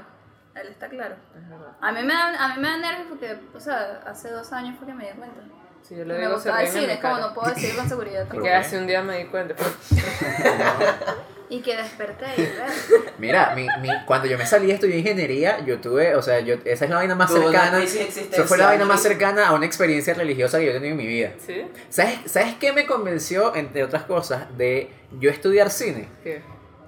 Él 0.56 0.68
está 0.68 0.90
claro. 0.90 1.16
Es 1.38 1.50
verdad. 1.50 1.72
A 1.80 1.92
mí 1.94 2.02
me 2.04 2.14
da, 2.14 2.44
a 2.46 2.48
mí 2.56 2.62
me 2.62 2.68
da 2.68 2.78
nervios 2.78 3.08
porque, 3.08 3.40
o 3.54 3.60
sea, 3.62 4.02
hace 4.06 4.30
dos 4.32 4.52
años 4.52 4.76
fue 4.78 4.88
que 4.88 4.94
me 4.94 5.06
di 5.10 5.18
cuenta. 5.18 5.40
Si 5.84 5.96
yo 5.96 6.04
le 6.04 6.16
Me 6.16 6.20
digo 6.20 6.34
en 6.34 6.42
cine, 6.68 6.88
mi 6.88 6.94
es 6.94 7.00
como 7.00 7.18
no 7.20 7.34
puedo 7.34 7.54
decir 7.54 7.74
con 7.78 7.88
seguridad. 7.88 8.28
¿Por 8.28 8.36
Que 8.42 8.50
qué? 8.50 8.54
hace 8.54 8.78
un 8.78 8.88
día 8.88 9.02
me 9.02 9.20
di 9.20 9.26
cuenta. 9.28 9.56
Y 11.50 11.62
que 11.62 11.78
desperté 11.78 12.26
y 12.38 12.42
ver. 12.42 13.14
Mira, 13.20 13.54
mi, 13.56 13.68
mi, 13.82 13.90
cuando 14.06 14.28
yo 14.28 14.38
me 14.38 14.46
salí 14.46 14.68
de 14.68 14.74
estudiar 14.74 15.00
ingeniería, 15.00 15.60
yo 15.66 15.80
tuve, 15.80 16.14
o 16.16 16.22
sea, 16.22 16.40
yo, 16.42 16.56
esa 16.66 16.84
es 16.86 16.90
la 16.92 16.98
vaina 16.98 17.16
más 17.16 17.32
cercana. 17.32 17.82
existencial. 17.82 18.46
fue 18.48 18.58
la 18.58 18.66
vaina 18.66 18.84
más 18.86 19.02
cercana 19.02 19.48
a 19.48 19.54
una 19.54 19.66
experiencia 19.66 20.14
religiosa 20.14 20.60
que 20.60 20.66
yo 20.66 20.72
he 20.72 20.74
tenido 20.74 20.92
en 20.92 20.98
mi 20.98 21.08
vida. 21.08 21.32
¿Sí? 21.46 21.62
¿Sabes, 21.90 22.20
¿Sabes 22.26 22.56
qué 22.56 22.74
me 22.74 22.86
convenció, 22.86 23.56
entre 23.56 23.84
otras 23.84 24.04
cosas, 24.04 24.58
de 24.58 24.92
yo 25.20 25.30
estudiar 25.30 25.70
cine? 25.70 26.10
¿Qué? 26.24 26.42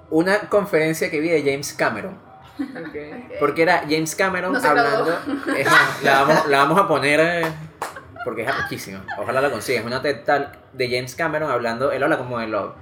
Una 0.10 0.40
conferencia 0.50 1.10
que 1.10 1.20
vi 1.22 1.30
de 1.30 1.42
James 1.42 1.72
Cameron. 1.74 2.20
Ok. 2.60 3.38
Porque 3.40 3.62
era 3.62 3.84
James 3.90 4.14
Cameron 4.16 4.52
No 4.52 4.60
hablando. 4.60 5.18
Es 5.56 5.68
la, 6.04 6.24
vamos, 6.24 6.48
la 6.48 6.58
vamos 6.58 6.80
a 6.80 6.88
poner. 6.88 7.20
eh, 7.22 7.46
porque 8.26 8.42
es 8.42 8.50
muchísima. 8.64 9.06
Ojalá 9.18 9.40
la 9.40 9.50
consigas. 9.50 9.86
Una 9.86 10.02
TED 10.02 10.24
Talk 10.26 10.50
de 10.74 10.90
James 10.90 11.16
Cameron 11.16 11.50
hablando. 11.50 11.92
Él 11.94 12.04
habla 12.04 12.18
como 12.18 12.40
de 12.40 12.48
lo, 12.48 12.76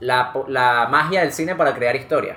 la, 0.00 0.32
po- 0.32 0.46
la 0.48 0.86
magia 0.90 1.20
del 1.22 1.32
cine 1.32 1.54
para 1.54 1.74
crear 1.74 1.96
historia. 1.96 2.36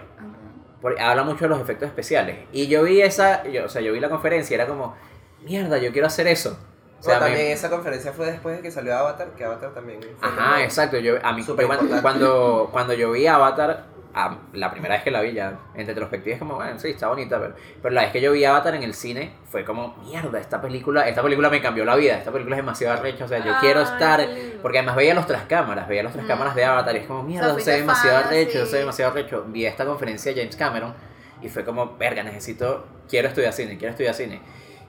Porque 0.82 1.02
habla 1.02 1.24
mucho 1.24 1.46
de 1.46 1.50
los 1.50 1.60
efectos 1.60 1.88
especiales. 1.90 2.38
Y 2.54 2.68
yo 2.68 2.84
vi 2.84 3.02
esa. 3.02 3.44
Yo, 3.48 3.66
o 3.66 3.70
sea, 3.70 3.82
yo 3.82 3.92
vi 3.92 4.00
la 4.00 4.10
conferencia 4.10 4.54
y 4.54 4.56
era 4.56 4.66
como. 4.68 4.96
Mierda, 5.42 5.78
yo 5.78 5.92
quiero 5.92 6.08
hacer 6.08 6.28
eso. 6.28 6.58
O 7.00 7.04
sea, 7.04 7.20
Bueno, 7.20 7.34
también 7.34 7.52
esa 7.54 7.70
conferencia 7.70 8.12
fue 8.14 8.26
después 8.32 8.58
de 8.58 8.62
que 8.62 8.72
salió 8.72 8.96
Avatar, 8.98 9.30
que 9.38 9.44
Avatar 9.46 9.74
también 9.74 10.00
fue 10.02 10.28
Ajá, 10.30 10.64
exacto. 10.64 10.98
Yo, 10.98 11.16
a 11.24 11.32
mí, 11.34 11.44
yo 11.46 11.54
importante. 11.54 12.02
cuando, 12.02 12.70
cuando 12.72 12.94
yo 12.94 13.12
vi 13.12 13.26
Avatar, 13.28 13.86
a- 14.14 14.38
la 14.54 14.72
primera 14.72 14.96
vez 14.96 15.04
que 15.04 15.12
la 15.12 15.22
vi 15.22 15.34
ya, 15.34 15.60
en 15.76 15.86
retrospectiva 15.86 16.34
es 16.34 16.40
como, 16.40 16.56
bueno, 16.56 16.80
sí, 16.80 16.90
está 16.90 17.08
bonita, 17.10 17.40
pero, 17.40 17.54
pero 17.82 17.94
la 17.94 18.02
vez 18.02 18.12
que 18.12 18.22
yo 18.22 18.32
vi 18.32 18.44
Avatar 18.46 18.76
en 18.76 18.84
el 18.84 18.94
cine 18.94 19.34
fue 19.46 19.64
como, 19.64 19.96
mierda, 20.04 20.40
esta 20.40 20.62
película, 20.62 21.08
esta 21.08 21.22
película 21.22 21.50
me 21.50 21.62
cambió 21.62 21.86
la 21.86 21.96
vida, 21.96 22.18
esta 22.18 22.32
película 22.32 22.56
es 22.56 22.62
demasiado 22.64 22.98
arrecha, 22.98 23.26
o 23.26 23.28
sea, 23.28 23.40
yo 23.40 23.52
Ay, 23.54 23.58
quiero 23.62 23.82
estar, 23.82 24.28
porque 24.62 24.80
además 24.80 24.96
veía 24.96 25.14
los 25.14 25.28
tras 25.28 25.44
cámaras, 25.44 25.88
veía 25.88 26.04
los 26.04 26.14
tras 26.14 26.26
cámaras 26.26 26.56
de 26.56 26.66
Avatar 26.66 26.96
y 26.96 27.00
es 27.00 27.06
como, 27.08 27.24
mierda, 27.24 27.52
fuiste 27.54 27.72
se 27.72 27.76
ve 27.78 27.82
demasiado 27.82 28.18
arrecho, 28.18 28.60
sí. 28.66 28.66
se 28.66 28.72
ve 28.74 28.80
demasiado 28.80 29.12
arrecho. 29.12 29.46
Vi 29.48 29.66
esta 29.66 29.86
conferencia 29.86 30.34
de 30.34 30.42
James 30.42 30.56
Cameron 30.56 30.94
y 31.42 31.50
fue 31.50 31.64
como, 31.64 31.96
verga, 31.98 32.24
necesito, 32.24 32.86
quiero 33.08 33.28
estudiar 33.28 33.54
cine, 33.54 33.78
quiero 33.78 33.92
estudiar 33.92 34.14
cine. 34.16 34.42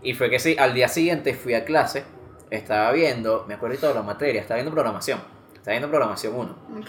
Y 0.02 0.14
fue 0.14 0.30
que 0.30 0.38
sí, 0.38 0.56
al 0.58 0.72
día 0.74 0.88
siguiente 0.88 1.34
fui 1.34 1.54
a 1.54 1.64
clase, 1.64 2.04
estaba 2.50 2.90
viendo, 2.92 3.44
me 3.46 3.54
acuerdo 3.54 3.74
de 3.76 3.80
toda 3.82 3.94
la 3.94 4.02
materia, 4.02 4.40
estaba 4.40 4.56
viendo 4.56 4.72
programación, 4.72 5.20
estaba 5.54 5.72
viendo 5.72 5.88
programación 5.88 6.34
1. 6.34 6.56
Ok. 6.80 6.88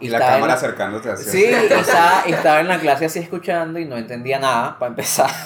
Y 0.00 0.08
la 0.08 0.18
cámara 0.18 0.54
acercándote 0.54 1.10
hacia 1.10 1.30
Sí, 1.30 1.44
y 1.44 1.72
estaba, 1.72 2.24
y 2.26 2.32
estaba 2.32 2.60
en 2.60 2.68
la 2.68 2.78
clase 2.78 3.06
así 3.06 3.18
escuchando 3.18 3.78
y 3.78 3.84
no 3.84 3.96
entendía 3.96 4.38
nada, 4.38 4.78
para 4.78 4.90
empezar. 4.90 5.30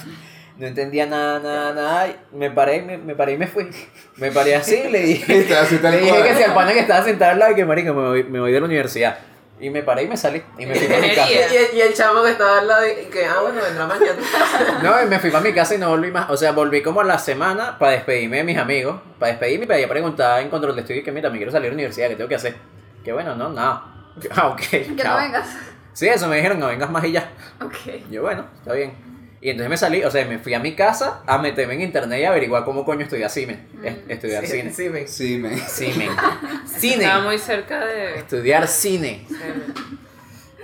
No 0.59 0.67
entendía 0.67 1.07
nada, 1.07 1.41
nada, 1.41 1.73
nada. 1.73 2.09
y 2.09 2.37
Me 2.37 2.51
paré, 2.51 2.77
y 2.77 2.83
me, 2.83 2.99
me 2.99 3.15
paré 3.15 3.33
y 3.33 3.39
me 3.39 3.47
fui. 3.47 3.69
Me 4.17 4.31
paré 4.31 4.55
así 4.55 4.77
y 4.87 4.91
le 4.91 5.01
dije, 5.01 5.57
así 5.61 5.79
tal 5.79 5.93
le 5.93 6.01
dije 6.01 6.11
cual. 6.11 6.23
que 6.25 6.35
si 6.37 6.43
al 6.43 6.55
pana 6.55 6.73
que 6.75 6.81
estaba 6.81 7.03
sentado 7.03 7.33
al 7.33 7.39
lado, 7.39 7.55
que 7.55 7.65
marica, 7.65 7.93
me 7.93 8.03
voy, 8.03 8.25
me 8.25 8.39
voy 8.39 8.53
de 8.53 8.61
la 8.61 8.67
universidad. 8.67 9.19
Y 9.59 9.71
me 9.71 9.83
paré 9.83 10.03
y 10.03 10.09
me 10.09 10.17
salí. 10.17 10.43
Y 10.59 10.67
me 10.67 10.75
fui 10.75 10.87
para 10.87 11.01
mi 11.01 11.09
casa. 11.09 11.23
Ingeniería. 11.33 11.73
Y, 11.73 11.77
y 11.79 11.81
el 11.81 11.95
chamo 11.95 12.23
que 12.23 12.31
estaba 12.33 12.59
al 12.59 12.69
lado 12.69 12.85
y 12.87 13.07
que, 13.07 13.25
ah, 13.25 13.41
bueno, 13.43 13.61
vendrá 13.63 13.87
mañana. 13.87 14.19
No, 14.83 15.03
y 15.03 15.07
me 15.07 15.19
fui 15.19 15.31
para 15.31 15.43
mi 15.43 15.53
casa 15.53 15.75
y 15.75 15.79
no 15.79 15.89
volví 15.89 16.11
más. 16.11 16.29
O 16.31 16.37
sea, 16.37 16.53
volví 16.53 16.83
como 16.83 17.01
a 17.01 17.05
la 17.05 17.19
semana 17.19 17.79
para 17.79 17.93
despedirme 17.93 18.37
de 18.37 18.45
mis 18.45 18.59
amigos. 18.59 19.01
Para 19.19 19.33
despedirme 19.33 19.65
y 19.65 19.69
para 19.69 19.79
ir 19.81 19.87
a 19.87 19.89
preguntar 19.89 20.43
en 20.43 20.51
control 20.51 20.75
de 20.75 20.83
estudio 20.83 21.01
y 21.01 21.05
que 21.05 21.13
mira, 21.13 21.31
me 21.31 21.39
quiero 21.39 21.51
salir 21.51 21.65
de 21.65 21.71
la 21.71 21.75
universidad, 21.75 22.09
¿qué 22.09 22.17
tengo 22.17 22.29
que 22.29 22.35
hacer? 22.35 22.57
Que 23.05 23.13
bueno, 23.13 23.35
no, 23.37 23.49
nada. 23.49 23.85
Ah, 24.31 24.49
ok. 24.49 24.61
Que 24.61 24.87
no 24.91 25.03
chao. 25.03 25.19
vengas. 25.19 25.47
Sí, 25.93 26.09
eso 26.09 26.27
me 26.29 26.37
dijeron, 26.37 26.59
no 26.59 26.67
vengas 26.69 26.91
más 26.91 27.05
y 27.05 27.13
ya. 27.13 27.31
Ok. 27.61 27.77
Yo, 28.11 28.23
bueno, 28.23 28.47
está 28.59 28.73
bien. 28.73 28.95
Y 29.41 29.51
entonces 29.51 29.69
me 29.71 29.77
salí, 29.77 30.05
o 30.05 30.11
sea, 30.11 30.25
me 30.25 30.39
fui 30.39 30.55
a 30.55 30.61
mi 30.61 30.75
casa 30.77 31.21
a 31.27 31.37
meterme 31.39 31.75
en 31.75 31.81
internet 31.83 32.21
y 32.21 32.25
averiguar 32.25 32.65
cómo 32.65 32.85
coño 32.85 33.03
estudiar 33.03 33.29
cine. 33.29 33.67
Es- 33.83 33.97
Estudiar 34.09 34.47
Sí, 34.47 34.53
cine. 34.71 34.73
Sí, 35.09 35.39
me. 35.39 35.57
Cine. 35.59 36.09
Cine. 36.67 37.05
Estaba 37.05 37.25
muy 37.25 37.39
cerca 37.39 37.85
de. 37.85 38.19
Estudiar 38.21 38.69
cine. 38.69 39.27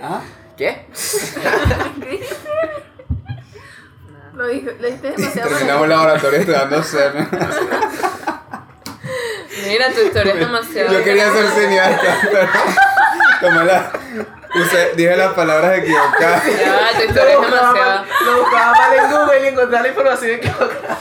¿Ah? 0.01 0.21
¿Qué? 0.57 0.85
Lo 4.33 4.47
dijo, 4.47 4.69
le 4.79 4.87
dijiste 4.87 5.11
demasiado. 5.11 5.49
Terminamos 5.49 5.83
el 5.83 5.89
laboratorio 5.89 6.39
estudiando 6.39 6.83
semen. 6.83 7.27
Mira, 9.67 9.91
tu 9.91 9.99
historia 10.01 10.33
es 10.33 10.39
demasiado. 10.39 10.93
Yo 10.93 11.03
quería 11.03 11.29
ser 11.31 11.45
cineasta, 11.49 12.17
pero. 12.31 12.47
Como 13.39 13.61
la. 13.61 13.91
Usé, 14.55 14.93
dije 14.95 15.15
las 15.15 15.33
palabras 15.33 15.77
equivocadas. 15.77 16.43
Ya 16.45 16.89
tu 16.97 17.03
historia 17.03 17.33
es 17.33 17.35
Lo 17.35 17.41
buscaba 17.41 17.67
demasiado. 17.73 18.01
mal- 18.01 18.07
Lo 18.25 18.39
buscaba 18.41 18.71
mal 18.73 18.93
en 18.97 19.11
Google 19.11 19.39
y 19.43 19.47
encontré 19.47 19.81
la 19.81 19.87
información 19.87 20.31
equivocada. 20.31 20.97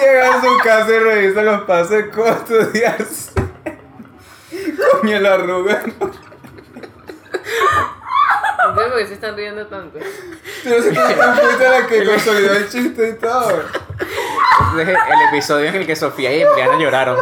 Llega 0.00 0.34
a 0.34 0.40
su 0.42 0.58
casa 0.62 0.90
y 0.90 0.98
revisa 0.98 1.42
los 1.42 1.62
pasos 1.62 2.04
cómo 2.14 2.26
estudiarse. 2.28 3.32
Coño, 5.00 5.20
la 5.20 5.34
arruga. 5.34 5.82
Entonces, 5.84 6.20
¿por 8.74 8.96
qué 8.98 9.06
se 9.06 9.14
están 9.14 9.36
riendo 9.36 9.66
tanto? 9.66 9.98
Yo 10.64 10.82
sé 10.82 10.90
que 10.90 10.94
la 10.96 11.86
que 11.86 12.04
consolidó 12.04 12.52
el 12.54 12.68
chiste 12.68 13.08
y 13.08 13.14
todo. 13.14 13.62
Entonces, 14.60 14.88
el 14.88 15.28
episodio 15.28 15.68
en 15.68 15.74
el 15.76 15.86
que 15.86 15.96
Sofía 15.96 16.32
y 16.34 16.42
Emiliana 16.42 16.78
lloraron. 16.78 17.18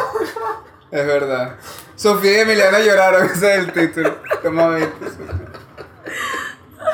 Es 0.91 1.07
verdad. 1.07 1.57
Sofía 1.97 2.33
y 2.39 2.41
Emiliana 2.41 2.79
lloraron, 2.81 3.25
ese 3.33 3.53
es 3.55 3.59
el 3.59 3.73
título. 3.73 4.17
Toma 4.43 4.69
20. 4.69 4.93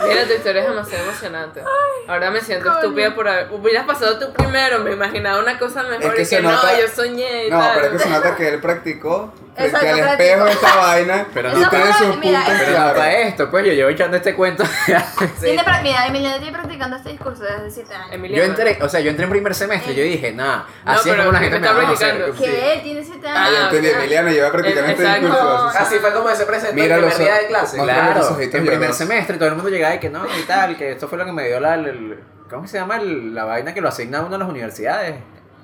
Mira, 0.09 0.27
tu 0.27 0.33
historia 0.33 0.63
es 0.63 0.69
demasiado 0.69 1.05
emocionante. 1.05 1.63
Ahora 2.09 2.31
me 2.31 2.41
siento 2.41 2.73
estúpida 2.73 3.15
por 3.15 3.29
haber. 3.29 3.53
Hubieras 3.53 3.87
pasado 3.87 4.19
tú 4.19 4.33
primero, 4.33 4.81
me 4.81 4.93
imaginaba 4.93 5.41
una 5.41 5.59
cosa 5.59 5.83
mejor 5.85 6.19
Es 6.19 6.29
que 6.29 6.37
y 6.37 6.39
que 6.39 6.43
nota- 6.43 6.73
no, 6.73 6.81
yo 6.81 6.89
soñé 6.89 7.47
y 7.47 7.51
No, 7.51 7.59
tal. 7.61 7.71
pero 7.75 7.87
es 7.87 7.93
que 7.93 7.99
se 7.99 8.11
nota 8.11 8.35
que 8.37 8.49
él 8.55 8.61
practicó 8.61 9.33
Exacto, 9.57 9.87
al 9.89 10.01
practicó. 10.01 10.23
espejo 10.23 10.47
esta 10.47 10.77
vaina. 10.77 11.27
Pero 11.35 11.49
y 11.57 11.61
no- 11.61 11.69
tiene 11.71 11.85
Eso 11.91 11.99
sus 11.99 12.17
mira, 12.19 12.39
puntos 12.41 12.55
Pero 12.59 12.71
no 12.71 12.77
claros. 12.77 12.93
para 12.99 13.13
esto, 13.21 13.51
pues 13.51 13.67
yo 13.67 13.73
llevo 13.73 13.91
echando 13.91 14.17
este 14.17 14.35
cuento. 14.35 14.65
Tiene 15.41 15.63
pra- 15.63 15.83
Mira, 15.83 16.07
Emiliano 16.07 16.37
tiene 16.39 16.53
practicando 16.53 16.97
este 16.97 17.11
discurso 17.11 17.43
desde 17.43 17.57
hace 17.57 17.71
7 17.71 17.95
años. 17.95 18.13
Emiliano. 18.13 18.43
Yo 18.45 18.49
entré, 18.51 18.79
o 18.85 18.89
sea, 18.89 19.01
yo 19.01 19.11
entré 19.11 19.25
en 19.25 19.31
primer 19.31 19.55
semestre 19.55 19.93
y 19.93 19.97
yo 19.97 20.03
dije, 20.05 20.33
nada, 20.33 20.67
No, 20.85 20.93
así 20.93 21.11
es 21.11 21.17
como 21.17 21.33
la 21.33 21.39
que 21.39 21.45
gente 21.51 21.61
me 21.61 21.67
está 21.67 21.79
practicando. 21.81 22.25
¿Qué? 22.39 22.81
Tiene 22.83 23.05
7 23.05 23.27
Ah, 23.29 23.33
Ah, 23.35 23.49
yo 23.51 23.57
años. 23.57 23.65
entendí, 23.65 23.89
ok. 23.89 23.97
Emiliana 23.99 24.31
lleva 24.31 24.53
practicando 24.53 24.91
este 24.91 25.05
discurso. 25.21 25.69
Así 25.79 25.99
fue 25.99 26.13
como 26.13 26.35
se 26.35 26.47
presentó 26.47 26.75
Mira 26.75 26.95
el 26.97 27.03
los 27.03 27.15
primer 27.15 27.33
día 27.33 27.43
de 27.43 27.47
clase. 27.49 27.77
Claro, 27.79 28.39
en 28.41 28.67
primer 28.67 28.93
semestre 28.95 29.37
todo 29.37 29.49
el 29.49 29.55
mundo 29.57 29.71
llegaba 29.71 29.95
y 29.95 29.99
que 29.99 30.09
no, 30.11 30.25
y 30.39 30.43
tal, 30.45 30.77
que 30.77 30.93
esto 30.93 31.09
fue 31.09 31.19
lo 31.19 31.25
que 31.25 31.33
me 31.33 31.47
dio 31.49 31.61
la, 31.61 31.75
el- 31.75 32.19
¿cómo 32.49 32.67
se 32.67 32.79
llama? 32.79 32.97
El- 32.97 33.35
la 33.35 33.45
vaina 33.45 33.75
que 33.75 33.81
lo 33.81 33.89
asigna 33.89 34.19
a 34.19 34.23
uno 34.23 34.37
a 34.37 34.39
las 34.39 34.49
universidades. 34.49 35.17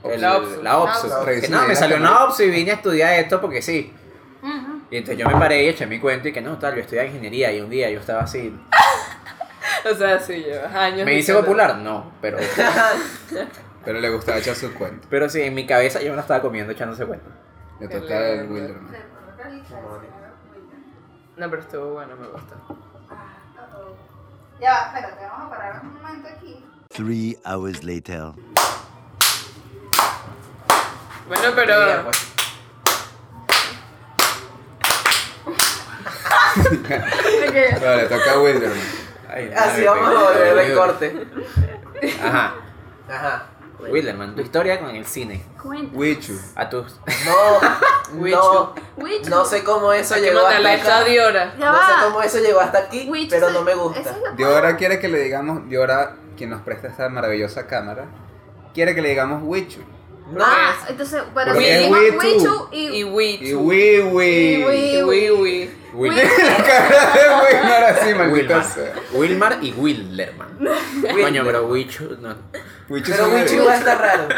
El- 0.04 0.20
La 0.20 0.36
OPSU. 0.38 0.62
La 0.62 0.78
OPSU. 0.78 1.06
La 1.08 1.14
OPSU. 1.18 1.24
Que 1.24 1.30
Revisen 1.30 1.50
no, 1.52 1.66
me 1.66 1.74
salió 1.76 1.96
una. 1.96 2.24
OPSU 2.24 2.42
y 2.44 2.50
vine 2.50 2.70
a 2.70 2.74
estudiar 2.74 3.12
esto 3.18 3.40
porque 3.40 3.62
sí. 3.62 3.92
Y 4.90 4.96
entonces 4.96 5.18
yo 5.18 5.26
me 5.28 5.34
paré 5.38 5.64
y 5.64 5.68
eché 5.68 5.86
mi 5.86 5.98
cuento 6.00 6.28
y 6.28 6.32
que 6.32 6.40
no, 6.40 6.56
tal, 6.58 6.74
yo 6.74 6.80
estudiaba 6.80 7.06
ingeniería 7.06 7.52
y 7.52 7.60
un 7.60 7.68
día 7.68 7.90
yo 7.90 8.00
estaba 8.00 8.22
así. 8.22 8.56
O 9.90 9.94
sea, 9.94 10.18
sí, 10.18 10.34
llevas 10.42 10.74
años. 10.74 11.04
¿Me 11.06 11.14
hice 11.14 11.32
popular? 11.32 11.76
No, 11.78 12.10
pero, 12.20 12.36
Pero 13.84 14.00
le 14.00 14.10
gustaba 14.10 14.38
echar 14.38 14.54
su 14.56 14.74
cuento. 14.74 15.06
pero 15.08 15.28
sí, 15.28 15.40
en 15.42 15.54
mi 15.54 15.66
cabeza 15.66 16.00
yo 16.02 16.10
me 16.10 16.16
la 16.16 16.22
estaba 16.22 16.42
comiendo 16.42 16.72
echándose 16.72 17.06
cuento. 17.06 17.30
Le 17.78 17.86
toca 17.88 18.28
el 18.28 18.50
Wilderman. 18.50 18.96
No, 21.36 21.48
pero 21.50 21.62
estuvo 21.62 21.92
bueno, 21.94 22.16
me 22.16 22.26
gustó. 22.26 22.54
Ya 24.60 24.72
va, 24.72 24.86
espérate, 24.98 25.24
vamos 25.26 25.46
a 25.46 25.50
parar 25.50 25.80
un 25.84 25.94
momento 25.94 26.28
aquí. 26.36 26.64
Three 26.88 27.38
hours 27.46 27.84
later. 27.84 28.32
Bueno, 31.28 31.42
Mira, 31.52 31.54
pero. 31.54 32.04
pues. 32.04 32.18
Le 37.20 38.06
toca 38.08 38.32
a 38.32 38.38
Wilderman. 38.40 38.78
Ay, 39.28 39.52
Así 39.56 39.82
vamos 39.84 40.06
a 40.06 40.10
pero- 40.10 40.20
volver 40.24 40.58
el 40.58 40.76
corte. 40.76 41.26
Ajá. 42.22 42.54
Ajá. 43.08 43.46
Wilderman, 43.80 44.34
tu 44.34 44.42
historia 44.42 44.80
con 44.80 44.90
el 44.90 45.06
cine. 45.06 45.44
Cuenta. 45.62 45.96
Wichu. 45.96 46.32
A 46.56 46.68
tus. 46.68 46.96
No, 47.24 47.60
no, 48.12 48.20
Wichu. 48.22 48.74
Wichu. 48.96 49.30
no 49.30 49.44
sé 49.44 49.62
cómo 49.62 49.92
eso 49.92 50.14
Hay 50.14 50.22
que 50.22 50.28
llegó 50.28 50.44
hasta 50.46 50.72
acá. 50.72 51.04
Diora. 51.04 51.54
Ya 51.58 51.70
No 51.70 51.74
sé 51.86 51.92
va. 51.92 52.04
cómo 52.04 52.22
eso 52.22 52.38
llegó 52.38 52.60
hasta 52.60 52.78
aquí, 52.78 53.08
Wichu 53.08 53.30
pero 53.30 53.50
no 53.50 53.62
me 53.62 53.74
gusta. 53.74 54.00
es 54.00 54.36
Diora 54.36 54.76
quiere 54.76 54.98
que 54.98 55.08
le 55.08 55.20
digamos, 55.20 55.68
Diora, 55.68 56.16
quien 56.36 56.50
nos 56.50 56.62
presta 56.62 56.88
esta 56.88 57.08
maravillosa 57.08 57.66
cámara, 57.68 58.06
quiere 58.74 58.94
que 58.96 59.02
le 59.02 59.10
digamos 59.10 59.42
Wichu. 59.44 59.80
No, 60.30 60.44
Ah, 60.44 60.74
entonces, 60.88 61.22
pero 61.34 61.54
si 61.54 61.64
es 61.64 61.78
decimos 61.78 62.00
Wichu. 62.22 62.68
Y. 62.72 63.04
Wichu. 63.04 63.58
Wiwi. 63.60 64.26
Y 64.26 64.58
Y 64.58 65.02
Wi- 65.02 65.30
Wiwi. 65.30 65.70
Wil- 65.94 66.14
La 66.14 66.64
cara 66.64 67.12
de 67.14 67.56
Wilmar 67.56 67.84
así, 67.84 68.14
maldita 68.14 68.54
Wilmar. 68.58 68.64
sea. 68.64 68.94
Wilmar 69.12 69.58
y 69.62 69.72
Wilderman. 69.72 70.58
Coño, 71.22 71.42
pero 71.44 71.66
Wichu. 71.66 72.16
No. 72.20 72.36
Wichu 72.90 73.10
pero 73.12 73.26
es 73.38 73.50
Wichu 73.52 73.64
va 73.66 73.72
a 73.72 73.76
estar 73.78 73.98
raro. 74.00 74.28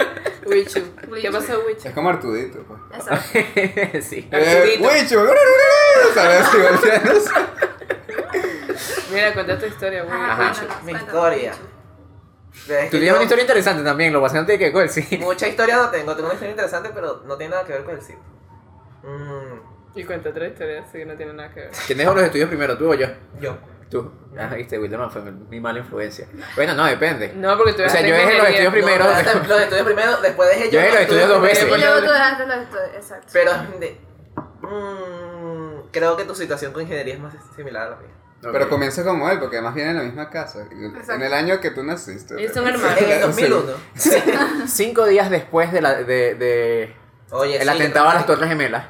Wichu. 0.46 0.80
¿Qué 1.20 1.30
pasó, 1.32 1.60
Wichu? 1.66 1.88
Es 1.88 1.94
como 1.94 2.08
Artudito, 2.10 2.58
pues. 2.62 2.80
Exacto. 2.94 4.00
sí. 4.08 4.28
Eh. 4.30 4.78
Wichu. 4.80 5.26
¿Sabes? 6.14 6.46
Mira, 9.12 9.34
cuenta 9.34 9.58
tu 9.58 9.66
historia, 9.66 10.04
Wichu. 10.04 10.14
Ajá, 10.16 10.52
Mi 10.84 10.92
historia. 10.92 11.52
Tú 12.90 12.98
tienes 12.98 13.12
una 13.12 13.22
historia 13.22 13.42
interesante 13.42 13.82
también, 13.84 14.12
lo 14.12 14.20
bastante 14.20 14.58
que 14.58 14.72
con 14.72 14.82
el 14.82 14.90
sí. 14.90 15.18
Mucha 15.20 15.46
historia 15.48 15.76
no 15.76 15.90
tengo, 15.90 16.12
tengo 16.14 16.26
una 16.26 16.34
historia 16.34 16.50
interesante, 16.50 16.90
pero 16.94 17.22
no 17.26 17.36
tiene 17.36 17.52
nada 17.52 17.64
que 17.64 17.72
ver 17.72 17.84
con 17.84 17.94
el 17.94 18.00
sitio. 18.02 18.22
Mm, 19.02 19.98
Y 19.98 20.04
cuenta 20.04 20.30
otra 20.30 20.46
historia, 20.46 20.82
así 20.82 20.98
que 20.98 21.06
no 21.06 21.14
tiene 21.16 21.32
nada 21.32 21.50
que 21.52 21.60
ver. 21.60 21.70
¿Quién 21.86 21.98
dejó 21.98 22.14
los 22.14 22.22
estudios 22.24 22.48
primero, 22.48 22.76
tú 22.76 22.90
o 22.90 22.94
yo? 22.94 23.06
yo. 23.40 23.56
Tú. 23.90 24.08
Ah, 24.38 24.54
viste, 24.54 24.78
Wilderman 24.78 25.10
fue 25.10 25.20
mi 25.22 25.58
mala 25.58 25.80
influencia. 25.80 26.28
Bueno, 26.54 26.74
no, 26.74 26.84
depende. 26.84 27.32
No, 27.34 27.56
porque 27.56 27.72
tú 27.72 27.82
O 27.82 27.88
sea, 27.88 28.00
yo 28.02 28.14
dejé 28.14 28.38
los 28.38 28.46
estudios 28.48 28.72
primero. 28.72 29.04
No, 29.04 29.10
los 29.48 29.60
estudios 29.62 29.84
primero, 29.84 30.16
después 30.20 30.48
dejé 30.50 30.64
yo. 30.66 30.70
Yo 30.70 30.78
dejé 30.78 30.92
los 30.92 31.00
estudios 31.02 31.28
dos 31.28 31.42
veces. 31.42 31.64
Y 31.64 31.80
luego 31.80 31.98
tú 31.98 32.12
dejaste 32.12 32.46
los 32.46 32.56
estudios. 32.58 32.88
Exacto. 32.94 33.26
Pero 33.32 33.50
de- 33.80 34.00
mm, 34.62 35.88
creo 35.90 36.16
que 36.16 36.24
tu 36.24 36.34
situación 36.36 36.72
con 36.72 36.82
ingeniería 36.82 37.14
es 37.14 37.20
más 37.20 37.34
similar 37.56 37.86
a 37.88 37.90
la 37.90 37.96
mía. 37.96 38.10
Pero 38.42 38.68
comienza 38.70 39.04
como 39.04 39.28
él, 39.30 39.38
porque 39.38 39.56
además 39.56 39.74
viene 39.74 39.90
en 39.90 39.96
la 39.98 40.02
misma 40.02 40.30
casa. 40.30 40.66
En 40.70 40.96
Exacto. 40.96 41.24
el 41.24 41.32
año 41.34 41.60
que 41.60 41.70
tú 41.72 41.82
naciste. 41.82 42.40
Ellos 42.40 42.54
son 42.54 42.66
hermanos. 42.66 42.98
En 43.00 43.10
el 43.10 43.20
2001. 43.20 43.72
Cinco 44.66 45.06
días 45.06 45.28
después 45.30 45.72
de 45.72 45.82
la, 45.82 45.94
de, 45.94 46.34
de 46.36 46.96
Oye, 47.30 47.56
el 47.56 47.62
sí, 47.62 47.68
atentado 47.68 48.08
a 48.08 48.14
las. 48.14 48.26
Torres 48.26 48.48
Gemelas. 48.48 48.86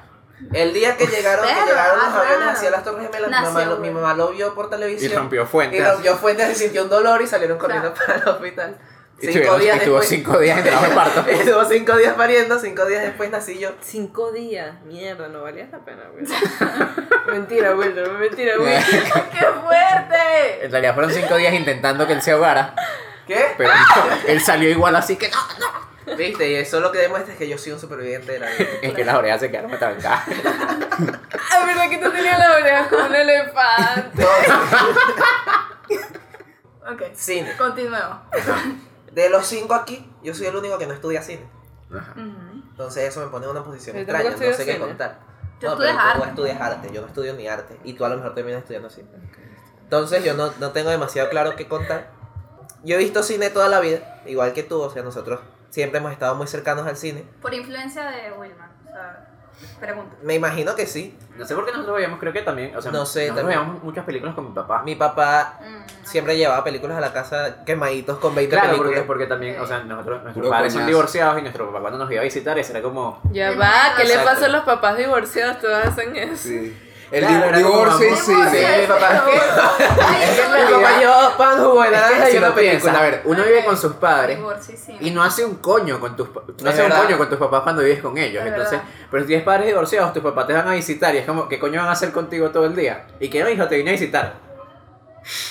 El 0.52 0.72
día 0.72 0.96
que 0.96 1.06
llegaron, 1.06 1.44
que 1.46 1.52
llegaron 1.52 1.98
los 1.98 2.14
aviones 2.14 2.48
hacia 2.48 2.70
las 2.70 2.82
Torres 2.84 3.06
Gemelas, 3.10 3.28
mi 3.28 3.34
mamá, 3.36 3.50
Nació, 3.60 3.70
lo, 3.70 3.78
mi 3.78 3.90
mamá 3.90 4.14
lo 4.14 4.30
vio 4.30 4.54
por 4.54 4.66
Y 4.66 4.70
televisión. 4.70 5.12
rompió 5.14 5.44
fuentes. 5.46 5.80
Y 5.80 5.82
rompió 5.84 6.16
fuentes 6.16 6.50
y 6.50 6.54
sintió 6.54 6.84
un 6.84 6.88
dolor 6.88 7.20
y 7.20 7.26
salieron 7.26 7.58
corriendo 7.58 7.92
para 7.92 8.14
el 8.18 8.28
hospital. 8.28 8.78
Y 9.22 9.26
tuvieron- 9.26 9.76
y 9.76 9.84
tuvo 9.84 10.00
cinco 10.00 10.38
días 10.38 10.56
en 10.58 10.64
trabajo 10.64 10.88
de 10.88 10.94
parto. 10.94 11.28
Estuvo 11.28 11.64
cinco 11.66 11.94
días 11.98 12.14
pariendo, 12.14 12.58
cinco 12.58 12.86
días 12.86 13.02
después 13.02 13.30
nací 13.30 13.58
yo. 13.58 13.70
Cinco 13.82 14.32
días. 14.32 14.80
Mierda, 14.84 15.28
no 15.28 15.42
valía 15.42 15.68
la 15.70 15.78
pena. 15.84 16.04
mentira, 17.30 17.74
Wilder. 17.74 18.10
Mentira, 18.12 18.52
Wilder. 18.58 18.82
¡Qué 19.30 19.46
fuerte! 19.62 20.64
En 20.64 20.70
realidad 20.70 20.94
fueron 20.94 21.12
cinco 21.12 21.36
días 21.36 21.54
intentando 21.54 22.06
que 22.06 22.12
él 22.14 22.22
se 22.22 22.32
ahogara. 22.32 22.74
¿Qué? 23.26 23.54
Pero 23.56 23.70
él 24.26 24.40
salió 24.40 24.68
igual 24.68 24.96
así 24.96 25.16
que 25.16 25.28
no, 25.28 25.36
no. 25.58 26.16
Viste, 26.16 26.50
y 26.50 26.54
eso 26.56 26.80
lo 26.80 26.90
que 26.90 26.98
demuestra 26.98 27.32
es 27.32 27.38
que 27.38 27.48
yo 27.48 27.56
soy 27.56 27.70
un 27.72 27.78
superviviente 27.78 28.32
de 28.32 28.40
la 28.40 28.50
vida. 28.50 28.66
Es 28.82 28.92
que 28.94 29.04
las 29.04 29.14
orejas 29.14 29.40
se 29.40 29.50
quedaron 29.50 29.72
atravesadas. 29.72 30.22
Ah, 30.28 31.64
verdad 31.66 31.88
que 31.88 31.98
tú 31.98 32.10
tenías 32.10 32.38
la 32.38 32.52
oreja 32.52 32.88
como 32.88 33.04
un 33.06 33.14
elefante. 33.14 34.24
Ok. 36.92 37.02
Cine. 37.14 37.56
Continuemos. 37.56 38.18
De 39.12 39.28
los 39.30 39.46
cinco 39.46 39.74
aquí, 39.74 40.10
yo 40.22 40.34
soy 40.34 40.46
el 40.46 40.56
único 40.56 40.78
que 40.78 40.86
no 40.86 40.94
estudia 40.94 41.22
cine. 41.22 41.48
Ajá. 41.92 42.12
Ujú. 42.12 42.62
Entonces 42.70 43.04
eso 43.08 43.20
me 43.20 43.26
pone 43.26 43.44
en 43.44 43.50
una 43.52 43.62
posición 43.64 43.96
Yo 43.96 44.02
extraña, 44.02 44.30
no 44.30 44.38
sé 44.38 44.50
estudio 44.50 44.66
qué 44.66 44.72
cine. 44.74 44.86
contar. 44.86 45.18
Tú 45.60 45.66
no, 45.66 45.72
estudias 45.72 45.96
pero 45.96 46.12
tú 46.12 46.18
arte. 46.18 46.28
estudias 46.30 46.60
arte, 46.60 46.92
yo 46.92 47.00
no 47.02 47.06
estudio 47.06 47.34
ni 47.34 47.46
arte. 47.46 47.78
Y 47.84 47.92
tú 47.92 48.04
a 48.04 48.08
lo 48.08 48.16
mejor 48.16 48.34
terminas 48.34 48.60
estudiando 48.60 48.90
cine. 48.90 49.08
Entonces 49.82 50.24
yo 50.24 50.34
no, 50.34 50.52
no 50.58 50.70
tengo 50.72 50.90
demasiado 50.90 51.28
claro 51.28 51.54
qué 51.56 51.68
contar. 51.68 52.10
Yo 52.82 52.96
he 52.96 52.98
visto 52.98 53.22
cine 53.22 53.50
toda 53.50 53.68
la 53.68 53.80
vida, 53.80 54.22
igual 54.26 54.54
que 54.54 54.62
tú, 54.62 54.80
o 54.80 54.90
sea, 54.90 55.02
nosotros 55.02 55.40
siempre 55.68 55.98
hemos 55.98 56.12
estado 56.12 56.34
muy 56.34 56.46
cercanos 56.46 56.86
al 56.86 56.96
cine. 56.96 57.24
Por 57.42 57.52
influencia 57.52 58.10
de 58.10 58.32
Wilma. 58.32 58.72
O 58.86 58.90
sea, 58.90 59.29
pregunta. 59.78 60.16
Me 60.22 60.34
imagino 60.34 60.74
que 60.74 60.86
sí. 60.86 61.16
No 61.36 61.46
sé 61.46 61.54
por 61.54 61.64
qué 61.64 61.72
nosotros 61.72 61.96
veíamos, 61.96 62.18
creo 62.18 62.32
que 62.32 62.42
también, 62.42 62.76
o 62.76 62.82
sea, 62.82 62.92
No 62.92 63.06
sé, 63.06 63.28
nosotros 63.28 63.36
también. 63.42 63.60
veíamos 63.60 63.82
muchas 63.84 64.04
películas 64.04 64.34
con 64.34 64.46
mi 64.48 64.52
papá. 64.52 64.82
Mi 64.82 64.94
papá 64.94 65.58
Mm, 65.60 66.06
siempre 66.06 66.36
llevaba 66.36 66.62
películas 66.64 66.96
a 66.98 67.00
la 67.00 67.12
casa 67.12 67.64
quemaditos 67.64 68.18
con 68.18 68.34
20 68.34 68.50
Claro, 68.54 68.68
porque, 68.68 68.82
películas. 68.82 69.06
porque 69.06 69.26
también, 69.26 69.60
o 69.60 69.66
sea, 69.66 69.80
nosotros, 69.84 70.22
nuestros 70.22 70.34
Puro 70.44 70.50
padres 70.50 70.72
son 70.72 70.82
coñazo. 70.82 70.96
divorciados 70.96 71.38
y 71.38 71.42
nuestro 71.42 71.66
papá 71.66 71.80
cuando 71.80 71.98
nos 71.98 72.10
iba 72.10 72.20
a 72.20 72.24
visitar, 72.24 72.58
ese 72.58 72.72
era 72.72 72.82
como... 72.82 73.20
Ya 73.32 73.52
va, 73.52 73.94
¿qué 73.96 74.04
le 74.04 74.10
exacto. 74.14 74.30
pasa 74.30 74.46
a 74.46 74.48
los 74.48 74.62
papás 74.64 74.96
divorciados? 74.98 75.58
Todos 75.60 75.84
hacen 75.86 76.16
eso. 76.16 76.36
Sí. 76.48 76.76
El 77.10 77.26
Claro, 77.26 77.56
divorcio 77.58 78.08
y 78.08 78.16
cine. 78.16 78.50
Sí, 78.50 78.80
mi 78.82 78.86
papá 78.86 79.24
mi 79.26 79.32
me- 79.32 80.70
papá 80.70 80.98
llevaba 81.00 81.36
pan, 81.36 81.58
jugo 81.58 81.82
de 81.82 81.88
Es 81.88 81.94
que 81.94 82.00
naranja 82.00 82.26
si 82.26 82.34
y 82.34 82.38
uno 82.38 82.54
piensa, 82.54 82.98
a 82.98 83.02
ver, 83.02 83.22
uno 83.24 83.42
vive 83.44 83.64
con 83.64 83.76
sus 83.76 83.92
padres 83.94 84.36
Divorcio 84.36 84.74
y 85.00 85.10
no 85.10 85.22
hace 85.24 85.44
un 85.44 85.56
coño 85.56 85.98
con 85.98 86.14
tus 86.14 86.28
no 86.62 86.70
hace 86.70 86.84
un 86.84 86.90
coño 86.92 87.18
con 87.18 87.28
tus 87.28 87.38
papás 87.38 87.62
cuando 87.62 87.82
vives 87.82 88.00
con 88.00 88.16
ellos. 88.16 88.42
Es 88.44 88.48
Entonces, 88.52 88.80
pero 89.10 89.22
si 89.24 89.26
tienes 89.26 89.44
padres 89.44 89.66
divorciados, 89.66 90.12
tus 90.12 90.22
papás 90.22 90.46
te 90.46 90.52
van 90.52 90.68
a 90.68 90.72
visitar 90.72 91.12
y 91.14 91.18
es 91.18 91.26
como, 91.26 91.48
¿qué 91.48 91.58
coño 91.58 91.80
van 91.80 91.88
a 91.88 91.92
hacer 91.92 92.12
contigo 92.12 92.50
todo 92.50 92.64
el 92.66 92.76
día? 92.76 93.06
Y 93.18 93.28
que 93.28 93.42
no, 93.42 93.50
hijo, 93.50 93.66
te 93.66 93.76
vine 93.76 93.90
a 93.90 93.92
visitar. 93.94 94.34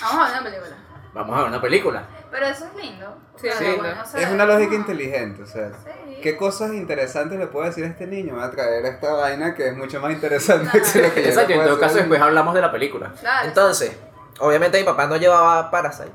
Vamos 0.01 0.30
a 0.30 0.32
ver 0.32 0.41
una 0.41 0.43
película. 0.49 0.76
Vamos 1.14 1.36
a 1.36 1.39
ver 1.41 1.47
una 1.49 1.62
película. 1.62 2.03
Pero 2.32 2.45
eso 2.45 2.66
es 2.66 2.84
lindo. 2.84 3.07
O 3.36 3.39
Sí, 3.39 3.47
sea, 3.47 3.57
sí, 3.57 3.66
bueno, 3.78 3.95
¿no? 3.95 4.01
o 4.01 4.05
sea, 4.05 4.22
Es 4.22 4.30
una 4.30 4.45
lógica 4.45 4.72
no. 4.72 4.78
inteligente, 4.78 5.43
o 5.43 5.45
sea. 5.45 5.70
Sí. 5.72 6.09
¿Qué 6.22 6.38
cosas 6.38 6.74
interesantes 6.74 7.39
le 7.39 7.47
puedo 7.47 7.65
decir 7.65 7.84
a 7.84 7.88
este 7.88 8.07
niño? 8.07 8.34
Me 8.34 8.39
va 8.39 8.45
a 8.45 8.51
traer 8.51 8.86
esta 8.86 9.13
vaina 9.13 9.55
que 9.55 9.67
es 9.67 9.76
mucho 9.76 9.99
más 9.99 10.11
interesante 10.11 10.82
que 10.82 11.01
lo 11.01 11.13
que 11.13 11.24
yo 11.24 11.30
Exacto, 11.30 11.53
en 11.53 11.65
todo 11.65 11.80
caso 11.80 11.95
después 11.95 12.22
hablamos 12.22 12.53
de 12.53 12.61
la 12.61 12.72
película. 12.72 13.13
Claro. 13.20 13.47
Entonces, 13.47 13.91
obviamente 14.39 14.80
mi 14.80 14.86
papá 14.86 15.07
no 15.07 15.17
llevaba 15.17 15.72
Parasite, 15.72 16.11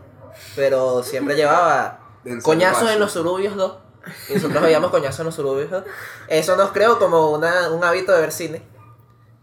pero 0.57 1.03
siempre 1.03 1.37
llevaba 1.37 2.01
Coñazos 2.43 2.91
en 2.91 3.01
los 3.01 3.13
Surubios 3.13 3.57
2. 3.57 3.79
Y 4.29 4.35
nosotros 4.35 4.63
veíamos 4.63 4.91
Coñazos 4.91 5.21
en 5.21 5.27
los 5.27 5.35
Surubios 5.35 5.71
2. 5.71 5.85
Eso 6.29 6.57
nos 6.57 6.73
creó 6.73 6.99
como 6.99 7.31
una, 7.31 7.71
un 7.71 7.85
hábito 7.85 8.13
de 8.13 8.21
ver 8.21 8.33
cine. 8.33 8.63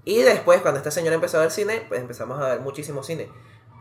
Y 0.04 0.22
después, 0.22 0.62
cuando 0.62 0.80
este 0.80 0.92
señor 0.92 1.14
empezó 1.14 1.38
a 1.38 1.42
ver 1.42 1.52
cine, 1.52 1.86
pues 1.88 2.02
empezamos 2.02 2.42
a 2.42 2.50
ver 2.50 2.60
muchísimo 2.60 3.04
cine. 3.04 3.30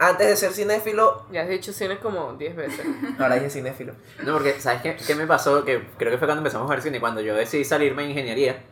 Antes 0.02 0.26
de 0.28 0.36
ser 0.36 0.52
cinéfilo, 0.52 1.26
Ya 1.30 1.42
has 1.42 1.48
dicho 1.48 1.72
cine 1.74 1.98
como 1.98 2.32
10 2.32 2.56
veces. 2.56 2.86
ahora 3.18 3.34
dije 3.34 3.50
cinéfilo. 3.50 3.92
No, 4.24 4.32
porque, 4.32 4.58
¿sabes 4.58 4.80
qué, 4.82 4.96
qué 4.96 5.14
me 5.14 5.26
pasó? 5.26 5.62
Que 5.64 5.86
creo 5.98 6.10
que 6.10 6.16
fue 6.18 6.26
cuando 6.26 6.40
empezamos 6.40 6.66
a 6.68 6.74
ver 6.74 6.82
cine, 6.82 6.98
cuando 7.00 7.20
yo 7.20 7.34
decidí 7.34 7.64
salirme 7.64 8.02
de 8.04 8.08
ingeniería 8.10 8.64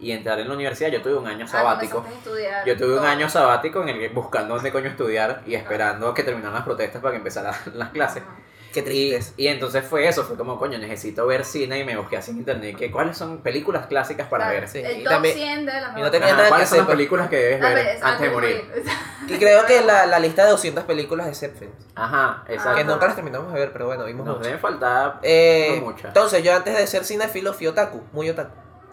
y 0.00 0.12
entrar 0.12 0.40
en 0.40 0.48
la 0.48 0.54
universidad, 0.54 0.88
yo 0.90 1.02
tuve 1.02 1.16
un 1.16 1.26
año 1.26 1.44
Ah, 1.44 1.52
sabático. 1.52 1.98
comenzaste 1.98 2.30
a 2.30 2.32
estudiar 2.32 2.66
Yo 2.66 2.76
tuve 2.78 2.98
un 2.98 3.04
año 3.04 3.28
sabático 3.28 3.82
en 3.82 3.90
el 3.90 3.98
que 3.98 4.08
buscando 4.08 4.54
dónde 4.54 4.72
coño 4.72 4.88
estudiar 4.88 5.42
y 5.46 5.54
esperando 5.54 6.14
que 6.14 6.22
terminaran 6.22 6.54
las 6.54 6.64
protestas 6.64 7.02
para 7.02 7.12
que 7.12 7.18
empezaran 7.18 7.54
las 7.74 7.90
clases. 7.90 8.22
Qué 8.72 8.82
triste. 8.82 9.32
y 9.36 9.48
entonces 9.48 9.84
fue 9.84 10.06
eso, 10.06 10.24
fue 10.24 10.36
como, 10.36 10.58
coño, 10.58 10.78
necesito 10.78 11.26
ver 11.26 11.44
cine 11.44 11.78
y 11.80 11.84
me 11.84 11.96
busqué 11.96 12.16
así 12.16 12.30
en 12.30 12.38
internet 12.38 12.76
que 12.76 12.90
cuáles 12.90 13.16
son 13.16 13.38
películas 13.38 13.86
clásicas 13.86 14.28
para 14.28 14.44
Claro, 14.44 14.60
ver. 14.60 14.68
Sí, 14.68 14.78
El 14.78 15.00
y 15.00 15.04
top 15.04 15.12
también- 15.12 15.34
100 15.36 15.66
de 15.66 15.72
las 15.72 15.82
y 15.82 15.86
no 15.86 15.92
mejores. 15.94 16.10
tenía 16.12 16.32
nada 16.32 16.42
que 16.44 16.48
¿Cuáles 16.50 16.68
son 16.68 16.78
las 16.78 16.84
hacer, 16.86 16.96
películas 16.96 17.28
que 17.28 17.36
debes 17.36 17.60
ver 17.60 17.98
antes 18.02 18.20
de 18.20 18.30
morir? 18.30 18.84
Y 19.26 19.38
creo 19.38 19.66
que 19.66 19.80
la, 19.82 20.06
la 20.06 20.18
lista 20.18 20.44
de 20.44 20.50
200 20.50 20.84
películas 20.84 21.26
de 21.26 21.34
Zepfilm. 21.34 21.70
Ajá, 21.94 22.44
exacto. 22.48 22.76
Que 22.78 22.84
nunca 22.84 23.06
las 23.06 23.14
terminamos 23.14 23.52
de 23.52 23.58
ver, 23.60 23.72
pero 23.72 23.86
bueno, 23.86 24.04
vimos 24.04 24.26
Nos 24.26 24.36
mucho. 24.36 24.46
deben 24.46 24.60
faltar 24.60 25.18
Eh, 25.22 25.76
no 25.80 25.86
muchas. 25.86 26.06
entonces, 26.06 26.42
yo 26.42 26.54
antes 26.54 26.76
de 26.76 26.86
ser 26.86 27.04
cinéfilo 27.04 27.52
fui 27.52 27.66
otaku, 27.66 28.02
muy 28.12 28.30
otaku. 28.30 28.50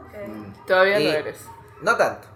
Ok. 0.07 0.65
Todavía 0.67 0.99
Y- 0.99 1.03
lo 1.05 1.11
eres. 1.11 1.45
No 1.81 1.95
tanto. 1.95 2.27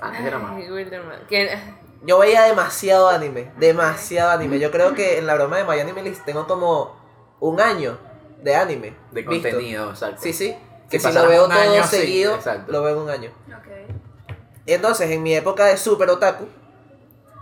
Antes 0.00 0.24
era 0.24 0.38
más. 0.38 0.56
Ay, 0.56 0.70
Wilderman. 0.70 1.20
Que- 1.28 1.58
Yo 2.02 2.18
veía 2.18 2.42
demasiado 2.42 3.08
anime, 3.08 3.50
demasiado 3.58 4.30
anime. 4.30 4.58
Yo 4.58 4.70
creo 4.70 4.94
que 4.94 5.18
en 5.18 5.26
la 5.26 5.34
broma 5.34 5.58
de 5.58 5.64
My 5.64 5.80
Anime 5.80 6.02
List 6.02 6.24
tengo 6.24 6.46
como 6.46 6.96
un 7.40 7.60
año 7.60 7.98
de 8.42 8.54
anime. 8.54 8.96
De 9.10 9.22
visto. 9.22 9.48
contenido, 9.48 9.90
exacto. 9.90 10.22
Sí, 10.22 10.32
sí. 10.32 10.56
Si 10.84 10.88
Que 10.88 11.00
si 11.00 11.12
lo 11.12 11.26
veo 11.26 11.44
un 11.44 11.50
todo 11.50 11.60
año, 11.60 11.84
seguido, 11.84 12.38
lo 12.68 12.82
veo 12.82 12.96
en 12.96 13.02
un 13.02 13.10
año. 13.10 13.30
Ok. 13.48 13.68
Y 14.64 14.72
entonces, 14.72 15.10
en 15.10 15.22
mi 15.22 15.34
época 15.34 15.66
de 15.66 15.76
super 15.76 16.08
otaku, 16.10 16.46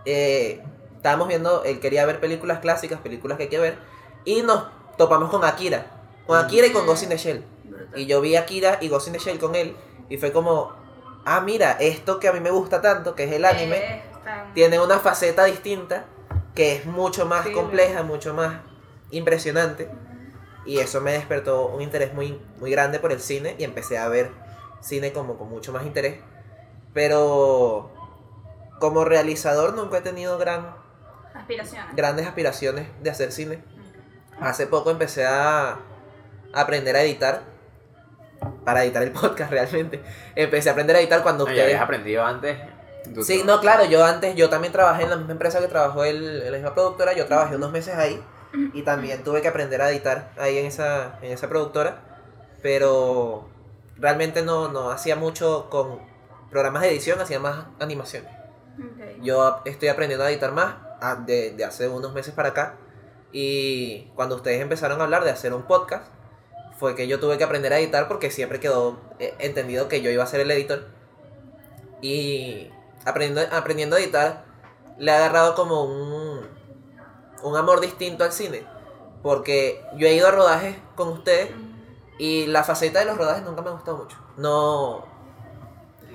eh, 0.05 0.63
estábamos 0.97 1.29
viendo, 1.29 1.63
él 1.65 1.79
quería 1.81 2.07
ver 2.07 2.19
películas 2.19 2.61
clásicas, 2.61 3.01
películas 3.01 3.37
que 3.37 3.45
hay 3.45 3.49
que 3.49 3.59
ver, 3.59 3.79
y 4.25 4.43
nos 4.43 4.65
topamos 4.97 5.31
con 5.31 5.45
Akira. 5.45 5.87
Con 6.27 6.39
Akira 6.39 6.67
y 6.67 6.71
con 6.71 6.87
Ghost 6.87 7.05
in 7.05 7.09
the 7.11 7.17
Shell. 7.17 7.45
Y 7.95 8.07
yo 8.07 8.21
vi 8.21 8.37
Akira 8.37 8.79
y 8.81 8.89
Ghost 8.89 9.09
in 9.09 9.13
the 9.13 9.19
Shell 9.19 9.39
con 9.39 9.55
él, 9.55 9.77
y 10.09 10.17
fue 10.17 10.33
como, 10.33 10.73
ah, 11.25 11.41
mira, 11.41 11.73
esto 11.79 12.19
que 12.19 12.29
a 12.29 12.33
mí 12.33 12.41
me 12.41 12.51
gusta 12.51 12.81
tanto, 12.81 13.15
que 13.15 13.25
es 13.25 13.33
el 13.33 13.45
anime, 13.45 14.03
Tiene 14.55 14.79
una 14.81 14.99
faceta 14.99 15.45
distinta 15.45 16.05
que 16.55 16.75
es 16.77 16.87
mucho 16.87 17.27
más 17.27 17.45
Sí, 17.47 17.53
compleja, 17.53 18.03
mucho 18.03 18.35
más 18.35 18.55
impresionante. 19.11 19.91
Y 20.65 20.79
eso 20.79 21.01
me 21.01 21.13
despertó 21.13 21.67
un 21.69 21.81
interés 21.83 22.13
muy, 22.15 22.41
muy 22.59 22.71
grande 22.71 22.99
por 22.99 23.13
el 23.13 23.21
cine 23.21 23.55
y 23.59 23.65
empecé 23.65 23.99
a 23.99 24.09
ver 24.09 24.31
cine 24.81 25.13
como 25.13 25.37
con 25.39 25.49
mucho 25.49 25.73
más 25.73 25.85
interés. 25.87 26.19
Pero 26.93 27.93
como 28.81 29.05
realizador 29.05 29.75
nunca 29.75 29.99
he 29.99 30.01
tenido 30.01 30.39
gran, 30.39 30.75
Aspiraciones. 31.35 31.95
grandes 31.95 32.27
aspiraciones 32.27 32.89
de 33.03 33.11
hacer 33.11 33.33
cine. 33.33 33.63
Hace 34.41 34.67
poco 34.67 34.91
empecé 34.91 35.25
a, 35.27 35.79
aprender 36.53 36.97
a 36.97 37.03
editar. 37.03 37.43
Para 38.65 38.83
editar 38.85 39.03
el 39.03 39.13
podcast 39.13 39.51
realmente. 39.51 40.03
Empecé 40.35 40.69
a 40.69 40.73
aprender 40.73 40.97
a 40.97 41.01
editar 41.01 41.23
cuando 41.23 41.45
No, 41.45 41.51
ya 41.51 41.53
ustedes... 41.55 41.75
habías 41.75 41.83
aprendido 41.85 42.25
antes. 42.25 42.59
Sí, 43.23 43.43
no, 43.45 43.61
claro, 43.61 43.85
yo 43.85 44.05
antes, 44.05 44.35
yo 44.37 44.49
también 44.51 44.73
trabajé 44.73 45.05
en 45.05 45.11
la 45.11 45.17
misma 45.17 45.33
empresa 45.33 45.61
que 45.61 45.69
trabajó 45.69 46.05
en 46.05 46.45
la 46.45 46.51
misma 46.57 46.75
productora, 46.75 47.13
yo 47.15 47.27
trabajé 47.27 47.57
unos 47.57 47.73
meses 47.73 47.95
ahí 47.97 48.23
y 48.73 48.83
también 48.83 49.23
tuve 49.25 49.43
que 49.43 49.49
aprender 49.49 49.83
a 49.83 49.91
editar 49.91 50.31
ahí 50.39 50.59
en 50.59 50.67
esa, 50.67 51.19
en 51.23 51.33
esa 51.33 51.49
productora, 51.49 52.01
pero 52.63 53.49
realmente 53.97 54.43
no, 54.43 54.69
no 54.69 54.91
hacía 54.91 55.17
mucho 55.17 55.69
con 55.71 56.01
programas 56.51 56.83
de 56.83 56.91
edición, 56.91 57.21
hacía 57.21 57.39
más 57.41 57.67
animaciones. 57.81 58.31
Ok. 58.79 59.23
Yo 59.23 59.61
estoy 59.65 59.89
aprendiendo 59.89 60.25
a 60.25 60.31
editar 60.31 60.53
más 60.53 60.75
a- 61.01 61.17
de, 61.17 61.51
de 61.53 61.65
hace 61.65 61.89
unos 61.89 62.13
meses 62.15 62.35
para 62.35 62.51
acá 62.51 62.75
y 63.33 64.11
cuando 64.15 64.37
ustedes 64.37 64.61
empezaron 64.61 65.01
a 65.01 65.05
hablar 65.05 65.25
de 65.25 65.31
hacer 65.31 65.53
un 65.53 65.63
podcast, 65.63 66.07
fue 66.79 66.95
que 66.95 67.09
yo 67.09 67.19
tuve 67.21 67.39
que 67.39 67.45
aprender 67.45 67.73
a 67.73 67.79
editar 67.79 68.07
porque 68.09 68.31
siempre 68.31 68.61
quedó 68.61 69.01
eh, 69.19 69.35
entendido 69.39 69.89
que 69.89 70.03
yo 70.03 70.11
iba 70.11 70.23
a 70.25 70.27
ser 70.27 70.41
el 70.41 70.51
editor. 70.51 70.87
Y 72.03 72.71
aprendiendo, 73.07 73.57
aprendiendo 73.57 73.97
a 73.97 74.01
editar, 74.01 74.45
le 74.99 75.11
he 75.11 75.15
agarrado 75.15 75.55
como 75.55 75.85
un, 75.85 76.47
un 77.43 77.57
amor 77.57 77.81
distinto 77.81 78.25
al 78.25 78.33
cine. 78.33 78.67
Porque 79.23 79.83
yo 79.97 80.07
he 80.07 80.15
ido 80.15 80.29
a 80.29 80.31
rodajes 80.31 80.77
con 80.95 81.09
ustedes 81.09 81.51
y 82.19 82.47
la 82.47 82.65
faceta 82.65 82.99
de 82.99 83.07
los 83.07 83.17
rodajes 83.17 83.43
nunca 83.43 83.63
me 83.63 83.71
ha 83.71 83.73
gustado 83.73 83.97
mucho. 83.97 84.19
No, 84.37 85.05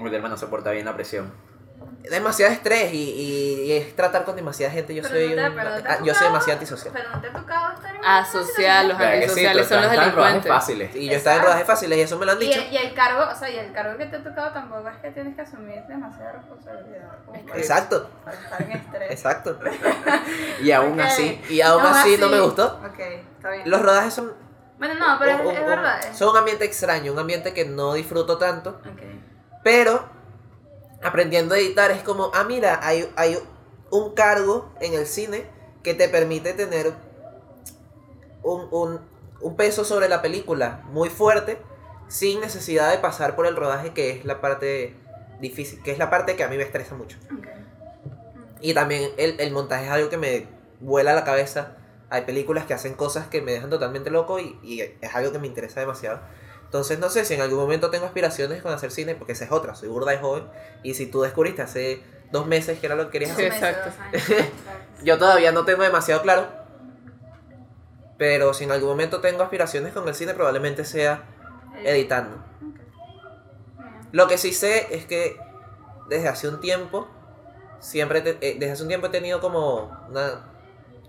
Wilderman 0.02 0.32
no 0.32 0.38
soporta 0.38 0.72
bien 0.72 0.86
la 0.86 0.96
presión. 0.96 1.32
Demasiado 2.10 2.52
estrés 2.52 2.92
y, 2.94 2.98
y- 2.98 3.62
y 3.66 3.72
es 3.74 3.96
tratar 3.96 4.26
con 4.26 4.36
demasiada 4.36 4.72
gente. 4.74 4.94
Yo 4.96 5.04
Pero 5.04 5.14
soy, 5.16 5.30
no 5.30 5.36
te- 5.36 5.50
un- 5.50 5.56
no 5.56 5.62
ah, 5.88 5.98
yo 6.04 6.14
soy 6.16 6.28
demasiado 6.28 6.54
antisocial. 6.54 6.94
Pero 6.94 7.10
no 7.12 7.22
te 7.22 7.28
ha 7.28 7.34
tocado 7.34 7.74
estar 7.74 7.96
en 7.96 8.06
Asocial, 8.06 8.88
los 8.88 8.98
sí, 8.98 9.04
antisociales 9.04 9.68
son 9.68 9.82
los 9.84 9.92
delincuentes. 9.92 10.52
fáciles. 10.52 10.96
Y 10.96 11.10
yo 11.10 11.16
estaba 11.18 11.36
en 11.38 11.44
rodajes 11.44 11.68
fáciles 11.68 11.98
y 11.98 12.02
eso 12.02 12.18
me 12.18 12.26
lo 12.26 12.32
han 12.34 12.42
Y 12.42 12.46
dicho. 12.48 12.60
el, 12.60 12.74
y 12.74 12.78
el 12.78 12.94
cargo, 12.94 13.32
o 13.32 13.36
sea, 13.36 13.50
y 13.50 13.58
el 13.60 13.72
cargo 13.72 13.98
que 13.98 14.06
te 14.06 14.16
ha 14.16 14.24
tocado 14.24 14.52
tampoco 14.52 14.90
es 14.90 14.98
que 14.98 15.12
tienes 15.12 15.36
que 15.36 15.42
asumir 15.42 15.82
demasiada 15.88 16.32
responsabilidad. 16.34 17.12
Exacto, 17.56 18.10
Para 18.26 18.38
estar 18.38 18.62
en 18.62 18.72
estrés. 18.72 19.12
exacto. 19.12 19.60
Y 20.64 20.72
aún 20.72 21.00
así, 21.02 21.42
Y 21.50 21.62
aún 21.62 21.84
así 21.86 22.18
no 22.18 22.30
me 22.30 22.40
gustó. 22.40 22.80
Ok, 22.86 23.00
está 23.00 23.52
bien. 23.52 23.70
Los 23.70 23.82
rodajes 23.82 24.14
son, 24.14 24.34
Bueno, 24.78 24.96
no, 24.96 25.18
pero 25.20 25.36
un- 25.36 25.48
es, 25.52 25.54
es 25.56 25.60
un- 25.62 25.66
verdad. 25.68 26.02
son 26.14 26.30
un 26.30 26.38
ambiente 26.38 26.66
extraño, 26.66 27.12
un 27.14 27.20
ambiente 27.20 27.54
que 27.54 27.66
no 27.66 27.94
disfruto 27.94 28.38
tanto. 28.38 28.82
Ok. 28.92 29.02
Pero 29.64 30.10
aprendiendo 31.04 31.56
a 31.56 31.58
editar 31.60 31.92
es 31.92 32.04
como, 32.04 32.32
ah, 32.34 32.44
mira, 32.44 32.80
hay, 32.84 33.12
hay 33.16 33.38
un 33.90 34.14
cargo 34.14 34.72
en 34.80 34.94
el 34.94 35.06
cine 35.08 35.46
que 35.84 35.94
te 35.94 36.08
permite 36.10 36.54
tener 36.54 36.94
un, 38.44 38.68
un- 38.72 39.00
un 39.42 39.56
peso 39.56 39.84
sobre 39.84 40.08
la 40.08 40.22
película 40.22 40.82
muy 40.92 41.10
fuerte 41.10 41.58
sin 42.08 42.40
necesidad 42.42 42.92
de 42.92 43.00
pasar 43.00 43.36
por 43.36 43.48
el 43.48 43.56
rodaje 43.56 43.92
que 43.94 44.12
es 44.12 44.26
la 44.26 44.42
parte 44.42 44.96
difícil, 45.40 45.82
que 45.82 45.92
es 45.92 45.98
la 45.98 46.10
parte 46.12 46.36
que 46.36 46.44
a 46.44 46.48
mí 46.48 46.58
me 46.58 46.64
estresa 46.64 46.94
mucho. 46.94 47.18
Y 48.60 48.74
también 48.76 49.10
el, 49.18 49.40
el 49.40 49.52
montaje 49.52 49.86
es 49.86 49.92
algo 49.92 50.10
que 50.10 50.18
me 50.18 50.46
vuela 50.82 51.14
la 51.14 51.24
cabeza. 51.24 51.78
Hay 52.12 52.24
películas 52.24 52.66
que 52.66 52.74
hacen 52.76 52.94
cosas 52.94 53.28
que 53.28 53.42
me 53.42 53.52
dejan 53.54 53.70
totalmente 53.72 54.12
loco 54.12 54.40
y, 54.40 54.60
y 54.62 54.82
es 54.82 55.16
algo 55.16 55.32
que 55.32 55.40
me 55.40 55.48
interesa 55.48 55.80
demasiado. 55.80 56.20
Entonces 56.72 57.00
no 57.00 57.10
sé 57.10 57.26
si 57.26 57.34
en 57.34 57.42
algún 57.42 57.60
momento 57.60 57.90
tengo 57.90 58.06
aspiraciones 58.06 58.62
con 58.62 58.72
hacer 58.72 58.92
cine, 58.92 59.14
porque 59.14 59.34
esa 59.34 59.44
es 59.44 59.52
otra, 59.52 59.76
soy 59.76 59.90
burda 59.90 60.14
y 60.14 60.20
joven. 60.20 60.46
Y 60.84 60.94
si 60.94 61.06
tú 61.06 61.22
descubriste 61.22 61.62
hace 61.62 62.02
dos 62.32 62.48
meses 62.48 62.80
que 62.80 62.86
era 62.86 62.96
lo 62.96 63.08
que 63.08 63.12
querías 63.12 63.32
hacer, 63.34 63.48
exacto. 63.52 63.90
Yo 65.04 65.18
todavía 65.18 65.52
no 65.52 65.66
tengo 65.66 65.84
demasiado 65.84 66.22
claro. 66.22 66.48
Pero 68.18 68.54
si 68.54 68.64
en 68.64 68.72
algún 68.72 68.88
momento 68.88 69.20
tengo 69.20 69.44
aspiraciones 69.44 69.92
con 69.92 70.08
el 70.08 70.16
cine, 70.16 70.34
probablemente 70.34 70.86
sea 70.86 71.24
editando. 71.84 72.38
Bien. 72.62 72.74
Lo 74.14 74.30
que 74.30 74.38
sí 74.38 74.54
sé 74.54 74.96
es 74.96 75.06
que 75.06 75.38
desde 76.08 76.30
hace 76.30 76.48
un 76.48 76.62
tiempo, 76.62 77.10
siempre, 77.82 78.22
te- 78.22 78.38
eh, 78.40 78.56
desde 78.58 78.72
hace 78.72 78.84
un 78.84 78.88
tiempo 78.88 79.08
he 79.08 79.10
tenido 79.10 79.42
como 79.42 79.92
una- 80.10 80.46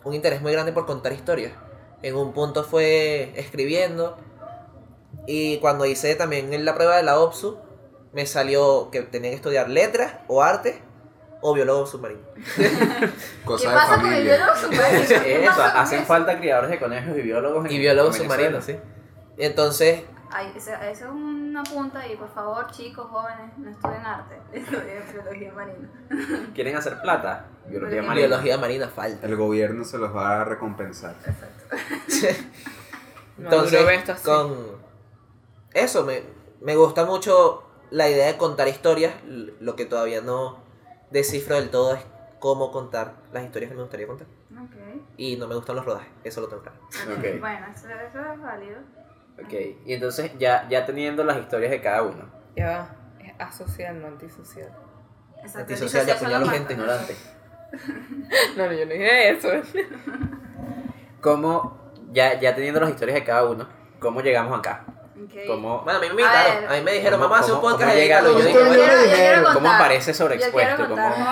un 0.03 0.13
interés 0.15 0.43
muy 0.43 0.51
grande 0.51 0.73
por 0.73 0.87
contar 0.87 1.13
historias. 1.13 1.53
En 2.03 2.17
un 2.17 2.33
punto 2.33 2.65
fue 2.65 3.33
escribiendo 3.37 4.17
y 5.27 5.59
cuando 5.59 5.87
hice 5.87 6.15
también 6.15 6.53
en 6.53 6.65
la 6.65 6.75
prueba 6.75 6.97
de 6.97 7.03
la 7.03 7.19
OPSU, 7.19 7.59
me 8.13 8.27
salió 8.27 8.91
que 8.91 9.03
tenía 9.03 9.31
que 9.31 9.37
estudiar 9.37 9.69
letras 9.69 10.15
o 10.29 10.43
arte 10.43 10.83
o 11.41 11.55
biólogo 11.55 11.87
submarino. 11.87 12.21
¿Qué 12.57 13.11
Cosa 13.45 13.71
de 13.71 13.75
pasa 13.75 13.95
con 13.97 14.07
el 14.07 14.13
familia. 14.13 14.37
biólogo 14.37 14.57
submarino? 14.59 15.05
¿Qué 15.25 15.45
Eso, 15.45 15.57
pasa 15.57 15.81
hacen 15.81 15.99
eso? 16.01 16.07
falta 16.09 16.39
criadores 16.39 16.71
de 16.71 16.79
conejos 16.79 17.17
y 17.17 17.21
biólogos. 17.23 17.67
en- 17.67 17.73
Y 17.73 17.79
biólogo 17.79 18.09
en 18.09 18.15
submarino, 18.15 18.51
Venezuela. 18.51 18.81
sí. 18.83 18.89
Entonces, 19.39 20.03
Ay, 20.35 20.51
eso, 20.57 20.71
eso 20.73 21.05
es 21.07 21.11
una 21.11 21.63
punta 21.63 22.07
y 22.09 22.17
por 22.17 22.33
favor, 22.33 22.71
chicos, 22.71 23.07
jóvenes, 23.11 23.53
no 23.59 23.71
estudien 23.71 24.01
arte, 24.07 24.37
estudien 24.53 25.03
biología 25.13 25.53
marina. 25.53 26.49
¿Quieren 26.55 26.77
hacer 26.77 27.01
plata? 27.03 27.47
Biología 27.67 28.03
marina. 28.03 28.27
biología 28.29 28.57
marina 28.59 28.89
falta. 28.89 29.27
El 29.27 29.37
gobierno 29.37 29.85
se 29.85 29.99
los 29.99 30.15
va 30.17 30.41
a 30.41 30.45
recompensar. 30.45 31.15
Entonces, 33.39 33.81
esto 33.91 34.13
así. 34.13 34.25
con 34.25 34.82
eso 35.75 36.05
me, 36.05 36.23
me 36.61 36.77
gusta 36.77 37.05
mucho 37.05 37.65
la 37.91 38.09
idea 38.09 38.27
de 38.27 38.37
contar 38.37 38.69
historias. 38.69 39.15
Lo 39.25 39.77
que 39.77 39.85
todavía 39.87 40.21
no 40.21 40.59
descifro 41.11 41.57
del 41.57 41.71
todo 41.71 41.95
es 41.95 42.03
cómo 42.39 42.73
contar 42.73 43.15
las 43.33 43.45
historias 43.45 43.71
que 43.71 43.77
me 43.77 43.83
gustaría 43.83 44.07
contar. 44.07 44.27
Y 45.17 45.37
no 45.37 45.47
me 45.47 45.55
gustan 45.55 45.77
los 45.77 45.85
rodajes, 45.85 46.11
eso 46.25 46.41
lo 46.41 46.49
tengo 46.49 46.63
claro. 46.63 46.79
Bueno, 47.41 47.67
eso, 47.75 47.87
eso 47.89 48.33
es 48.33 48.41
válido. 48.41 48.79
Ok, 49.43 49.53
y 49.87 49.95
entonces 49.95 50.33
ya, 50.39 50.69
ya 50.69 50.85
teniendo 50.85 51.25
las 51.25 51.39
historias 51.39 51.71
de 51.71 51.81
cada 51.81 52.03
uno, 52.03 52.25
Ya 52.57 52.67
va. 52.67 52.97
Es 53.21 53.33
asocial, 53.39 54.01
no 54.01 54.09
antisocial. 54.09 54.71
Exacto, 55.39 55.61
Antisocial, 55.61 56.07
ya 56.07 56.15
apuñalo 56.15 56.45
los 56.45 56.51
gente, 56.51 56.73
ignorante, 56.75 57.17
No, 58.57 58.67
no, 58.67 58.73
yo 58.73 58.87
no 58.87 58.93
dije 58.93 59.31
eso. 59.31 59.49
¿cómo, 61.21 61.93
ya, 62.11 62.39
ya 62.41 62.55
teniendo 62.55 62.81
las 62.81 62.91
historias 62.91 63.15
de 63.15 63.25
cada 63.25 63.45
uno, 63.49 63.69
cómo 64.01 64.21
llegamos 64.21 64.59
acá? 64.59 64.85
Ok. 65.25 65.47
¿Cómo, 65.47 65.81
Bueno, 65.83 65.99
a 65.99 66.03
mí 66.03 66.09
me 66.09 66.23
A 66.23 66.27
invitaron, 66.27 66.61
ver. 66.63 66.71
a 66.71 66.73
mí 66.75 66.81
me 66.83 66.93
dijeron, 66.93 67.21
¿Cómo- 67.21 67.29
mamá, 67.31 67.41
hace 67.43 67.53
un 67.53 67.61
podcast 67.61 67.91
de 67.95 67.97
llega 68.01 68.17
Carlos. 68.17 68.33
lo- 68.33 68.39
Yo 68.39 68.45
Yo 68.45 68.49
dije, 68.49 68.59
quiero, 68.59 68.87
bueno, 68.87 69.05
yo 69.11 69.15
quiero 69.17 69.55
¿Cómo 69.55 69.71
aparece 69.71 70.15
sobreexpuesto? 70.15 70.71
Yo 70.71 70.77
quiero 70.77 70.89
contar, 70.89 71.13
¿Cómo- 71.13 71.25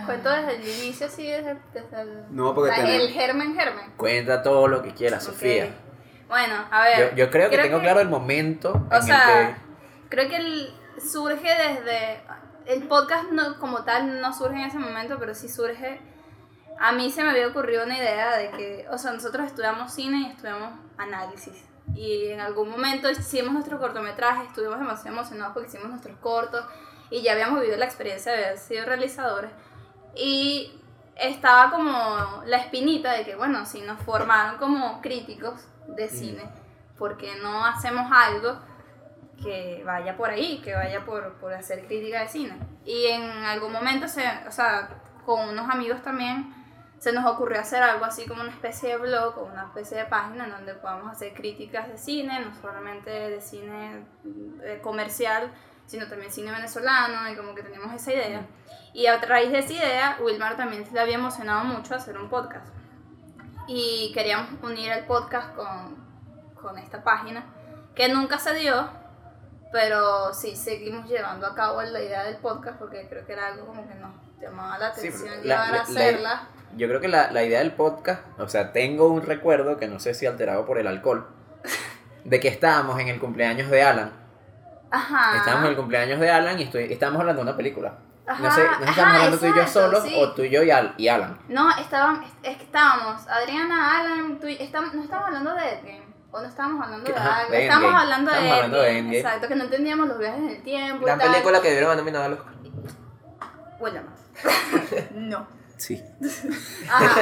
no, 0.00 0.06
cuento 0.06 0.30
desde 0.30 0.56
el 0.56 0.68
inicio, 0.68 1.06
así, 1.06 1.26
desde, 1.26 1.56
desde 1.72 2.00
el, 2.02 2.22
No, 2.30 2.54
porque 2.54 2.70
la- 2.70 2.76
tenemos- 2.76 3.00
el 3.02 3.12
germen 3.12 3.54
germen. 3.54 3.92
Cuenta 3.96 4.42
todo 4.42 4.68
lo 4.68 4.82
que 4.82 4.92
quieras. 4.94 5.24
Sofía. 5.24 5.68
Bueno, 6.28 6.54
a 6.70 6.82
ver. 6.84 7.10
Yo, 7.10 7.16
yo 7.16 7.30
creo 7.30 7.48
que 7.50 7.58
tengo 7.58 7.80
claro 7.80 8.00
el 8.00 8.08
momento 8.08 8.86
O 8.90 8.94
en 8.96 9.02
sea, 9.02 9.48
el 9.50 9.56
creo 10.08 10.28
que 10.28 10.36
el- 10.36 10.74
surge 11.00 11.48
desde. 11.48 12.20
El 12.66 12.82
podcast 12.86 13.30
no, 13.30 13.58
como 13.58 13.82
tal 13.84 14.20
no 14.20 14.32
surge 14.34 14.56
en 14.56 14.66
ese 14.66 14.78
momento, 14.78 15.16
pero 15.18 15.34
sí 15.34 15.48
surge. 15.48 16.00
A 16.78 16.92
mí 16.92 17.10
se 17.10 17.22
me 17.24 17.30
había 17.30 17.46
ocurrido 17.48 17.84
una 17.84 17.96
idea 17.96 18.36
de 18.36 18.50
que, 18.50 18.86
o 18.90 18.98
sea, 18.98 19.12
nosotros 19.12 19.46
estudiamos 19.46 19.92
cine 19.92 20.28
y 20.28 20.30
estudiamos 20.32 20.72
análisis. 20.98 21.64
Y 21.94 22.28
en 22.28 22.40
algún 22.40 22.70
momento 22.70 23.10
hicimos 23.10 23.52
nuestro 23.52 23.78
cortometraje, 23.78 24.44
estuvimos 24.44 24.78
demasiado 24.78 25.16
emocionados 25.16 25.54
porque 25.54 25.68
hicimos 25.68 25.88
nuestros 25.88 26.16
cortos 26.18 26.64
y 27.10 27.22
ya 27.22 27.32
habíamos 27.32 27.60
vivido 27.60 27.76
la 27.76 27.86
experiencia 27.86 28.32
de 28.32 28.44
haber 28.44 28.58
sido 28.58 28.84
realizadores. 28.84 29.50
Y 30.14 30.80
estaba 31.16 31.70
como 31.70 32.42
la 32.46 32.58
espinita 32.58 33.12
de 33.12 33.24
que, 33.24 33.34
bueno, 33.34 33.66
si 33.66 33.80
nos 33.80 34.00
formaron 34.02 34.58
como 34.58 35.00
críticos 35.00 35.66
de 35.88 36.08
cine, 36.08 36.42
¿por 36.96 37.16
qué 37.16 37.36
no 37.36 37.64
hacemos 37.64 38.10
algo 38.12 38.58
que 39.42 39.82
vaya 39.84 40.16
por 40.16 40.30
ahí, 40.30 40.60
que 40.62 40.74
vaya 40.74 41.04
por, 41.04 41.34
por 41.34 41.52
hacer 41.52 41.86
crítica 41.86 42.20
de 42.20 42.28
cine? 42.28 42.58
Y 42.84 43.06
en 43.06 43.22
algún 43.22 43.72
momento, 43.72 44.08
se, 44.08 44.22
o 44.46 44.52
sea, 44.52 44.88
con 45.24 45.48
unos 45.48 45.68
amigos 45.68 46.02
también, 46.02 46.54
se 46.98 47.12
nos 47.12 47.24
ocurrió 47.26 47.60
hacer 47.60 47.82
algo 47.82 48.04
así 48.04 48.26
como 48.26 48.42
una 48.42 48.50
especie 48.50 48.88
de 48.90 48.96
blog 48.98 49.38
o 49.38 49.44
una 49.44 49.64
especie 49.64 49.98
de 49.98 50.04
página 50.06 50.44
en 50.46 50.50
donde 50.50 50.74
podamos 50.74 51.12
hacer 51.12 51.32
críticas 51.32 51.88
de 51.88 51.96
cine, 51.98 52.40
no 52.40 52.54
solamente 52.60 53.10
de 53.10 53.40
cine 53.40 54.04
eh, 54.62 54.80
comercial, 54.82 55.52
sino 55.86 56.06
también 56.08 56.30
cine 56.32 56.50
venezolano 56.50 57.28
y 57.30 57.36
como 57.36 57.54
que 57.54 57.62
teníamos 57.62 57.94
esa 57.94 58.12
idea. 58.12 58.46
Y 58.92 59.06
a 59.06 59.16
raíz 59.18 59.52
de 59.52 59.58
esa 59.60 59.72
idea, 59.72 60.18
Wilmar 60.20 60.56
también 60.56 60.84
se 60.86 60.92
le 60.92 61.00
había 61.00 61.14
emocionado 61.14 61.64
mucho 61.64 61.94
hacer 61.94 62.18
un 62.18 62.28
podcast. 62.28 62.66
Y 63.66 64.10
queríamos 64.14 64.50
unir 64.62 64.90
el 64.92 65.04
podcast 65.04 65.54
con, 65.54 65.96
con 66.60 66.78
esta 66.78 67.02
página, 67.04 67.44
que 67.94 68.08
nunca 68.08 68.38
se 68.38 68.54
dio, 68.54 68.88
pero 69.72 70.32
sí 70.32 70.56
seguimos 70.56 71.06
llevando 71.08 71.46
a 71.46 71.54
cabo 71.54 71.82
la 71.82 72.00
idea 72.00 72.24
del 72.24 72.38
podcast 72.38 72.78
porque 72.78 73.06
creo 73.08 73.26
que 73.26 73.32
era 73.34 73.48
algo 73.48 73.66
como 73.66 73.86
que 73.86 73.94
nos 73.94 74.12
llamaba 74.40 74.78
la 74.78 74.92
Sí, 74.94 75.00
atención 75.08 75.30
la- 75.36 75.42
llevar 75.42 75.70
la- 75.70 75.78
a 75.78 75.82
hacerla. 75.82 76.48
Yo 76.76 76.86
creo 76.88 77.00
que 77.00 77.08
la, 77.08 77.30
la 77.32 77.42
idea 77.44 77.58
del 77.60 77.72
podcast, 77.72 78.22
o 78.38 78.48
sea, 78.48 78.72
tengo 78.72 79.08
un 79.08 79.22
recuerdo 79.22 79.76
que 79.78 79.88
no 79.88 79.98
sé 80.00 80.14
si 80.14 80.26
alterado 80.26 80.64
por 80.66 80.78
el 80.78 80.86
alcohol, 80.86 81.26
de 82.24 82.40
que 82.40 82.48
estábamos 82.48 82.98
en 83.00 83.08
el 83.08 83.18
cumpleaños 83.18 83.70
de 83.70 83.82
Alan. 83.82 84.12
Ajá. 84.90 85.36
Estábamos 85.36 85.64
en 85.66 85.70
el 85.72 85.76
cumpleaños 85.76 86.20
de 86.20 86.30
Alan 86.30 86.58
y 86.58 86.62
estoy, 86.64 86.84
estábamos 86.92 87.20
hablando 87.20 87.42
de 87.42 87.48
una 87.48 87.56
película. 87.56 87.94
no 88.26 88.34
sé, 88.36 88.42
no 88.44 88.50
sé 88.50 88.58
si 88.58 88.60
Ajá, 88.60 88.90
estamos 88.90 89.14
hablando 89.14 89.38
tú 89.38 89.46
y 89.46 89.54
yo 89.56 89.66
solos 89.66 90.02
sí. 90.04 90.14
o 90.18 90.32
tú 90.32 90.42
y 90.42 90.50
yo 90.50 90.62
y, 90.62 90.70
Al- 90.70 90.94
y 90.98 91.08
Alan. 91.08 91.38
No, 91.48 91.70
estaban, 91.78 92.22
es 92.42 92.56
que 92.56 92.64
estábamos, 92.64 93.26
Adriana, 93.28 94.00
Alan, 94.00 94.38
tú 94.38 94.46
y, 94.46 94.56
no 94.58 94.64
estábamos 94.64 95.10
hablando 95.10 95.54
de 95.54 95.70
Endgame. 95.74 96.08
O 96.30 96.40
no 96.42 96.46
estábamos 96.46 96.84
hablando 96.84 97.10
de 97.10 97.16
Ajá, 97.18 97.36
algo. 97.38 97.50
de 97.52 97.62
Estábamos 97.64 97.86
Endgame. 97.88 98.02
hablando 98.04 98.30
de 98.30 98.36
Estábamos 98.36 98.56
hablando 98.64 98.78
de 98.82 98.88
Endgame. 98.90 98.98
Endgame. 99.16 99.18
Exacto, 99.18 99.48
que 99.48 99.56
no 99.56 99.64
entendíamos 99.64 100.08
los 100.08 100.18
viajes 100.18 100.38
en 100.40 100.48
el 100.50 100.62
tiempo. 100.62 101.06
La 101.06 101.16
película 101.18 101.60
que 101.62 101.70
dieron 101.70 101.90
a 101.90 101.94
nominada 101.96 102.24
a 102.26 102.28
los 102.28 102.38
Huele 103.80 104.00
más. 104.02 104.18
no. 105.14 105.46
Sí. 105.78 106.02
Ajá. 106.90 107.20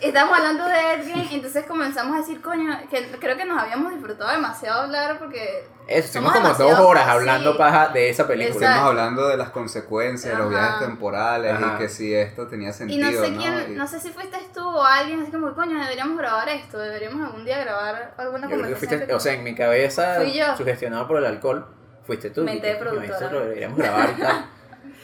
Estábamos 0.00 0.36
hablando 0.36 0.66
de 0.66 0.92
Endgame, 0.94 1.28
entonces 1.32 1.64
comenzamos 1.64 2.14
a 2.16 2.18
decir, 2.20 2.42
coño, 2.42 2.78
que 2.90 3.10
creo 3.18 3.36
que 3.38 3.44
nos 3.46 3.58
habíamos 3.62 3.92
disfrutado 3.92 4.30
demasiado 4.32 4.82
hablar 4.82 5.18
porque. 5.18 5.66
Eso, 5.86 6.06
estuvimos 6.06 6.32
como 6.34 6.48
dos 6.52 6.78
horas 6.80 7.06
hablando 7.08 7.52
sí. 7.52 7.58
paja 7.58 7.88
de 7.88 8.10
esa 8.10 8.26
película. 8.26 8.54
Exacto. 8.54 8.66
Estuvimos 8.74 8.90
hablando 8.90 9.28
de 9.28 9.36
las 9.38 9.50
consecuencias, 9.50 10.32
de 10.36 10.38
los 10.42 10.50
viajes 10.50 10.86
temporales 10.86 11.52
Ajá. 11.54 11.74
y 11.74 11.78
que 11.78 11.88
si 11.88 12.14
esto 12.14 12.46
tenía 12.48 12.70
Y 12.70 12.72
sentido, 12.74 13.10
no 13.10 13.24
sé 13.24 13.30
¿no? 13.30 13.38
quién, 13.38 13.66
Y- 13.72 13.74
no 13.76 13.86
sé 13.86 14.00
si 14.00 14.10
fuiste 14.10 14.36
tú 14.52 14.66
o 14.66 14.82
alguien 14.84 15.22
así 15.22 15.30
como, 15.30 15.54
coño, 15.54 15.78
deberíamos 15.80 16.18
grabar 16.18 16.48
esto, 16.50 16.78
deberíamos 16.78 17.24
algún 17.26 17.44
día 17.44 17.58
grabar 17.60 18.14
alguna 18.18 18.46
Yo 18.46 18.50
conversación. 18.56 18.88
fuiste, 18.90 19.06
que- 19.06 19.14
o 19.14 19.20
sea, 19.20 19.32
en 19.32 19.44
mi 19.44 19.54
cabeza, 19.54 20.18
sugestionado 20.56 21.06
por 21.08 21.18
el 21.18 21.24
alcohol, 21.26 21.66
fuiste 22.06 22.28
tú. 22.30 22.42
Mente 22.44 22.68
y 22.68 22.72
de 22.72 22.76
productora. 22.78 23.14
Esto 23.14 23.30
lo 23.30 23.40
deberíamos 23.40 23.78
grabar 23.78 24.10
y 24.16 24.20
tal. 24.20 24.50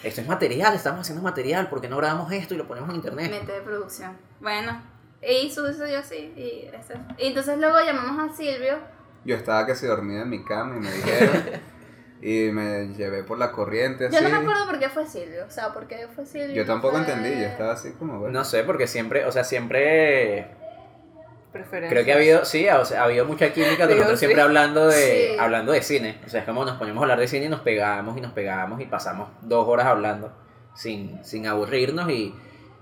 Esto 0.03 0.21
es 0.23 0.27
material, 0.27 0.75
estamos 0.75 1.01
haciendo 1.01 1.23
material, 1.23 1.69
¿por 1.69 1.81
qué 1.81 1.89
no 1.89 1.99
grabamos 1.99 2.33
esto 2.33 2.55
y 2.55 2.57
lo 2.57 2.67
ponemos 2.67 2.89
en 2.91 2.97
internet? 2.97 3.31
Mente 3.31 3.53
de 3.53 3.61
producción. 3.61 4.17
Bueno, 4.41 4.81
y 5.23 5.51
sucedió 5.51 5.99
así. 5.99 6.33
Y, 6.37 6.71
eso. 6.75 6.95
y 7.19 7.27
entonces 7.27 7.59
luego 7.59 7.79
llamamos 7.85 8.31
a 8.31 8.35
Silvio. 8.35 8.79
Yo 9.25 9.37
estaba 9.37 9.67
que 9.67 9.75
se 9.75 9.87
dormía 9.87 10.23
en 10.23 10.31
mi 10.31 10.43
cama 10.43 10.77
y 10.77 10.81
me 10.81 10.91
dijeron. 10.91 11.43
y 12.23 12.51
me 12.51 12.89
llevé 12.95 13.25
por 13.25 13.39
la 13.39 13.53
corriente 13.53 14.07
así. 14.07 14.17
Yo 14.17 14.23
no 14.23 14.31
me 14.31 14.37
acuerdo 14.39 14.67
por 14.67 14.79
qué 14.79 14.89
fue 14.89 15.07
Silvio. 15.07 15.45
O 15.47 15.51
sea, 15.51 15.73
por 15.75 15.87
qué 15.87 16.09
fue 16.15 16.25
Silvio. 16.25 16.55
Yo 16.55 16.65
tampoco 16.65 16.97
Fue- 16.97 17.03
entendí, 17.07 17.39
yo 17.39 17.47
estaba 17.47 17.73
así 17.75 17.93
como, 17.93 18.19
bueno. 18.19 18.39
No 18.39 18.45
sé, 18.45 18.65
porque 18.65 18.87
siempre, 18.87 19.27
o 19.27 19.33
sea, 19.33 19.45
siempre 19.45 20.49
Creo 21.53 22.05
que 22.05 22.13
ha 22.13 22.17
habido, 22.17 22.45
sí, 22.45 22.69
o 22.69 22.85
sea, 22.85 23.01
ha 23.03 23.05
habido 23.05 23.25
mucha 23.25 23.53
química, 23.53 23.87
Digo, 23.87 23.97
nosotros 23.99 24.21
sí. 24.21 24.27
siempre 24.27 24.43
hablando 24.43 24.87
de, 24.87 25.31
Sí. 25.33 25.39
hablando 25.39 25.73
de 25.73 25.83
cine. 25.83 26.21
O 26.25 26.29
sea, 26.29 26.41
es 26.41 26.47
como 26.47 26.65
nos 26.65 26.77
ponemos 26.77 27.01
a 27.01 27.05
hablar 27.05 27.19
de 27.19 27.27
cine 27.29 27.47
y 27.47 27.49
nos 27.49 27.61
pegamos 27.61 28.17
y 28.17 28.21
nos 28.21 28.33
pegamos 28.33 28.81
y 28.81 28.87
pasamos 28.87 29.29
dos 29.43 29.67
horas 29.67 29.87
hablando 29.87 30.33
sin, 30.75 31.25
sin 31.25 31.47
aburrirnos 31.49 32.09
y, 32.11 32.35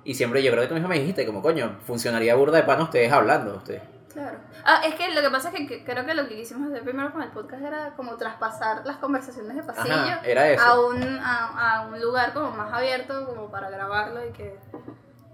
y 0.05 0.14
siempre 0.14 0.43
yo 0.43 0.51
creo 0.51 0.62
que 0.62 0.69
tú 0.69 0.75
mismo 0.75 0.89
me 0.89 0.99
dijiste, 0.99 1.25
como 1.25 1.41
coño, 1.43 1.79
funcionaría 1.87 2.35
burda 2.35 2.59
de 2.59 2.64
pan 2.64 2.81
ustedes 2.83 3.11
hablando, 3.11 3.57
ustedes. 3.57 3.83
Claro. 4.12 4.39
Ah, 4.64 4.81
es 4.85 4.95
que 4.97 5.11
lo 5.14 5.21
que 5.21 5.31
pasa 5.31 5.49
es 5.51 5.55
que, 5.55 5.66
que 5.66 5.85
creo 5.85 6.05
que 6.05 6.14
lo 6.14 6.27
que 6.29 6.37
quisimos 6.37 6.71
hacer 6.71 6.83
primero 6.83 7.12
con 7.12 7.23
el 7.23 7.31
podcast 7.31 7.62
era 7.62 7.93
como 7.97 8.16
traspasar 8.16 8.85
las 8.85 8.97
conversaciones 8.97 9.55
de 9.57 9.62
pasillo 9.62 9.95
Ajá, 9.95 10.21
era 10.25 10.49
eso. 10.51 10.62
a 10.64 10.87
un, 10.89 11.03
a, 11.23 11.77
a 11.77 11.87
un 11.87 12.01
lugar 12.01 12.33
como 12.33 12.51
más 12.51 12.73
abierto 12.73 13.27
como 13.27 13.51
para 13.51 13.71
grabarlo 13.71 14.27
y 14.27 14.33
que 14.33 14.57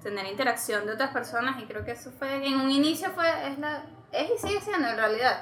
tener 0.05 0.27
interacción 0.27 0.87
de 0.87 0.93
otras 0.93 1.11
personas 1.11 1.61
y 1.61 1.65
creo 1.65 1.85
que 1.85 1.93
eso 1.93 2.13
fue 2.17 2.47
en 2.47 2.61
un 2.61 2.71
inicio 2.71 3.11
fue 3.11 3.27
es 3.49 3.59
la 3.59 3.83
es 4.13 4.31
y 4.31 4.47
sigue 4.47 4.61
siendo 4.61 4.87
en 4.87 4.97
realidad. 4.97 5.41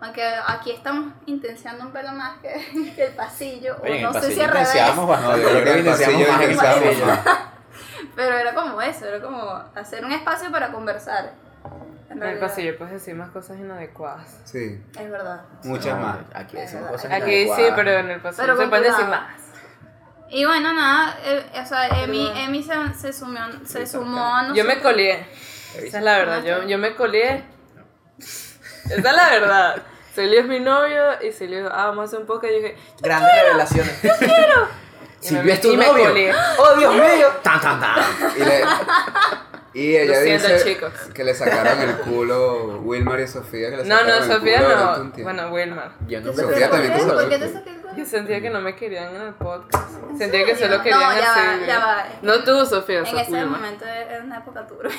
Aunque 0.00 0.22
aquí 0.46 0.70
estamos 0.70 1.12
intenciando 1.26 1.84
un 1.84 1.92
pelo 1.92 2.12
más 2.12 2.38
que, 2.38 2.92
que 2.96 3.06
el 3.06 3.14
pasillo 3.14 3.76
Oye, 3.82 3.92
o 3.92 3.94
el 3.96 4.02
no 4.02 4.12
sé 4.14 4.32
si 4.32 4.40
al 4.40 4.50
revés. 4.50 4.96
No, 4.96 5.36
yo 5.36 5.50
creo 5.50 5.64
que 5.64 5.78
intenciamos 5.80 6.28
más 6.28 6.40
el 6.40 6.56
pasillo. 6.56 7.06
pero 8.16 8.38
era 8.38 8.54
como 8.54 8.80
eso 8.80 9.06
era 9.06 9.20
como 9.20 9.62
hacer 9.74 10.04
un 10.04 10.12
espacio 10.12 10.50
para 10.50 10.70
conversar 10.70 11.32
en 12.08 12.22
En 12.22 12.28
el 12.28 12.38
pasillo 12.38 12.78
puedes 12.78 12.94
decir 12.94 13.14
más 13.14 13.30
cosas 13.30 13.58
inadecuadas. 13.58 14.40
Sí, 14.44 14.80
es 14.98 15.10
verdad. 15.10 15.42
Muchas 15.64 15.96
No, 15.96 16.02
más. 16.02 16.18
Aquí 16.34 16.56
decimos 16.56 16.90
cosas 16.90 17.12
Aquí 17.12 17.48
sí, 17.48 17.62
pero 17.74 17.90
en 17.90 18.10
el 18.10 18.20
pasillo 18.20 18.42
Pero 18.42 18.56
se 18.56 18.68
pueden 18.68 18.84
decir 18.84 19.06
más. 19.06 19.43
Y 20.30 20.44
bueno, 20.44 20.72
nada, 20.72 21.16
eh, 21.24 21.44
o 21.62 21.66
sea, 21.66 22.02
Emi, 22.02 22.32
Emi 22.36 22.62
se, 22.62 22.72
se, 23.00 23.12
sumió, 23.12 23.40
se 23.64 23.86
Sí, 23.86 23.92
sumó 23.92 24.24
a 24.24 24.42
nosotros. 24.42 24.56
Yo 24.56 24.64
me 24.64 24.80
colié. 24.80 25.26
Esa 25.76 25.98
es 25.98 26.04
la 26.04 26.18
verdad. 26.18 26.42
Yo, 26.44 26.62
yo 26.64 26.78
me 26.78 26.94
colié. 26.94 27.44
Esa 28.18 28.96
es 28.96 29.02
la 29.04 29.30
verdad. 29.30 29.82
Celio 30.14 30.40
es 30.40 30.46
mi 30.46 30.60
novio 30.60 31.02
y 31.22 31.32
Celio 31.32 31.58
dijo, 31.58 31.70
ah, 31.72 31.86
vamos 31.86 32.02
a 32.02 32.04
hacer 32.06 32.20
un 32.20 32.26
podcast. 32.26 32.52
Y 32.52 32.56
yo 32.56 32.62
dije, 32.62 32.76
Grandes 33.00 33.30
revelaciones. 33.44 33.98
Y 35.24 35.26
Silvia 35.28 35.42
me- 35.44 35.52
es 35.54 35.60
tu 35.62 35.72
y 35.72 35.76
me 35.78 35.86
novio. 35.86 36.04
colié. 36.08 36.34
¡Oh, 36.58 36.74
Dios 36.76 36.94
mío! 37.16 37.28
Tan, 37.42 37.58
tan, 37.58 37.80
tan. 37.80 38.04
Y, 38.36 38.44
le- 38.44 38.64
y 39.72 39.96
ella 39.96 40.16
Lo 40.18 40.22
siento, 40.22 40.48
dice 40.48 40.64
chicos. 40.74 40.92
que 41.14 41.24
le 41.24 41.32
sacaron 41.32 41.80
el 41.80 41.96
culo 42.00 42.80
Wilmar 42.80 43.20
y 43.20 43.26
Sofía. 43.26 43.70
Que 43.70 43.78
le 43.78 43.84
No, 43.84 43.96
sacaron 44.00 44.18
no, 44.18 44.24
el 44.26 44.30
Sofía 44.38 44.60
no. 44.60 45.22
Bueno, 45.22 45.48
Wilmar. 45.48 45.92
Yo 46.06 46.18
¿Te 46.20 46.26
nunca 46.26 46.42
Sofía 46.42 46.68
también 46.68 46.92
¿Por 46.92 47.28
qué 47.30 47.34
el 47.36 47.40
te 47.40 47.48
culo. 47.48 47.62
Yo 47.96 48.04
sentía 48.04 48.40
que 48.40 48.50
no 48.50 48.60
me 48.60 48.74
querían 48.74 49.14
en 49.14 49.22
el 49.22 49.34
podcast. 49.34 49.90
Sentía 50.18 50.44
que 50.44 50.54
serio? 50.54 50.72
solo 50.78 50.82
querían 50.82 51.00
No, 51.00 51.20
ya 51.20 51.28
va, 51.28 51.34
Silvia. 51.52 51.66
ya 51.66 51.78
va. 51.78 52.04
No 52.22 52.44
tú, 52.44 52.64
Sofía. 52.66 52.98
En 53.00 53.06
Sofía. 53.06 53.22
ese 53.22 53.44
momento 53.44 53.84
era 53.84 54.22
una 54.24 54.38
época 54.38 54.62
dura. 54.62 54.90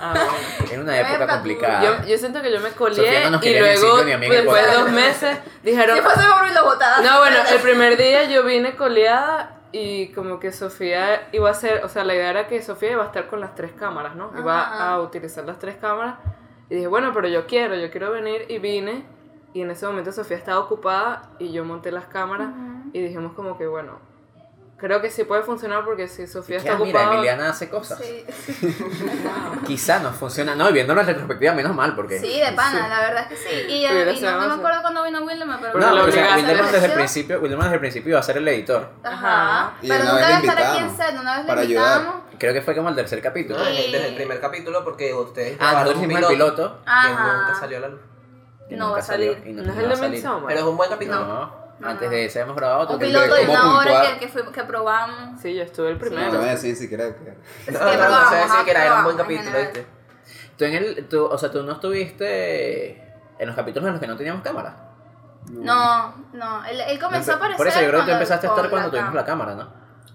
Ah, 0.00 0.12
bueno. 0.14 0.70
En 0.72 0.80
una 0.80 0.98
época 1.00 1.26
complicada. 1.26 1.82
Yo, 1.82 2.06
yo 2.06 2.18
siento 2.18 2.42
que 2.42 2.50
yo 2.52 2.60
me 2.60 2.70
colié 2.70 3.24
no 3.24 3.30
nos 3.32 3.44
y 3.46 3.58
luego, 3.58 4.04
después 4.04 4.66
de 4.66 4.72
dos 4.72 4.90
meses, 4.90 5.38
dijeron... 5.62 5.98
Hombre 5.98 6.50
y 6.50 6.54
lo 6.54 6.64
botaba. 6.64 7.00
No, 7.00 7.18
bueno, 7.20 7.36
el 7.50 7.60
primer 7.60 7.96
día 7.96 8.24
yo 8.24 8.42
vine 8.44 8.74
coleada 8.76 9.60
y 9.72 10.08
como 10.12 10.38
que 10.38 10.52
Sofía 10.52 11.28
iba 11.32 11.48
a 11.48 11.52
hacer, 11.52 11.84
o 11.84 11.88
sea, 11.88 12.04
la 12.04 12.14
idea 12.14 12.30
era 12.30 12.46
que 12.46 12.62
Sofía 12.62 12.92
iba 12.92 13.02
a 13.02 13.06
estar 13.06 13.26
con 13.26 13.40
las 13.40 13.54
tres 13.54 13.72
cámaras, 13.72 14.14
¿no? 14.14 14.30
Iba 14.38 14.60
Ajá. 14.60 14.90
a 14.92 15.00
utilizar 15.00 15.44
las 15.44 15.58
tres 15.58 15.76
cámaras 15.80 16.14
y 16.70 16.76
dije, 16.76 16.86
bueno, 16.86 17.12
pero 17.12 17.28
yo 17.28 17.46
quiero, 17.46 17.74
yo 17.74 17.90
quiero 17.90 18.10
venir 18.12 18.46
y 18.48 18.58
vine 18.58 19.04
y 19.54 19.62
en 19.62 19.70
ese 19.70 19.86
momento 19.86 20.12
Sofía 20.12 20.36
estaba 20.36 20.58
ocupada 20.60 21.22
y 21.38 21.50
yo 21.52 21.64
monté 21.64 21.90
las 21.90 22.04
cámaras 22.06 22.50
y 22.92 23.00
dijimos 23.00 23.32
como 23.34 23.56
que, 23.56 23.66
bueno, 23.66 23.98
creo 24.76 25.00
que 25.00 25.10
sí 25.10 25.24
puede 25.24 25.42
funcionar 25.44 25.84
porque 25.84 26.08
si 26.08 26.26
Sofía 26.26 26.58
Que, 26.58 26.68
está 26.68 26.72
ah, 26.74 26.78
mira, 26.84 26.98
ocupada... 26.98 27.14
Emiliana 27.14 27.48
hace 27.50 27.70
cosas. 27.70 27.98
Sí, 27.98 28.24
Quizá 29.66 30.00
no 30.00 30.12
funciona. 30.12 30.54
No, 30.54 30.68
y 30.68 30.72
viéndolo 30.72 31.00
en 31.00 31.06
retrospectiva, 31.06 31.54
menos 31.54 31.74
mal, 31.74 31.94
porque. 31.94 32.18
sí, 32.18 32.40
de 32.40 32.52
pana, 32.52 32.88
la 32.88 33.00
verdad 33.00 33.22
es 33.22 33.28
que 33.28 33.36
sí. 33.36 33.54
Y, 33.72 33.86
Hubiera 33.86 34.12
y 34.12 34.20
no, 34.20 34.40
no 34.40 34.48
me 34.48 34.54
acuerdo 34.54 34.82
cuando 34.82 35.04
vino 35.04 35.22
William, 35.22 35.56
pero... 35.60 35.72
Porque 35.72 35.86
No, 35.86 36.04
o 36.04 36.10
sea. 36.10 36.36
Wilderman 36.36 36.72
desde 36.72 36.84
el 36.86 36.90
¿Sí? 36.90 36.96
principio, 36.96 37.40
Wilderman 37.40 37.64
desde 37.66 37.74
el 37.76 37.80
principio 37.80 38.10
iba 38.10 38.20
a 38.20 38.22
ser 38.22 38.36
el 38.38 38.48
editor. 38.48 38.90
Ajá. 39.02 39.74
Y 39.80 39.88
Pero 39.88 40.02
una 40.04 40.12
nunca 40.12 40.26
vez 40.26 40.44
iba 40.44 40.52
a 40.52 40.56
estar 40.56 40.72
aquí 40.74 40.78
en 40.84 40.96
set, 40.96 41.20
una 41.20 41.36
vez 41.38 41.46
para 41.46 41.60
le 41.62 41.66
ayudar. 41.68 41.98
invitamos. 42.00 42.24
Creo 42.38 42.52
que 42.52 42.62
fue 42.62 42.74
como 42.74 42.88
el 42.90 42.94
tercer 42.96 43.22
capítulo. 43.22 43.58
No, 43.60 43.64
desde 43.64 44.08
el 44.08 44.14
primer 44.16 44.40
capítulo 44.40 44.84
porque 44.84 45.14
ustedes 45.14 45.56
Ah, 45.60 45.70
grabaron 45.70 45.82
nosotros 45.84 46.04
un 46.04 46.10
hicimos 46.10 46.30
el 46.30 46.36
piloto. 46.36 46.76
que 46.84 46.90
Ajá. 46.90 47.36
nunca 47.38 47.54
salió 47.60 47.76
a 47.78 47.80
la 47.80 47.88
luz. 47.88 48.00
Que 48.74 48.78
No 48.78 48.84
nunca 48.86 48.92
va 48.94 48.98
a 48.98 49.02
salir. 49.02 49.32
salió 49.34 49.50
y 49.50 49.52
¿No 49.54 49.60
es 49.62 49.66
no 49.66 49.72
el 49.72 49.78
va 49.90 49.92
a 50.06 50.08
de? 50.10 50.46
Pero 50.48 50.60
es 50.60 50.66
un 50.66 50.76
buen 50.76 50.90
capítulo. 50.90 51.20
No, 51.26 51.64
No, 51.80 51.88
antes 51.88 52.04
no. 52.08 52.10
de 52.10 52.24
ese 52.26 52.40
hemos 52.40 52.54
grabado 52.56 52.80
otro 52.80 52.94
Un 52.94 53.00
que- 53.00 53.06
piloto 53.06 53.34
de 53.34 53.46
¿cómo 53.46 53.58
una 53.60 53.78
hora 53.78 54.18
que, 54.20 54.28
que, 54.30 54.42
que 54.52 54.64
probamos. 54.64 55.40
Sí, 55.40 55.54
yo 55.54 55.62
estuve 55.62 55.88
el 55.88 55.94
No 55.94 56.00
primero. 56.00 56.30
te 56.30 56.36
voy 56.36 56.48
a 56.48 56.50
decir 56.52 56.76
siquiera 56.76 57.04
que. 57.14 57.70
No, 57.72 57.78
no, 57.78 58.08
no, 58.10 58.30
sé 58.58 58.64
que 58.64 58.70
era, 58.70 58.84
era 58.84 58.94
un 58.98 59.04
buen 59.04 59.16
capítulo. 59.16 59.58
¿viste? 59.58 59.86
Tú 60.56 60.64
en 60.66 60.74
el, 60.74 61.08
tú, 61.08 61.24
o 61.24 61.36
sea, 61.36 61.50
tú 61.50 61.62
no 61.64 61.72
estuviste 61.72 62.92
en 63.38 63.46
los 63.46 63.56
capítulos 63.56 63.86
en 63.88 63.92
los 63.94 64.00
que 64.00 64.06
no 64.06 64.16
teníamos 64.16 64.42
cámara. 64.42 64.76
No, 65.50 66.14
no, 66.32 66.64
él, 66.64 66.80
él 66.88 66.98
comenzó 66.98 67.32
a 67.32 67.34
aparecer 67.36 67.56
Por 67.58 67.66
eso 67.68 67.80
yo 67.80 67.88
creo 67.88 68.00
que 68.00 68.06
tú 68.06 68.12
empezaste 68.12 68.46
a 68.46 68.50
estar 68.50 68.70
cuando 68.70 68.90
tuvimos 68.90 69.14
la 69.14 69.24
cámara. 69.24 69.54
¿no? 69.54 69.68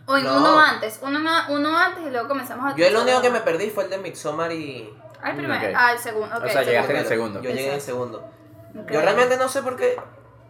O 0.05 0.18
en 0.18 0.24
No. 0.24 0.38
uno 0.38 0.60
antes, 0.60 0.99
uno, 1.03 1.20
ma- 1.20 1.45
uno 1.49 1.78
antes 1.78 2.03
y 2.05 2.10
luego 2.10 2.28
comenzamos 2.28 2.74
a 2.74 2.76
Yo 2.76 2.86
el 2.88 2.95
único 2.95 3.22
que 3.22 3.30
me 3.30 3.41
perdí 3.41 3.70
fue 3.70 3.84
el 3.84 3.89
de 3.91 3.97
Midsommar 3.99 4.51
y... 4.51 4.91
Ah, 5.22 5.30
el 5.32 5.36
primero. 5.38 5.70
Ok. 5.70 5.76
Ah, 5.78 5.91
el 5.93 5.99
segundo. 5.99 6.36
ok, 6.38 6.43
O 6.45 6.49
sea, 6.49 6.62
el 6.62 6.68
llegaste 6.68 6.93
en 6.93 6.99
el 6.99 7.05
segundo. 7.05 7.41
Yo 7.41 7.49
llegué 7.51 7.68
en 7.68 7.74
el 7.76 7.82
segundo. 7.82 8.28
Yo 8.74 9.02
realmente 9.02 9.38
no 9.38 9.50
sé 9.50 9.62
por 9.64 9.76
qué. 9.76 9.98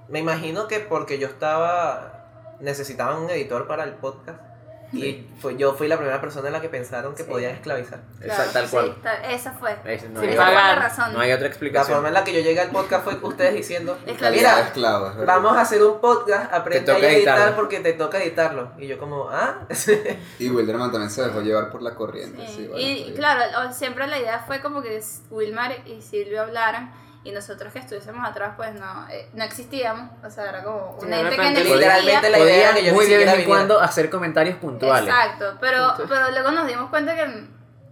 Me 0.07 0.19
imagino 0.19 0.67
que 0.67 0.79
porque 0.79 1.19
yo 1.19 1.27
estaba. 1.27 2.15
Necesitaba 2.59 3.17
un 3.17 3.29
editor 3.29 3.67
para 3.67 3.83
el 3.83 3.93
podcast. 3.93 4.41
Y 4.91 5.27
fue, 5.39 5.55
yo 5.55 5.75
fui 5.75 5.87
la 5.87 5.97
primera 5.97 6.19
persona 6.19 6.47
en 6.47 6.53
la 6.53 6.61
que 6.61 6.67
pensaron 6.67 7.13
que 7.13 7.21
Sí. 7.23 7.29
podían 7.29 7.51
esclavizar. 7.51 7.99
Esa- 8.21 8.51
tal 8.51 8.65
sí, 8.65 8.71
cual. 8.71 8.95
tal- 9.03 9.23
esa 9.25 9.51
fue. 9.51 9.77
Ese 9.85 10.09
no, 10.09 10.19
Sin 10.19 10.29
hay 10.31 10.35
otra, 10.35 10.51
la 10.51 10.75
razón. 10.75 11.13
no 11.13 11.19
hay 11.19 11.31
otra 11.31 11.43
La 11.43 11.47
explicación. 11.49 11.93
forma 11.97 12.07
en 12.07 12.15
la 12.15 12.23
que 12.23 12.33
yo 12.33 12.39
llegué 12.39 12.59
al 12.59 12.71
podcast 12.71 13.03
fue 13.03 13.13
ustedes 13.21 13.53
diciendo. 13.53 13.99
Mira, 14.07 14.61
Esclavo, 14.61 15.09
es 15.11 15.15
verdad. 15.17 15.35
vamos 15.35 15.55
a 15.57 15.61
hacer 15.61 15.83
un 15.83 16.01
podcast, 16.01 16.51
aprende 16.51 16.91
a 16.91 16.95
editar 16.97 17.11
editarlo. 17.37 17.55
porque 17.55 17.81
te 17.81 17.93
toca 17.93 18.17
editarlo. 18.17 18.71
Y 18.79 18.87
yo, 18.87 18.97
como, 18.97 19.29
ah, 19.29 19.59
Y 20.39 20.49
Wilderman 20.49 20.91
también 20.91 21.11
se 21.11 21.21
dejó 21.23 21.41
llevar 21.41 21.69
por 21.69 21.83
la 21.83 21.93
corriente. 21.93 22.47
Sí, 22.47 22.53
sí, 22.55 22.67
bueno, 22.67 22.79
y 22.83 23.13
claro, 23.15 23.71
siempre 23.71 24.07
la 24.07 24.17
idea 24.17 24.39
fue 24.47 24.59
como 24.59 24.81
que 24.81 24.99
Wilmar 25.29 25.87
y 25.87 26.01
Silvio 26.01 26.41
hablaran 26.41 26.91
y 27.23 27.31
nosotros 27.31 27.73
que 27.73 27.79
estuviésemos 27.79 28.27
atrás 28.27 28.53
pues 28.55 28.73
no, 28.73 29.07
eh, 29.09 29.29
no 29.33 29.43
existíamos, 29.43 30.09
o 30.25 30.29
sea, 30.29 30.45
era 30.49 30.63
como 30.63 30.97
un 31.01 31.11
ente 31.13 31.35
que 31.35 31.51
no 31.51 31.75
literalmente 31.75 32.29
la 32.29 32.39
idea 32.39 32.73
que 32.73 32.83
yo 32.85 32.93
muy 32.93 33.05
de 33.07 33.17
vez 33.17 33.33
en 33.33 33.45
cuando 33.45 33.79
hacer 33.81 34.09
comentarios 34.09 34.57
puntuales. 34.57 35.13
Exacto, 35.13 35.57
pero, 35.59 35.95
pero 36.07 36.31
luego 36.31 36.51
nos 36.51 36.65
dimos 36.67 36.89
cuenta 36.89 37.15
que, 37.15 37.45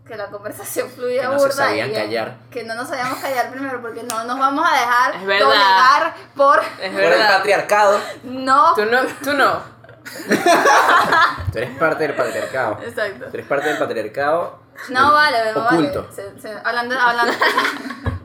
que 0.07 0.15
la 0.15 0.27
conversación 0.27 0.89
fluía 0.89 1.23
Que 1.23 1.27
no 1.27 1.39
se 1.39 1.45
burda 1.45 1.55
sabían 1.65 1.91
y 1.91 1.93
callar. 1.93 2.35
que 2.49 2.63
no 2.63 2.75
nos 2.75 2.87
sabíamos 2.87 3.19
callar 3.19 3.51
primero 3.51 3.81
porque 3.81 4.03
no 4.03 4.23
nos 4.23 4.39
vamos 4.39 4.65
a 4.65 4.73
dejar 4.79 5.19
doblegar 5.39 6.13
por 6.35 6.59
Es 6.59 6.91
Por 6.91 7.01
el 7.01 7.09
verdad. 7.09 7.37
patriarcado. 7.37 7.99
no. 8.23 8.73
Tú 8.75 8.85
no, 8.85 8.99
tú 9.23 9.33
no. 9.33 9.77
Tú 11.51 11.57
eres 11.57 11.77
parte 11.77 12.07
del 12.07 12.15
patriarcado. 12.15 12.79
Exacto. 12.81 13.25
Tú 13.25 13.31
eres 13.33 13.45
parte 13.45 13.67
del 13.67 13.77
patriarcado. 13.77 14.59
No 14.89 15.11
vale, 15.11 15.37
no 15.53 15.65
Oculto. 15.65 16.03
vale. 16.03 16.15
Se- 16.15 16.39
se- 16.41 16.57
hablando, 16.63 16.97
hablando, 16.97 17.33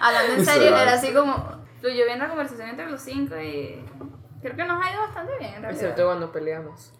hablando 0.00 0.32
en 0.34 0.44
Se 0.44 0.52
serio, 0.52 0.76
era 0.76 0.92
así 0.94 1.12
como 1.12 1.60
fluyó 1.80 2.04
bien 2.04 2.18
la 2.18 2.28
conversación 2.28 2.68
entre 2.68 2.90
los 2.90 3.00
cinco 3.00 3.36
y 3.36 3.84
creo 4.42 4.56
que 4.56 4.64
nos 4.64 4.84
ha 4.84 4.90
ido 4.92 5.00
bastante 5.02 5.32
bien 5.38 5.54
en 5.54 5.62
realidad. 5.62 5.82
Excepto 5.82 6.06
cuando 6.06 6.32
peleamos. 6.32 6.92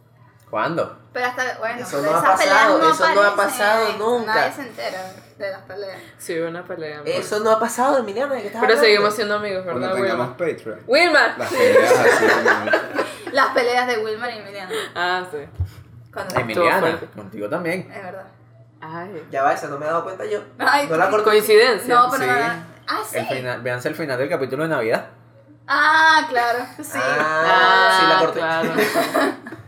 ¿Cuándo? 0.48 0.98
Pero 1.12 1.26
hasta, 1.26 1.59
bueno, 1.61 1.80
Eso 1.80 2.03
no 2.03 2.11
ha 2.12 2.18
esas 2.18 2.40
peleas 2.40 2.59
pasado, 2.59 2.90
eso 2.90 3.14
no 3.14 3.22
ha 3.22 3.36
pasado 3.36 3.92
nunca. 3.98 4.34
Nadie 4.34 4.53
se 4.53 4.62
entera 4.62 5.12
de 5.38 5.51
las 5.53 5.61
peleas. 5.62 5.98
Sí, 6.18 6.40
hubo 6.40 6.48
una 6.48 6.64
pelea. 6.64 7.03
Eso 7.05 7.38
no 7.38 7.51
ha 7.53 7.61
pasado, 7.61 7.98
Emiliana. 7.98 8.34
¿de 8.34 8.40
qué 8.40 8.46
estás 8.48 8.61
Pero 8.61 8.72
hablando? 8.72 8.84
seguimos 8.84 9.14
siendo 9.14 9.34
amigos, 9.36 9.62
Cuando 9.62 9.80
¿verdad, 9.80 9.94
tengamos 9.94 10.28
Wilmar? 10.40 10.57
Patreon. 10.57 10.80
¡Wilmar! 10.88 11.38
Las 11.38 11.51
peleas 11.53 11.92
así. 12.01 12.24
Las 13.32 13.46
peleas 13.55 13.86
de 13.86 13.98
Wilmar 14.05 14.30
y 14.34 14.38
Emiliano. 14.38 14.72
Ah, 14.96 15.24
sí. 15.30 15.38
Cuando 16.12 16.40
Emiliana, 16.40 17.01
contigo 17.14 17.48
también. 17.48 17.88
Es 17.88 18.03
verdad. 18.03 18.26
Ay. 18.80 19.24
Ya 19.30 19.44
va, 19.44 19.53
esa 19.53 19.68
no 19.68 19.78
me 19.78 19.84
he 19.86 19.88
dado 19.88 20.03
cuenta 20.03 20.24
yo. 20.24 20.40
Ay, 20.59 20.88
no 20.88 20.96
la 20.96 21.11
corté. 21.11 21.24
Coincidencia. 21.26 21.94
No, 21.94 22.11
pero 22.11 22.24
Sí. 22.24 22.28
nada. 22.28 22.64
Ah, 22.93 23.03
sí. 23.09 23.18
El 23.18 23.26
final, 23.26 23.62
véanse 23.62 23.88
el 23.88 23.95
final 23.95 24.18
del 24.18 24.28
capítulo 24.28 24.64
de 24.64 24.68
Navidad. 24.70 25.09
Ah, 25.68 26.26
claro. 26.28 26.59
Sí. 26.82 26.99
Ah, 27.01 27.99
sí, 28.01 28.07
la 28.09 28.18
corté. 28.18 28.41
Claro. 28.41 28.74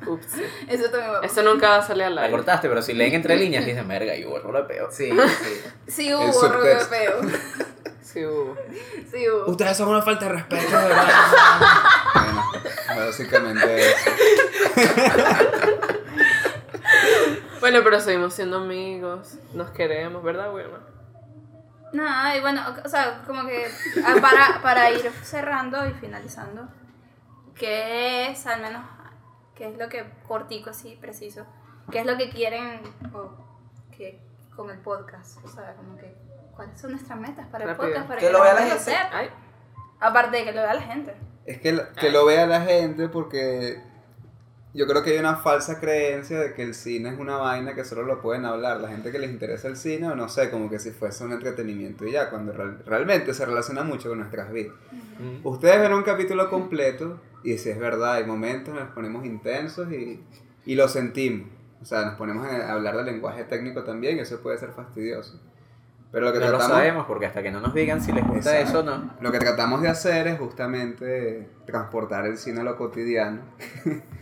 Ups. 0.13 0.27
Eso 0.67 0.87
Eso 1.23 1.43
nunca 1.45 1.69
va 1.69 1.77
a 1.77 1.83
salir 1.83 2.03
al 2.03 2.17
La 2.17 2.23
aire. 2.23 2.33
cortaste, 2.37 2.69
pero 2.69 2.83
si 2.83 2.93
leen 2.93 3.15
entre 3.15 3.37
líneas 3.37 3.65
dicen, 3.65 3.87
verga, 3.89 4.17
y 4.17 4.25
hubo 4.25 4.39
error 4.39 4.57
de 4.57 4.63
peo. 4.75 4.91
Sí, 4.91 5.11
sí. 5.43 5.63
Sí 5.87 6.09
El 6.09 6.17
hubo 6.17 6.33
subtexto. 6.33 6.91
peo. 6.91 7.21
Sí, 8.03 8.25
hubo. 8.27 8.57
Sí 9.11 9.29
hubo. 9.29 9.47
Ustedes 9.51 9.77
son 9.77 9.89
una 9.91 10.03
falta 10.03 10.25
de 10.27 10.33
respeto, 10.33 10.77
de 10.77 10.89
verdad. 10.89 11.07
Bueno, 12.15 13.07
básicamente 13.07 13.91
eso. 13.91 14.11
Bueno, 17.61 17.81
pero 17.85 18.01
seguimos 18.01 18.35
siendo 18.35 18.57
amigos. 18.59 19.35
Nos 19.55 19.71
queremos, 19.71 20.23
¿verdad, 20.25 20.53
Wilmar? 20.53 20.81
Nada, 21.93 22.37
y 22.37 22.41
bueno, 22.41 22.63
o 22.85 22.89
sea, 22.89 23.23
como 23.27 23.47
que 23.47 23.67
ah, 24.05 24.15
para, 24.21 24.63
para 24.63 24.91
ir 24.91 25.11
cerrando 25.23 25.87
y 25.87 25.93
finalizando, 25.93 26.69
¿qué 27.55 28.31
es, 28.31 28.47
al 28.47 28.63
menos, 28.63 28.83
qué 29.55 29.69
es 29.69 29.79
lo 29.79 29.89
que, 29.89 30.05
cortico 30.27 30.71
así, 30.71 30.97
preciso, 31.01 31.47
qué 31.91 32.01
es 32.01 32.07
lo 32.07 32.17
que 32.17 32.31
quieren 32.31 32.81
o 33.13 33.31
que, 33.95 34.21
con 34.57 34.71
el 34.71 34.79
podcast? 34.79 35.45
O 35.45 35.49
sea, 35.49 35.75
como 35.75 35.97
que, 35.99 36.17
¿cuáles 36.57 36.81
son 36.81 36.93
nuestras 36.93 37.19
metas 37.19 37.47
para 37.49 37.71
el 37.71 37.77
podcast? 37.77 38.09
Para 38.09 38.21
Que 38.21 38.31
lo 38.31 38.43
vea 38.43 38.55
la 38.55 38.63
gente. 38.63 38.97
Aparte 40.01 40.39
de 40.39 40.45
que 40.45 40.53
lo 40.53 40.63
vea 40.63 40.75
la 40.75 40.83
gente. 40.83 41.15
Es 41.45 41.61
que, 41.61 41.79
que 42.01 42.11
lo 42.11 42.25
vea 42.25 42.47
la 42.47 42.63
gente 42.63 43.09
porque 43.09 43.92
yo 44.75 44.87
creo 44.87 45.03
que 45.03 45.11
hay 45.11 45.19
una 45.19 45.37
falsa 45.37 45.79
creencia 45.81 46.41
de 46.41 46.55
que 46.55 46.63
el 46.63 46.75
cine 46.75 47.11
es 47.11 47.19
una 47.19 47.37
vaina 47.37 47.75
que 47.75 47.85
solo 47.85 48.03
lo 48.05 48.23
pueden 48.23 48.45
hablar. 48.47 48.81
La 48.81 48.89
gente 48.89 49.11
que 49.13 49.19
les 49.19 49.31
interesa 49.31 49.69
el 49.69 49.77
cine, 49.77 50.09
o 50.09 50.15
no 50.17 50.29
sé, 50.29 50.51
como 50.51 50.71
que 50.71 50.79
si 50.79 50.91
fuese 50.93 51.25
un 51.25 51.33
entretenimiento 51.33 52.07
y 52.07 52.13
ya, 52.13 52.31
cuando 52.31 52.53
real- 52.53 52.83
realmente 52.87 53.35
se 53.35 53.45
relaciona 53.45 53.83
mucho 53.85 54.09
con 54.09 54.19
nuestras 54.19 54.51
vidas. 54.53 54.75
Ustedes 55.45 55.79
ven 55.81 55.93
un 55.93 56.03
capítulo 56.03 56.49
completo 56.49 57.21
y 57.45 57.59
si 57.59 57.69
es 57.71 57.79
verdad, 57.79 58.15
hay 58.15 58.25
momentos, 58.25 58.75
nos 58.75 58.89
ponemos 58.91 59.25
intensos 59.27 59.93
y, 59.93 60.21
y 60.65 60.75
lo 60.75 60.89
sentimos. 60.89 61.49
O 61.81 61.85
sea, 61.85 62.05
nos 62.07 62.15
ponemos 62.15 62.47
a 62.47 62.73
hablar 62.73 62.97
del 62.97 63.07
lenguaje 63.07 63.45
técnico 63.45 63.83
también 63.83 64.17
y 64.17 64.21
eso 64.21 64.41
puede 64.41 64.57
ser 64.59 64.71
fastidioso. 64.71 65.39
Pero 66.13 66.27
lo 66.27 66.33
que 66.33 66.39
No 66.41 66.45
lo 66.47 66.51
tratamos... 66.59 66.77
sabemos 66.77 67.07
porque 67.07 67.27
hasta 67.27 67.43
que 67.43 67.51
no 67.51 67.61
nos 67.61 67.75
digan 67.75 68.01
si 68.03 68.13
les 68.13 68.25
gusta 68.27 68.59
Exacto. 68.61 68.81
eso 68.81 68.83
no. 68.91 69.11
Lo 69.21 69.33
que 69.33 69.39
tratamos 69.39 69.83
de 69.83 69.89
hacer 69.89 70.27
es 70.29 70.39
justamente 70.39 71.49
transportar 71.67 72.27
el 72.27 72.37
cine 72.39 72.61
a 72.61 72.65
lo 72.65 72.77
cotidiano 72.77 73.41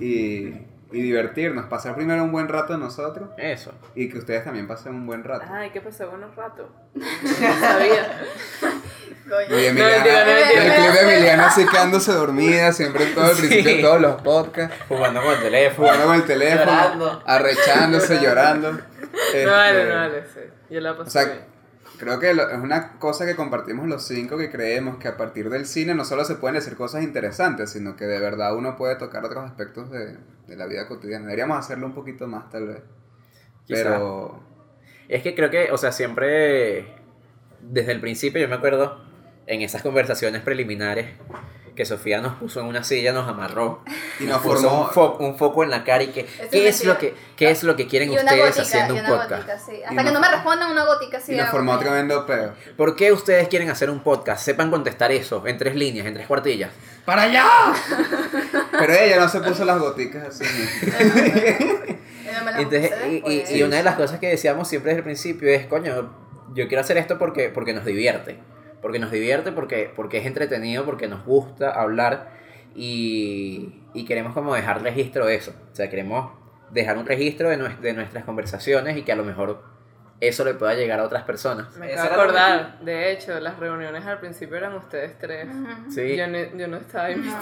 y, 0.00 0.48
y 0.90 1.02
divertirnos, 1.02 1.66
pasar 1.66 1.94
primero 1.94 2.22
un 2.24 2.32
buen 2.32 2.48
rato 2.48 2.76
nosotros 2.78 3.28
Eso. 3.36 3.72
y 3.94 4.08
que 4.08 4.18
ustedes 4.18 4.44
también 4.44 4.66
pasen 4.66 4.94
un 4.94 5.06
buen 5.06 5.24
rato. 5.24 5.44
Ay, 5.50 5.70
¿qué 5.70 5.80
pasó? 5.80 6.08
Buenos 6.10 6.34
ratos. 6.36 6.66
No 6.94 7.60
sabía. 7.60 8.22
Y 9.50 9.64
Emiliana, 9.66 10.04
no, 10.24 10.30
el 10.30 10.72
clip 10.72 10.92
de 10.92 11.00
Emiliana 11.14 11.46
así 11.48 11.66
quedándose 11.66 12.12
dormida 12.12 12.72
siempre 12.72 13.08
en 13.08 13.14
todo 13.14 13.30
el 13.30 13.36
principio 13.36 13.76
de 13.76 13.82
todos 13.82 14.00
los 14.00 14.22
podcasts, 14.22 14.74
Jugando 14.88 15.20
con 15.22 15.34
el 15.34 15.40
teléfono. 15.40 15.86
jugando 15.86 16.06
con 16.06 16.14
el 16.16 16.24
teléfono, 16.24 16.64
Llorando. 16.64 17.22
arrechándose, 17.26 18.20
llorando. 18.22 18.70
Este, 19.12 19.44
No 19.44 19.52
vale, 19.52 19.84
no 19.84 19.94
vale, 19.96 20.22
sí. 20.32 20.40
Yo 20.70 20.80
la 20.80 20.92
O 20.92 20.96
pasé 20.96 21.10
sea, 21.10 21.24
bien. 21.24 21.40
Creo 21.98 22.18
que 22.18 22.32
lo- 22.34 22.48
es 22.50 22.58
una 22.58 22.98
cosa 22.98 23.26
que 23.26 23.36
compartimos 23.36 23.86
los 23.86 24.06
cinco 24.06 24.36
que 24.38 24.50
creemos 24.50 24.98
que 24.98 25.08
a 25.08 25.16
partir 25.16 25.50
del 25.50 25.66
cine 25.66 25.94
no 25.94 26.04
solo 26.04 26.24
se 26.24 26.36
pueden 26.36 26.54
decir 26.56 26.76
cosas 26.76 27.02
interesantes, 27.02 27.70
sino 27.70 27.96
que 27.96 28.06
de 28.06 28.20
verdad 28.20 28.56
uno 28.56 28.76
puede 28.76 28.96
tocar 28.96 29.24
otros 29.24 29.44
aspectos 29.44 29.90
de, 29.90 30.16
de 30.46 30.56
la 30.56 30.66
vida 30.66 30.86
cotidiana. 30.88 31.26
Deberíamos 31.26 31.58
hacerlo 31.58 31.86
un 31.86 31.94
poquito 31.94 32.26
más 32.26 32.48
tal 32.50 32.68
vez. 32.68 32.78
Quizá. 33.66 33.82
Pero 33.82 34.40
Es 35.08 35.22
que 35.22 35.34
creo 35.34 35.50
que, 35.50 35.70
o 35.72 35.76
sea, 35.78 35.92
siempre, 35.92 36.94
desde 37.60 37.92
el 37.92 38.00
principio, 38.00 38.40
yo 38.40 38.48
me 38.48 38.54
acuerdo 38.56 39.02
en 39.46 39.62
esas 39.62 39.82
conversaciones 39.82 40.42
preliminares 40.42 41.06
que 41.78 41.86
Sofía 41.86 42.20
nos 42.20 42.34
puso 42.34 42.58
en 42.60 42.66
una 42.66 42.82
silla, 42.82 43.12
nos 43.12 43.28
amarró 43.28 43.82
y 44.20 44.24
nos 44.24 44.42
puso 44.42 44.58
formó 44.68 44.80
un, 44.82 44.86
fo- 44.88 45.16
un 45.20 45.38
foco 45.38 45.62
en 45.62 45.70
la 45.70 45.84
cara 45.84 46.02
y 46.02 46.08
que, 46.08 46.26
¿qué 46.50 46.68
es 46.68 46.84
lo 46.84 46.98
que, 46.98 47.14
¿qué 47.36 47.50
es 47.50 47.62
lo 47.62 47.76
que 47.76 47.86
quieren 47.86 48.10
ustedes 48.10 48.40
gótica, 48.40 48.62
haciendo 48.62 48.94
un 48.94 49.00
podcast? 49.06 49.30
gótica, 49.46 49.58
sí. 49.58 49.72
Y 49.78 49.82
Hasta 49.84 49.96
que 49.96 50.02
nos- 50.02 50.12
no 50.12 50.20
me 50.20 50.28
respondan 50.28 50.70
una 50.72 50.84
gótica, 50.84 51.20
sí. 51.20 51.32
y 51.32 51.36
nos 51.36 51.48
formó 51.50 51.78
tremendo 51.78 52.26
peo. 52.26 52.52
¿Por 52.76 52.96
qué 52.96 53.12
ustedes 53.12 53.46
quieren 53.48 53.70
hacer 53.70 53.88
un 53.90 54.00
podcast? 54.02 54.44
Sepan 54.44 54.70
contestar 54.70 55.12
eso 55.12 55.46
en 55.46 55.56
tres 55.56 55.76
líneas, 55.76 56.04
en 56.06 56.14
tres 56.14 56.26
cuartillas. 56.26 56.70
¡Para 57.04 57.22
allá! 57.22 57.46
Pero 58.78 58.92
ella 58.92 59.18
no 59.20 59.28
se 59.28 59.40
puso 59.40 59.64
las 59.64 59.78
goticas 59.78 60.24
así. 60.28 60.44
Entonces, 62.58 62.92
y, 63.06 63.06
y- 63.08 63.20
después. 63.38 63.50
y 63.52 63.62
una 63.62 63.76
de 63.76 63.82
las 63.82 63.94
cosas 63.94 64.18
que 64.18 64.28
decíamos 64.28 64.68
siempre 64.68 64.90
desde 64.90 64.98
el 64.98 65.04
principio 65.04 65.48
es, 65.48 65.66
coño, 65.66 66.12
yo 66.54 66.66
quiero 66.68 66.80
hacer 66.80 66.96
esto 66.98 67.18
porque, 67.18 67.50
porque 67.50 67.72
nos 67.72 67.84
divierte. 67.84 68.38
Porque 68.82 68.98
nos 68.98 69.10
divierte, 69.10 69.52
porque, 69.52 69.92
porque 69.94 70.18
es 70.18 70.26
entretenido, 70.26 70.84
porque 70.84 71.08
nos 71.08 71.24
gusta 71.24 71.70
hablar 71.70 72.30
y, 72.74 73.82
y 73.94 74.04
queremos 74.04 74.34
como 74.34 74.54
dejar 74.54 74.82
registro 74.82 75.26
de 75.26 75.34
eso. 75.34 75.52
O 75.72 75.74
sea, 75.74 75.90
queremos 75.90 76.30
dejar 76.70 76.96
un 76.98 77.06
registro 77.06 77.48
de, 77.50 77.58
nues- 77.58 77.78
de 77.80 77.92
nuestras 77.92 78.24
conversaciones 78.24 78.96
y 78.96 79.02
que 79.02 79.12
a 79.12 79.16
lo 79.16 79.24
mejor 79.24 79.62
eso 80.20 80.44
le 80.44 80.54
pueda 80.54 80.74
llegar 80.74 81.00
a 81.00 81.04
otras 81.04 81.24
personas. 81.24 81.74
Me 81.76 81.92
acabo 81.92 82.08
de 82.08 82.14
acordar, 82.14 82.78
de 82.80 83.12
hecho, 83.12 83.38
las 83.40 83.58
reuniones 83.58 84.04
al 84.06 84.18
principio 84.20 84.56
eran 84.56 84.74
ustedes 84.74 85.18
tres. 85.18 85.48
Sí. 85.92 86.16
Yo, 86.16 86.26
no, 86.28 86.38
yo 86.56 86.68
no 86.68 86.76
estaba 86.76 87.10
invitada. 87.10 87.40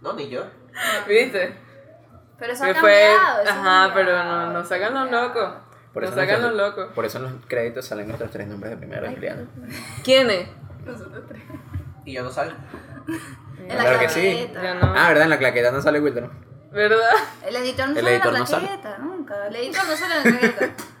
No, 0.00 0.12
ni 0.14 0.28
yo. 0.28 0.44
¿Viste? 1.08 1.54
Pero 2.38 2.52
eso 2.52 2.64
ha 2.64 2.74
fue. 2.74 2.74
cambiado. 2.74 3.42
eso 3.42 3.52
ha 3.52 3.84
Ajá, 3.84 3.94
pero 3.94 4.24
no, 4.24 4.52
no 4.52 4.64
sacan 4.64 4.94
los 4.94 5.10
locos. 5.10 5.54
Por 5.92 6.04
eso, 6.04 6.14
sacan 6.14 6.40
los 6.42 6.52
nuestros- 6.54 6.76
locos. 6.78 6.94
por 6.94 7.04
eso 7.04 7.18
en 7.18 7.24
los 7.24 7.32
créditos 7.46 7.84
salen 7.86 8.06
nuestros 8.08 8.30
tres 8.30 8.46
nombres 8.48 8.70
de 8.70 8.76
primero, 8.78 9.06
Ay, 9.06 9.12
Emiliano. 9.14 9.46
¿Quiénes? 10.02 10.48
Nosotros 10.86 11.24
tres. 11.28 11.42
Y 12.04 12.12
yo 12.14 12.22
no 12.24 12.30
salgo. 12.30 12.56
En 13.58 13.68
la 13.68 13.76
Claro 13.82 13.98
que 14.00 14.08
sí. 14.08 14.20
claqueta. 14.50 14.62
Ya 14.62 14.74
no. 14.74 14.94
Ah, 14.96 15.08
¿verdad? 15.08 15.24
En 15.24 15.30
la 15.30 15.38
claqueta 15.38 15.70
no 15.70 15.80
sale 15.82 16.00
Wilder. 16.00 16.28
¿Verdad? 16.72 16.98
El 17.46 17.56
editor 17.56 17.86
no 17.88 17.92
El 17.92 18.04
sale 18.04 18.14
editor 18.14 18.34
en 18.34 18.40
la 18.40 18.46
claqueta, 18.46 18.98
nunca. 18.98 19.46
El 19.48 19.56
editor 19.56 19.84
no 19.86 19.96
sale 19.96 20.14
en 20.16 20.34
la 20.34 20.38
claqueta. 20.40 20.74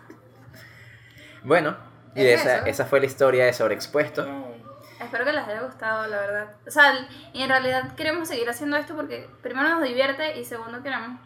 Bueno, 1.44 1.76
y 2.14 2.24
Es 2.24 2.40
esa, 2.40 2.58
esa 2.68 2.84
fue 2.84 3.00
la 3.00 3.06
historia 3.06 3.44
de 3.46 3.52
Sobreexpuesto. 3.52 4.24
Yay. 4.24 4.64
Espero 5.00 5.24
que 5.24 5.32
les 5.32 5.44
haya 5.48 5.62
gustado, 5.62 6.06
la 6.06 6.18
verdad. 6.18 6.52
O 6.66 6.70
sea, 6.70 6.92
y 7.32 7.42
en 7.42 7.48
realidad 7.48 7.94
queremos 7.96 8.28
seguir 8.28 8.48
haciendo 8.48 8.76
esto 8.76 8.94
porque 8.94 9.28
primero 9.42 9.68
nos 9.68 9.82
divierte 9.82 10.38
y 10.38 10.44
segundo 10.44 10.82
queremos 10.82 11.18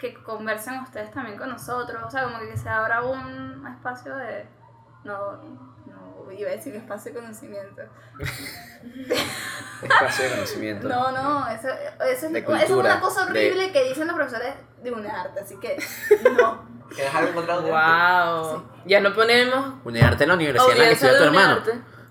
que 0.00 0.14
conversen 0.14 0.80
ustedes 0.80 1.10
también 1.10 1.36
con 1.36 1.50
nosotros. 1.50 2.02
O 2.04 2.10
sea, 2.10 2.24
como 2.24 2.38
que 2.38 2.56
se 2.56 2.68
abra 2.68 3.02
un 3.02 3.66
espacio 3.66 4.16
de... 4.16 4.48
No, 5.04 5.36
no, 5.86 6.32
iba 6.32 6.50
a 6.50 6.52
decir 6.52 6.74
espacio 6.74 7.12
de 7.12 7.20
conocimiento. 7.20 7.82
Espacio 9.82 10.24
de 10.24 10.30
conocimiento. 10.30 10.88
No, 10.88 11.12
no, 11.12 11.48
eso, 11.48 11.68
eso, 11.68 12.26
es, 12.26 12.62
eso 12.62 12.78
una 12.78 13.00
cosa 13.00 13.24
horrible 13.24 13.72
que 13.72 13.84
dicen 13.84 14.06
los 14.06 14.16
profesores 14.16 14.54
de 14.82 14.90
un 14.90 15.06
arte, 15.06 15.40
así 15.40 15.56
que 15.58 15.76
no. 16.36 16.68
¿Tienes 16.94 17.14
algo 17.14 17.34
contra 17.34 17.58
un 17.58 17.64
Wow. 17.66 18.64
Ya 18.84 19.00
no 19.00 19.14
ponemos. 19.14 19.74
Unidarte 19.84 20.24
en 20.24 20.28
la 20.28 20.34
universidad 20.34 20.72
en 20.72 20.78
la 20.78 20.84
que 20.84 20.92
estudia 20.92 21.18
tu 21.18 21.24
hermano. 21.24 21.62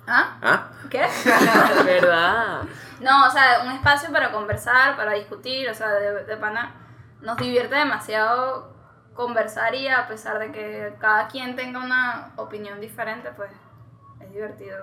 ¿Ah? 0.08 0.38
¿Ah? 0.42 0.72
¿Qué? 0.90 1.06
¿Verdad? 1.86 2.62
No, 3.02 3.28
o 3.28 3.30
sea, 3.30 3.62
un 3.66 3.72
espacio 3.72 4.12
para 4.12 4.32
conversar, 4.32 4.96
para 4.96 5.14
discutir, 5.14 5.70
o 5.70 5.74
sea, 5.74 5.92
de, 5.92 6.24
de 6.24 6.38
pana. 6.38 6.74
Nos 7.22 7.38
divierte 7.38 7.76
demasiado 7.76 8.74
conversar 9.14 9.76
y 9.76 9.88
a 9.88 10.08
pesar 10.08 10.40
de 10.40 10.52
que 10.52 10.94
cada 11.00 11.28
quien 11.28 11.56
tenga 11.56 11.80
una 11.80 12.32
opinión 12.38 12.80
diferente, 12.80 13.30
pues 13.36 13.52
es 14.22 14.32
divertido. 14.34 14.78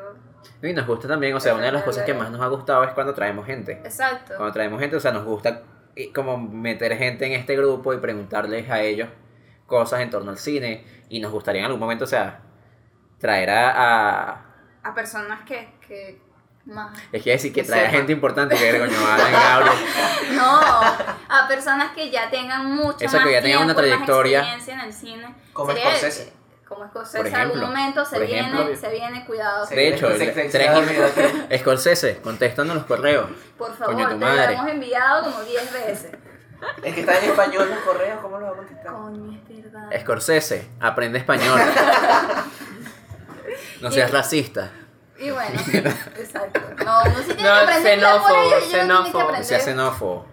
Y 0.63 0.73
nos 0.73 0.87
gusta 0.87 1.09
también, 1.09 1.35
o 1.35 1.41
sea, 1.41 1.55
una 1.55 1.65
de 1.65 1.73
las 1.73 1.83
cosas 1.83 2.05
que 2.05 2.15
más 2.15 2.31
nos 2.31 2.41
ha 2.41 2.47
gustado 2.49 2.85
es 2.85 2.93
cuando 2.93 3.15
traemos 3.15 3.47
gente. 3.47 3.73
Exacto. 3.85 4.35
Cuando 4.37 4.53
traemos 4.53 4.81
gente, 4.81 4.97
o 4.97 5.01
sea, 5.01 5.13
nos 5.13 5.25
gusta 5.25 5.63
eh, 5.97 6.13
como 6.13 6.37
meter 6.39 6.97
gente 6.97 7.27
en 7.27 7.33
este 7.33 7.57
grupo 7.57 7.95
y 7.95 7.99
preguntarles 7.99 8.69
a 8.71 8.81
ellos 8.83 9.09
cosas 9.67 10.01
en 10.01 10.11
torno 10.11 10.31
al 10.31 10.39
cine. 10.39 10.85
Y 11.09 11.21
nos 11.21 11.33
gustaría 11.33 11.61
en 11.61 11.67
algún 11.67 11.81
momento, 11.81 12.05
o 12.05 12.09
sea, 12.09 12.41
traer 13.19 13.51
a... 13.51 13.71
a- 14.31 14.45
A 14.83 14.95
personas 14.95 15.43
que, 15.45 15.75
que 15.87 16.21
más... 16.67 16.97
es 17.13 17.23
que 17.23 17.31
decir 17.31 17.53
que 17.53 17.65
Que 17.65 17.73
a 17.73 17.77
sepa. 17.77 17.91
gente 17.91 18.13
importante 18.13 18.57
que 18.57 18.79
coño. 18.79 18.93
No, 20.33 20.61
a 20.61 21.47
personas 21.49 21.93
que 21.93 22.11
ya 22.11 22.29
tengan 22.31 22.75
mucho 22.75 22.99
Eso, 23.05 23.19
que 23.19 23.25
más 23.25 23.33
ya 23.33 23.43
tengan 23.43 23.59
una 23.65 23.75
más 23.75 23.77
trayectoria. 23.77 24.39
experiencia 24.41 24.75
en 24.75 24.81
el 24.81 24.93
cine. 24.93 25.35
Como 25.53 25.73
Sería- 25.73 25.91
Scorsese. 25.91 26.33
Como 26.69 26.85
Scorsese, 26.89 27.19
Por 27.19 27.27
en 27.29 27.35
algún 27.37 27.59
ejemplo, 27.59 27.67
momento 27.79 28.05
se 28.05 28.17
por 28.17 28.27
viene, 28.27 28.49
ejemplo. 28.49 28.77
se 28.77 28.89
viene, 28.91 29.25
cuidado. 29.25 29.67
Se 29.67 29.75
De 29.77 29.89
hecho, 29.89 30.09
Se- 30.09 30.13
el- 30.15 30.19
se- 30.35 30.49
tres 30.49 30.73
se- 31.49 31.59
Scorsese, 31.59 32.17
contéstanos 32.23 32.75
los 32.75 32.85
correos. 32.87 33.31
Por 33.57 33.73
favor, 33.77 33.95
Coño, 33.95 34.09
te 34.09 34.17
lo 34.17 34.27
hemos 34.51 34.69
enviado 34.69 35.23
como 35.31 35.43
10 35.45 35.73
veces. 35.73 36.11
Es 36.83 36.95
que 36.95 37.01
está 37.01 37.19
en 37.19 37.31
español 37.31 37.69
los 37.71 37.79
correos, 37.81 38.19
¿cómo 38.21 38.39
los 38.39 38.49
va 38.49 38.53
a 38.55 38.57
contestar? 38.57 38.93
Coño, 38.93 39.41
es 39.49 39.63
verdad. 39.63 39.91
Scorsese, 40.01 40.69
aprende 40.81 41.19
español. 41.19 41.61
No 43.81 43.91
seas 43.91 44.11
Y- 44.11 44.13
racista. 44.13 44.71
Y 45.19 45.31
bueno, 45.31 45.61
exacto. 46.19 46.61
No, 46.85 47.01
uno 47.05 47.15
sí 47.27 47.35
tiene 47.35 47.43
No, 47.43 47.55
que 47.55 47.73
aprender 47.73 47.95
inglés 47.95 48.13
por 48.13 48.31
xenófobo, 48.31 48.43
ellos 48.43 48.53
no 48.53 48.59
que 48.61 48.77
xenófobo. 48.81 49.23
No 49.23 49.27
seas 49.43 49.45
aprender. 49.47 49.61
xenófobo. 49.61 50.27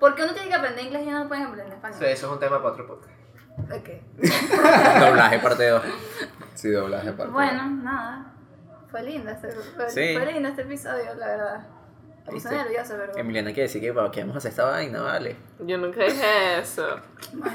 ¿Por 0.00 0.14
qué 0.14 0.22
uno 0.24 0.32
tiene 0.34 0.48
que 0.48 0.54
aprender 0.54 0.84
inglés 0.84 1.02
y 1.06 1.10
no 1.10 1.28
pueden 1.28 1.44
aprender 1.44 1.74
español? 1.74 1.98
Sí, 1.98 2.04
eso 2.06 2.26
es 2.26 2.32
un 2.32 2.38
tema 2.40 2.58
para 2.58 2.70
otro 2.70 2.86
podcast. 2.86 3.12
Ok. 3.70 3.88
Doblaje 5.00 5.38
parte 5.38 5.68
2. 5.68 5.82
Sí, 6.54 6.70
doblaje 6.70 7.08
aparte. 7.10 7.32
Bueno, 7.32 7.70
nada. 7.82 8.32
Fue 8.90 9.02
lindo 9.02 9.30
este, 9.30 9.50
fue, 9.50 9.88
Sí. 9.90 10.14
fue 10.16 10.32
lindo 10.32 10.48
este 10.48 10.62
episodio, 10.62 11.14
la 11.16 11.26
verdad. 11.26 11.66
Me 12.26 12.32
puse 12.32 12.48
¿Viste? 12.48 12.56
nerviosa, 12.56 12.94
pero. 12.98 13.16
Emiliana 13.18 13.50
quiere 13.52 13.62
decir 13.62 13.80
que, 13.82 13.90
"Wow, 13.90 14.10
que 14.10 14.20
vamos 14.20 14.36
a 14.36 14.38
hacer 14.38 14.50
esta 14.50 14.64
vaina, 14.64 15.02
vale. 15.02 15.36
Yo 15.60 15.76
nunca 15.78 16.02
dije 16.04 16.58
eso. 16.58 16.86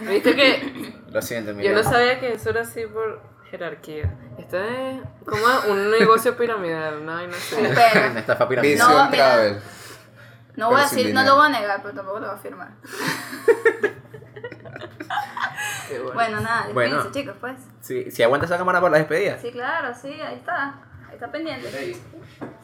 Viste 0.08 0.36
que 0.36 0.94
Lo 1.12 1.22
siento, 1.22 1.48
yo 1.52 1.56
Emiliana. 1.56 1.82
no 1.82 1.90
sabía 1.90 2.20
que 2.20 2.34
eso 2.34 2.50
era 2.52 2.62
así 2.62 2.86
por 2.86 3.20
jerarquía. 3.50 4.14
Esto 4.38 4.58
es 4.62 5.02
como 5.26 5.44
un 5.72 5.92
negocio 5.92 6.36
piramidal, 6.38 6.98
una 7.02 7.16
vaina 7.16 7.36
así. 7.36 7.56
Pero, 7.60 8.10
Una 8.12 8.20
estafa 8.20 8.48
piramidal. 8.48 8.78
Vision 8.78 8.92
No, 9.06 9.10
mira. 9.12 9.34
Travel. 9.34 9.62
no 10.56 10.70
voy 10.70 10.80
a 10.80 10.84
decir, 10.84 11.14
no 11.14 11.24
lo 11.24 11.36
voy 11.36 11.46
a 11.48 11.50
negar, 11.60 11.82
pero 11.82 11.96
tampoco 11.96 12.20
lo 12.20 12.28
voy 12.28 12.36
a 12.36 12.40
afirmar. 12.40 12.70
Qué 15.88 15.98
bueno. 16.00 16.14
Bueno, 16.14 16.40
nada, 16.42 16.68
Bueno. 16.74 17.12
chicos, 17.12 17.36
pues. 17.40 17.56
Si, 17.82 18.12
si 18.12 18.24
aguanta 18.24 18.46
esa 18.46 18.58
cámara 18.58 18.80
para 18.80 18.92
la 18.92 18.98
despedida. 19.00 19.38
Sí, 19.40 19.52
claro, 19.52 19.94
sí, 20.00 20.10
ahí 20.22 20.36
está. 20.36 20.76
Ahí 21.08 21.16
está 21.16 21.32
pendiente. 21.32 21.70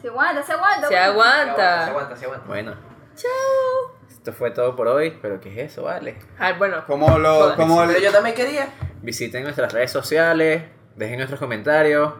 Se 0.00 0.08
aguanta, 0.08 0.42
se 0.42 0.52
aguanta. 0.52 0.88
Se 0.88 0.94
bueno. 0.94 0.94
Se 0.94 0.96
aguanta. 0.98 1.86
aguanta, 1.86 2.16
se 2.16 2.24
aguanta. 2.26 2.46
Bueno. 2.46 2.74
Chao. 3.16 3.96
Esto 4.08 4.32
fue 4.32 4.50
todo 4.52 4.76
por 4.76 4.86
hoy, 4.88 5.18
pero 5.20 5.40
¿qué 5.40 5.50
es 5.64 5.72
eso, 5.72 5.82
vale? 5.84 6.18
Ay, 6.38 6.54
bueno. 6.58 6.84
¿Cómo 6.86 7.18
lo.? 7.18 7.34
Joder. 7.34 7.56
¿Cómo 7.56 7.80
Pero 7.80 7.92
le- 7.92 8.02
yo 8.04 8.12
también 8.12 8.34
quería. 8.36 8.68
Visiten 9.02 9.42
nuestras 9.42 9.72
redes 9.72 9.90
sociales, 9.90 10.64
dejen 10.96 11.16
nuestros 11.18 11.38
comentarios. 11.40 12.12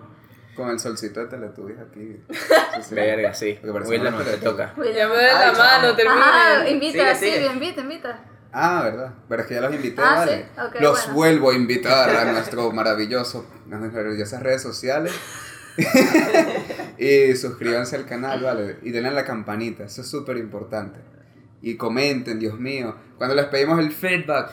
Con 0.54 0.70
el 0.70 0.78
solcito 0.78 1.20
de 1.20 1.26
Teletubbies 1.26 1.78
aquí. 1.80 2.20
Sí, 2.76 2.82
sí. 2.90 2.94
Verga, 2.94 3.32
sí. 3.34 3.58
No 3.62 3.72
te 4.22 4.36
toca. 4.38 4.74
Me 4.76 4.84
doy 4.84 4.94
la 4.94 5.08
mano, 5.08 5.54
chao. 5.88 5.96
termine. 5.96 6.20
Ajá, 6.20 6.68
invita, 6.68 7.14
Sigue, 7.14 7.38
sí, 7.40 7.46
invita, 7.52 7.80
invita. 7.80 8.20
Ah, 8.52 8.82
¿verdad? 8.84 9.14
Pero 9.28 9.42
es 9.42 9.48
que 9.48 9.54
ya 9.54 9.60
los 9.62 9.74
invité, 9.74 10.02
Ah, 10.02 10.14
vale. 10.14 10.44
sí, 10.54 10.60
ok, 10.60 10.80
los 10.80 10.98
bueno. 11.04 11.14
vuelvo 11.14 11.50
a 11.50 11.54
invitar 11.54 12.10
a 12.10 12.24
nuestro 12.32 12.70
maravilloso, 12.72 13.46
a 13.66 13.68
nuestras 13.76 13.92
maravillosas 13.94 14.42
redes 14.42 14.62
sociales. 14.62 15.12
y 16.98 17.34
suscríbanse 17.36 17.96
al 17.96 18.06
canal, 18.06 18.42
¿vale? 18.42 18.78
Y 18.82 18.90
denle 18.90 19.08
a 19.10 19.12
la 19.12 19.24
campanita, 19.24 19.84
eso 19.84 20.00
es 20.02 20.08
súper 20.08 20.36
importante. 20.38 21.00
Y 21.66 21.76
comenten, 21.76 22.38
Dios 22.38 22.60
mío. 22.60 22.94
Cuando 23.18 23.34
les 23.34 23.46
pedimos 23.46 23.80
el 23.80 23.90
feedback. 23.90 24.50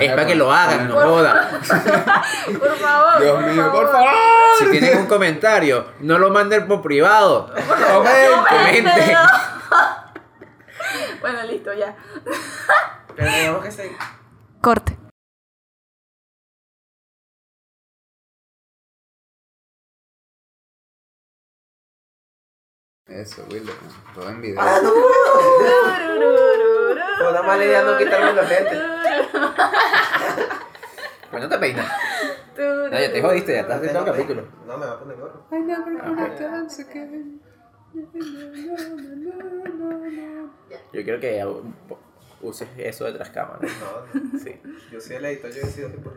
Es 0.00 0.08
para 0.10 0.24
que 0.24 0.34
lo 0.34 0.50
hagan, 0.50 0.88
no 0.88 0.94
poner- 0.94 1.08
jodan. 1.08 1.60
Por 2.58 2.76
favor. 2.76 3.20
Dios 3.20 3.42
por 3.42 3.52
mío, 3.52 3.70
por 3.72 3.92
favor. 3.92 4.08
Si 4.58 4.70
tienen 4.70 4.98
un 5.00 5.06
comentario, 5.06 5.84
no 6.00 6.18
lo 6.18 6.30
manden 6.30 6.66
por 6.66 6.80
privado. 6.80 7.52
Comenten. 7.92 8.44
Comenten. 8.48 9.16
Bueno, 11.20 11.42
listo, 11.44 11.72
ya. 11.74 11.96
Pero 13.16 13.30
digamos 13.32 13.64
que 13.64 13.70
se. 13.70 13.96
Corte. 14.60 14.96
Eso, 23.06 23.44
Wilder, 23.50 23.74
todo 24.14 24.30
en 24.30 24.40
video. 24.40 24.60
¡Ah, 24.60 24.80
no 24.82 24.90
puedo! 24.94 25.04
Fue 27.18 27.30
una 27.30 27.42
mala 27.42 27.64
idea 27.64 27.82
no 27.82 27.98
quitarme 27.98 28.32
los 28.32 28.48
lentes. 28.48 28.78
Pues 31.30 31.42
no 31.42 31.48
te 31.48 31.58
peinas. 31.58 31.90
No, 32.56 32.90
ya 32.92 33.12
te 33.12 33.20
jodiste, 33.20 33.54
ya 33.54 33.60
estás 33.62 33.80
viendo 33.80 33.98
el 33.98 34.04
capítulo. 34.06 34.46
No, 34.68 34.78
me 34.78 34.86
va 34.86 34.92
a 34.92 34.98
poner 35.00 35.16
gorro. 35.16 35.44
Yo 40.92 41.02
quiero 41.02 41.20
que 41.20 41.44
uses 42.40 42.68
eso 42.78 43.04
detrás 43.04 43.30
cámara. 43.30 43.58
No, 43.62 44.38
Sí. 44.38 44.60
yo 44.92 45.00
soy 45.00 45.16
el 45.16 45.24
editor, 45.24 45.50
yo 45.50 45.62
decido 45.66 45.90
que 45.90 45.98
por 45.98 46.12